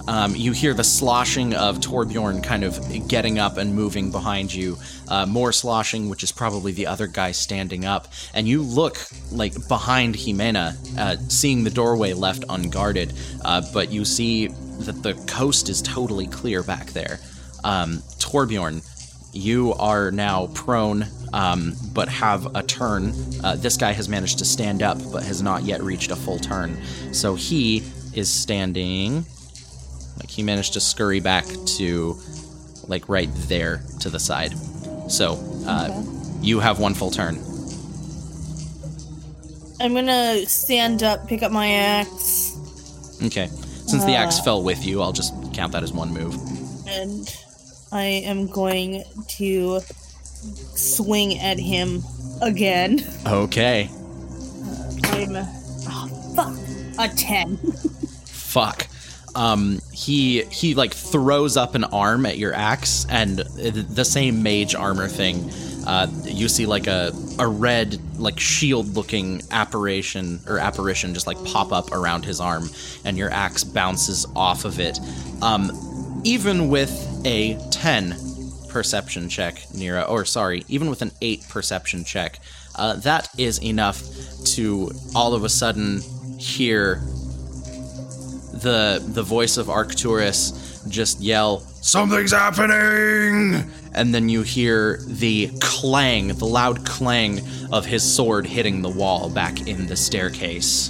Um, 0.07 0.35
you 0.35 0.51
hear 0.51 0.73
the 0.73 0.83
sloshing 0.83 1.53
of 1.53 1.79
Torbjorn 1.79 2.43
kind 2.43 2.63
of 2.63 2.79
getting 3.07 3.37
up 3.37 3.57
and 3.57 3.75
moving 3.75 4.11
behind 4.11 4.53
you. 4.53 4.77
Uh, 5.07 5.25
more 5.25 5.51
sloshing, 5.51 6.09
which 6.09 6.23
is 6.23 6.31
probably 6.31 6.71
the 6.71 6.87
other 6.87 7.05
guy 7.05 7.31
standing 7.31 7.85
up. 7.85 8.07
And 8.33 8.47
you 8.47 8.63
look 8.63 8.97
like 9.31 9.67
behind 9.67 10.15
Jimena, 10.15 10.75
uh, 10.97 11.17
seeing 11.29 11.63
the 11.63 11.69
doorway 11.69 12.13
left 12.13 12.45
unguarded. 12.49 13.13
Uh, 13.45 13.61
but 13.73 13.91
you 13.91 14.05
see 14.05 14.47
that 14.47 15.03
the 15.03 15.13
coast 15.27 15.69
is 15.69 15.81
totally 15.81 16.27
clear 16.27 16.63
back 16.63 16.87
there. 16.87 17.19
Um, 17.63 17.97
Torbjorn, 18.17 18.83
you 19.33 19.73
are 19.73 20.09
now 20.09 20.47
prone, 20.47 21.05
um, 21.33 21.73
but 21.93 22.07
have 22.09 22.55
a 22.55 22.63
turn. 22.63 23.13
Uh, 23.43 23.55
this 23.55 23.77
guy 23.77 23.91
has 23.91 24.07
managed 24.09 24.39
to 24.39 24.45
stand 24.45 24.81
up, 24.83 24.97
but 25.11 25.23
has 25.23 25.41
not 25.41 25.63
yet 25.63 25.81
reached 25.81 26.11
a 26.11 26.15
full 26.15 26.39
turn. 26.39 26.77
So 27.13 27.35
he 27.35 27.83
is 28.13 28.29
standing. 28.31 29.25
Like 30.17 30.29
he 30.29 30.43
managed 30.43 30.73
to 30.73 30.79
scurry 30.81 31.19
back 31.19 31.45
to, 31.77 32.15
like 32.87 33.07
right 33.09 33.29
there 33.47 33.81
to 34.01 34.09
the 34.09 34.19
side. 34.19 34.53
So 35.09 35.39
uh, 35.65 36.03
you 36.41 36.59
have 36.59 36.79
one 36.79 36.93
full 36.93 37.11
turn. 37.11 37.35
I'm 39.79 39.93
gonna 39.95 40.45
stand 40.45 41.01
up, 41.01 41.27
pick 41.27 41.41
up 41.41 41.51
my 41.51 41.71
axe, 41.71 42.49
Okay. 43.23 43.47
Since 43.47 44.05
the 44.05 44.15
axe 44.15 44.39
fell 44.39 44.63
with 44.63 44.85
you, 44.85 45.01
I'll 45.01 45.11
just 45.11 45.33
count 45.53 45.73
that 45.73 45.83
as 45.83 45.91
one 45.91 46.11
move. 46.13 46.35
and 46.87 47.27
I 47.91 48.03
am 48.03 48.47
going 48.47 49.03
to 49.37 49.81
swing 50.75 51.37
at 51.39 51.59
him 51.59 52.03
again. 52.41 52.99
Okay. 53.27 53.89
I'm 55.03 55.35
oh, 55.35 56.33
fuck 56.35 56.55
a 56.99 57.13
ten. 57.15 57.57
fuck 58.25 58.87
um 59.35 59.79
he 59.93 60.43
he 60.45 60.75
like 60.75 60.93
throws 60.93 61.55
up 61.55 61.75
an 61.75 61.83
arm 61.85 62.25
at 62.25 62.37
your 62.37 62.53
axe 62.53 63.05
and 63.09 63.39
the 63.39 64.03
same 64.03 64.43
mage 64.43 64.75
armor 64.75 65.07
thing 65.07 65.49
uh 65.87 66.05
you 66.25 66.49
see 66.49 66.65
like 66.65 66.87
a 66.87 67.13
a 67.39 67.47
red 67.47 67.97
like 68.19 68.37
shield 68.39 68.93
looking 68.95 69.41
apparition 69.51 70.39
or 70.47 70.59
apparition 70.59 71.13
just 71.13 71.27
like 71.27 71.41
pop 71.45 71.71
up 71.71 71.91
around 71.93 72.25
his 72.25 72.41
arm 72.41 72.69
and 73.05 73.17
your 73.17 73.29
axe 73.31 73.63
bounces 73.63 74.25
off 74.35 74.65
of 74.65 74.79
it 74.79 74.99
um 75.41 75.71
even 76.25 76.67
with 76.67 76.91
a 77.25 77.57
10 77.71 78.13
perception 78.71 79.29
check 79.29 79.61
Nero 79.73 80.03
or 80.03 80.25
sorry 80.25 80.63
even 80.67 80.89
with 80.89 81.01
an 81.01 81.11
8 81.21 81.47
perception 81.49 82.03
check 82.03 82.39
uh, 82.75 82.95
that 82.95 83.29
is 83.37 83.61
enough 83.61 84.01
to 84.55 84.91
all 85.13 85.33
of 85.33 85.43
a 85.43 85.49
sudden 85.49 86.01
hear 86.39 87.01
the 88.61 89.03
the 89.05 89.23
voice 89.23 89.57
of 89.57 89.69
Arcturus 89.69 90.83
just 90.87 91.19
yell, 91.19 91.59
"Something's 91.81 92.31
happening!" 92.31 93.69
And 93.93 94.13
then 94.13 94.29
you 94.29 94.41
hear 94.43 94.99
the 95.05 95.51
clang, 95.59 96.29
the 96.29 96.45
loud 96.45 96.85
clang 96.85 97.41
of 97.71 97.85
his 97.85 98.03
sword 98.03 98.45
hitting 98.45 98.81
the 98.81 98.89
wall 98.89 99.29
back 99.29 99.67
in 99.67 99.87
the 99.87 99.95
staircase. 99.95 100.89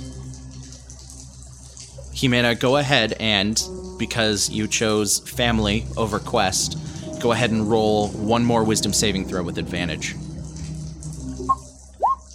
Jimena, 2.14 2.60
go 2.60 2.78
ahead 2.78 3.14
and 3.20 3.62
because 3.98 4.50
you 4.50 4.68
chose 4.68 5.20
family 5.20 5.86
over 5.98 6.20
quest, 6.20 6.78
go 7.22 7.32
ahead 7.32 7.52
and 7.52 7.70
roll 7.70 8.10
one 8.10 8.44
more 8.44 8.64
wisdom 8.64 8.94
saving 8.94 9.28
throw 9.28 9.44
with 9.44 9.58
advantage. 9.58 10.16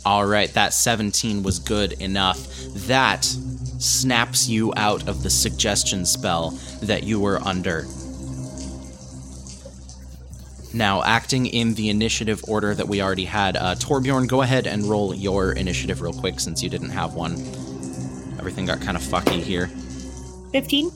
All 0.05 0.25
right, 0.25 0.53
that 0.55 0.73
17 0.73 1.43
was 1.43 1.59
good 1.59 1.93
enough. 1.95 2.47
That 2.87 3.25
snaps 3.25 4.49
you 4.49 4.73
out 4.77 5.09
of 5.09 5.23
the 5.23 5.31
suggestion 5.31 6.07
spell 6.07 6.51
that 6.83 7.03
you 7.03 7.19
were 7.19 7.39
under. 7.39 7.87
Now, 10.73 11.03
acting 11.03 11.47
in 11.47 11.75
the 11.75 11.89
initiative 11.89 12.45
order 12.47 12.75
that 12.75 12.87
we 12.87 13.01
already 13.01 13.25
had, 13.25 13.57
uh, 13.57 13.75
Torbjorn, 13.75 14.29
go 14.29 14.43
ahead 14.43 14.67
and 14.67 14.85
roll 14.85 15.15
your 15.15 15.53
initiative 15.53 16.03
real 16.03 16.13
quick 16.13 16.39
since 16.39 16.63
you 16.63 16.69
didn't 16.69 16.91
have 16.91 17.15
one. 17.15 17.33
Everything 18.39 18.67
got 18.67 18.81
kind 18.81 18.97
of 18.97 19.03
fucky 19.03 19.43
here. 19.43 19.69
Fifteen. 20.53 20.91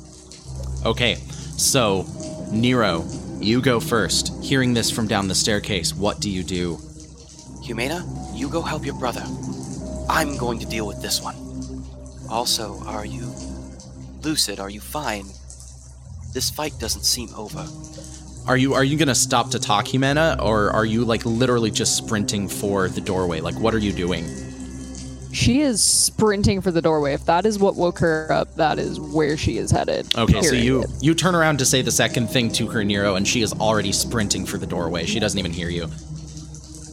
Okay, 0.85 1.15
so, 1.57 2.07
Nero, 2.53 3.05
you 3.41 3.61
go 3.61 3.81
first. 3.81 4.33
Hearing 4.43 4.75
this 4.75 4.91
from 4.91 5.07
down 5.07 5.29
the 5.29 5.35
staircase, 5.35 5.95
what 5.95 6.21
do 6.21 6.31
you 6.31 6.43
do? 6.43 6.77
Jimena, 7.65 8.05
you 8.37 8.49
go 8.49 8.63
help 8.63 8.85
your 8.85 8.99
brother. 8.99 9.23
I'm 10.09 10.37
going 10.37 10.59
to 10.59 10.67
deal 10.67 10.87
with 10.87 11.01
this 11.03 11.23
one. 11.23 11.37
Also, 12.29 12.83
are 12.85 13.05
you 13.05 13.33
lucid? 14.23 14.61
Are 14.61 14.71
you 14.71 14.81
fine? 14.81 15.25
This 16.33 16.51
fight 16.51 16.75
doesn't 16.79 17.03
seem 17.03 17.29
over. 17.35 17.67
Are 18.47 18.57
you 18.57 18.75
are 18.75 18.85
you 18.85 18.97
gonna 18.97 19.15
stop 19.15 19.51
to 19.51 19.59
talk, 19.59 19.87
Jimena, 19.87 20.41
or 20.41 20.71
are 20.71 20.85
you 20.85 21.05
like 21.05 21.25
literally 21.25 21.71
just 21.71 21.97
sprinting 21.97 22.49
for 22.49 22.89
the 22.89 23.01
doorway? 23.01 23.41
Like, 23.41 23.59
what 23.59 23.75
are 23.75 23.79
you 23.79 23.93
doing? 23.93 24.25
She 25.33 25.61
is 25.61 25.83
sprinting 25.83 26.61
for 26.61 26.71
the 26.73 26.83
doorway. 26.83 27.13
If 27.13 27.25
that 27.27 27.47
is 27.47 27.59
what 27.59 27.77
woke 27.77 28.01
her 28.01 28.31
up, 28.33 28.55
that 28.57 28.79
is 28.79 28.99
where 28.99 29.37
she 29.37 29.59
is 29.59 29.71
headed. 29.71 30.13
Okay, 30.17 30.43
so 30.43 30.55
you 30.55 30.85
you 31.01 31.15
turn 31.15 31.35
around 31.35 31.59
to 31.59 31.65
say 31.65 31.83
the 31.83 31.93
second 31.93 32.29
thing 32.29 32.51
to 32.53 32.67
her, 32.69 32.83
Nero, 32.85 33.15
and 33.15 33.27
she 33.27 33.43
is 33.43 33.53
already 33.53 33.93
sprinting 33.93 34.45
for 34.45 34.59
the 34.59 34.67
doorway. 34.67 35.07
She 35.07 35.21
doesn't 35.21 35.39
even 35.39 35.53
hear 35.53 35.69
you. 35.69 35.89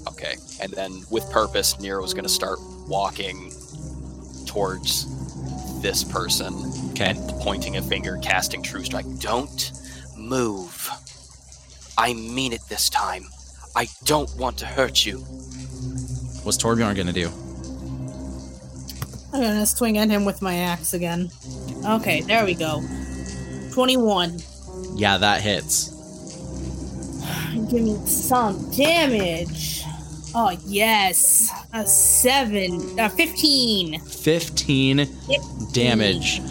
Okay. 0.07 0.35
And 0.61 0.71
then 0.73 1.01
with 1.09 1.29
purpose, 1.31 1.79
Nero 1.79 2.03
is 2.03 2.13
gonna 2.13 2.29
start 2.29 2.59
walking 2.88 3.51
towards 4.45 5.07
this 5.81 6.03
person 6.03 6.53
Okay. 6.91 7.15
pointing 7.41 7.77
a 7.77 7.81
finger, 7.81 8.17
casting 8.21 8.61
True 8.63 8.83
Strike. 8.83 9.05
Don't 9.19 9.71
move. 10.15 10.89
I 11.97 12.13
mean 12.13 12.53
it 12.53 12.61
this 12.69 12.89
time. 12.89 13.25
I 13.75 13.88
don't 14.05 14.29
want 14.38 14.57
to 14.59 14.65
hurt 14.65 15.05
you. 15.05 15.17
What's 16.43 16.57
Torbjorn 16.57 16.95
gonna 16.95 17.13
do? 17.13 17.31
I'm 19.38 19.43
gonna 19.43 19.65
swing 19.67 19.97
at 19.99 20.09
him 20.09 20.25
with 20.25 20.41
my 20.41 20.55
axe 20.55 20.93
again. 20.93 21.29
Okay, 21.85 22.21
there 22.21 22.43
we 22.43 22.55
go. 22.55 22.81
21. 23.73 24.39
Yeah, 24.95 25.17
that 25.17 25.41
hits. 25.41 25.89
Give 27.69 27.83
me 27.83 27.95
some 28.05 28.69
damage. 28.71 29.83
Oh, 30.33 30.57
yes. 30.65 31.51
A 31.73 31.85
7. 31.85 32.99
A 32.99 33.09
15. 33.09 33.99
15 34.01 35.07
damage. 35.71 36.41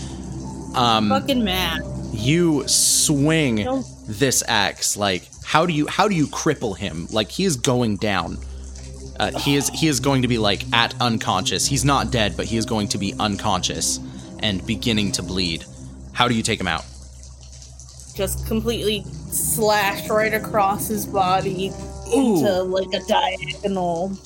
Um, 0.74 1.08
Fucking 1.08 1.42
math. 1.42 1.80
you 2.12 2.66
swing 2.68 3.66
this 4.06 4.42
axe. 4.46 4.96
Like, 4.96 5.28
how 5.44 5.66
do 5.66 5.72
you 5.72 5.86
how 5.86 6.06
do 6.08 6.14
you 6.14 6.26
cripple 6.26 6.76
him? 6.76 7.06
Like 7.10 7.30
he 7.30 7.44
is 7.44 7.56
going 7.56 7.96
down. 7.96 8.38
Uh, 9.18 9.38
he 9.38 9.56
is 9.56 9.68
he 9.70 9.88
is 9.88 10.00
going 10.00 10.22
to 10.22 10.28
be 10.28 10.38
like 10.38 10.64
at 10.72 10.94
unconscious. 11.00 11.66
He's 11.66 11.84
not 11.84 12.10
dead, 12.10 12.36
but 12.36 12.46
he 12.46 12.56
is 12.56 12.66
going 12.66 12.88
to 12.88 12.98
be 12.98 13.14
unconscious 13.18 13.98
and 14.40 14.64
beginning 14.66 15.12
to 15.12 15.22
bleed. 15.22 15.64
How 16.12 16.28
do 16.28 16.34
you 16.34 16.42
take 16.42 16.60
him 16.60 16.68
out? 16.68 16.84
Just 18.14 18.46
completely 18.46 19.04
slashed 19.30 20.08
right 20.08 20.32
across 20.32 20.88
his 20.88 21.06
body 21.06 21.72
into 22.12 22.62
like 22.62 22.88
a 22.94 23.00
diagonal. 23.06 24.16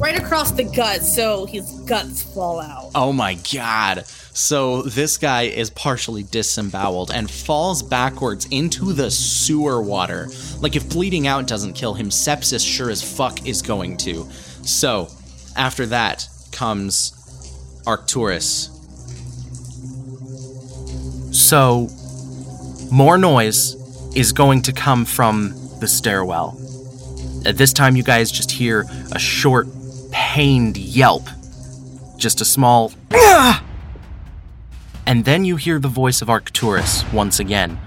Right 0.00 0.18
across 0.18 0.50
the 0.52 0.64
gut, 0.64 1.02
so 1.02 1.46
his 1.46 1.70
guts 1.80 2.22
fall 2.22 2.60
out. 2.60 2.90
Oh 2.94 3.12
my 3.12 3.34
god. 3.52 4.06
So 4.06 4.82
this 4.82 5.16
guy 5.16 5.42
is 5.42 5.70
partially 5.70 6.22
disemboweled 6.22 7.10
and 7.10 7.30
falls 7.30 7.82
backwards 7.82 8.46
into 8.50 8.92
the 8.92 9.10
sewer 9.10 9.80
water. 9.80 10.28
Like 10.60 10.76
if 10.76 10.88
bleeding 10.90 11.26
out 11.26 11.46
doesn't 11.46 11.72
kill 11.72 11.94
him, 11.94 12.10
sepsis 12.10 12.66
sure 12.66 12.90
as 12.90 13.02
fuck 13.02 13.46
is 13.46 13.62
going 13.62 13.96
to. 13.98 14.28
So 14.62 15.08
after 15.56 15.86
that 15.86 16.28
comes 16.52 17.12
Arcturus. 17.86 18.70
So, 21.32 21.88
more 22.90 23.18
noise 23.18 23.74
is 24.16 24.32
going 24.32 24.62
to 24.62 24.72
come 24.72 25.04
from 25.04 25.54
the 25.80 25.86
stairwell. 25.86 26.58
At 27.44 27.58
this 27.58 27.72
time, 27.72 27.94
you 27.94 28.02
guys 28.02 28.32
just 28.32 28.50
hear 28.50 28.84
a 29.12 29.18
short, 29.18 29.68
pained 30.16 30.78
yelp. 30.78 31.28
Just 32.16 32.40
a 32.40 32.44
small. 32.44 32.92
And 35.08 35.24
then 35.24 35.44
you 35.44 35.54
hear 35.54 35.78
the 35.78 35.86
voice 35.86 36.20
of 36.20 36.28
Arcturus 36.28 37.04
once 37.12 37.38
again, 37.38 37.78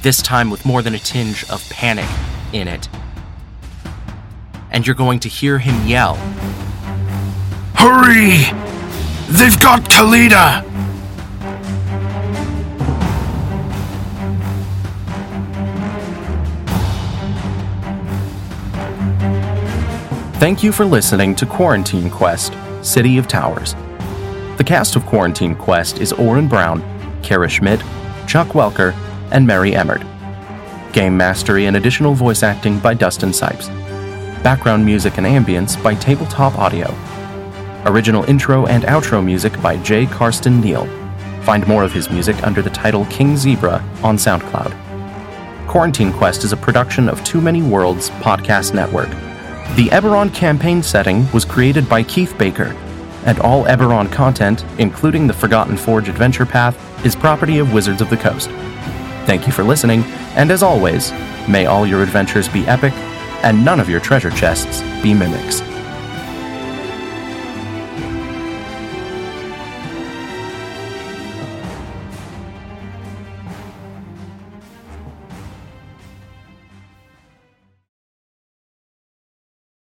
this 0.00 0.22
time 0.22 0.48
with 0.48 0.64
more 0.64 0.80
than 0.80 0.94
a 0.94 0.98
tinge 0.98 1.44
of 1.50 1.62
panic 1.68 2.08
in 2.54 2.68
it. 2.68 2.88
And 4.70 4.86
you're 4.86 4.96
going 4.96 5.20
to 5.20 5.28
hear 5.28 5.58
him 5.58 5.86
yell. 5.86 6.14
Hurry! 7.74 8.44
They've 9.28 9.60
got 9.60 9.82
Kalita! 9.90 10.73
Thank 20.44 20.62
you 20.62 20.72
for 20.72 20.84
listening 20.84 21.34
to 21.36 21.46
Quarantine 21.46 22.10
Quest 22.10 22.52
City 22.82 23.16
of 23.16 23.26
Towers. 23.26 23.72
The 24.58 24.64
cast 24.66 24.94
of 24.94 25.06
Quarantine 25.06 25.54
Quest 25.54 26.00
is 26.02 26.12
Oren 26.12 26.48
Brown, 26.48 26.82
Kara 27.22 27.48
Schmidt, 27.48 27.80
Chuck 28.26 28.48
Welker, 28.48 28.92
and 29.30 29.46
Mary 29.46 29.74
Emmert. 29.74 30.02
Game 30.92 31.16
mastery 31.16 31.64
and 31.64 31.78
additional 31.78 32.12
voice 32.12 32.42
acting 32.42 32.78
by 32.78 32.92
Dustin 32.92 33.30
Sipes. 33.30 33.68
Background 34.42 34.84
music 34.84 35.16
and 35.16 35.26
ambience 35.26 35.82
by 35.82 35.94
Tabletop 35.94 36.58
Audio. 36.58 36.94
Original 37.86 38.24
intro 38.24 38.66
and 38.66 38.84
outro 38.84 39.24
music 39.24 39.58
by 39.62 39.78
J. 39.78 40.04
Karsten 40.04 40.60
Neal. 40.60 40.84
Find 41.44 41.66
more 41.66 41.84
of 41.84 41.94
his 41.94 42.10
music 42.10 42.36
under 42.46 42.60
the 42.60 42.68
title 42.68 43.06
King 43.06 43.38
Zebra 43.38 43.82
on 44.02 44.18
SoundCloud. 44.18 44.76
Quarantine 45.68 46.12
Quest 46.12 46.44
is 46.44 46.52
a 46.52 46.56
production 46.58 47.08
of 47.08 47.24
Too 47.24 47.40
Many 47.40 47.62
Worlds 47.62 48.10
Podcast 48.10 48.74
Network. 48.74 49.08
The 49.74 49.88
Eberron 49.88 50.32
campaign 50.32 50.84
setting 50.84 51.28
was 51.32 51.44
created 51.44 51.88
by 51.88 52.04
Keith 52.04 52.38
Baker, 52.38 52.76
and 53.24 53.40
all 53.40 53.64
Eberron 53.64 54.08
content, 54.12 54.64
including 54.78 55.26
the 55.26 55.32
Forgotten 55.32 55.76
Forge 55.76 56.08
adventure 56.08 56.46
path, 56.46 56.78
is 57.04 57.16
property 57.16 57.58
of 57.58 57.72
Wizards 57.72 58.00
of 58.00 58.08
the 58.08 58.16
Coast. 58.16 58.50
Thank 59.26 59.48
you 59.48 59.52
for 59.52 59.64
listening, 59.64 60.04
and 60.36 60.52
as 60.52 60.62
always, 60.62 61.10
may 61.48 61.66
all 61.66 61.88
your 61.88 62.04
adventures 62.04 62.48
be 62.48 62.64
epic, 62.68 62.92
and 63.42 63.64
none 63.64 63.80
of 63.80 63.88
your 63.88 63.98
treasure 63.98 64.30
chests 64.30 64.80
be 65.02 65.12
mimics. 65.12 65.60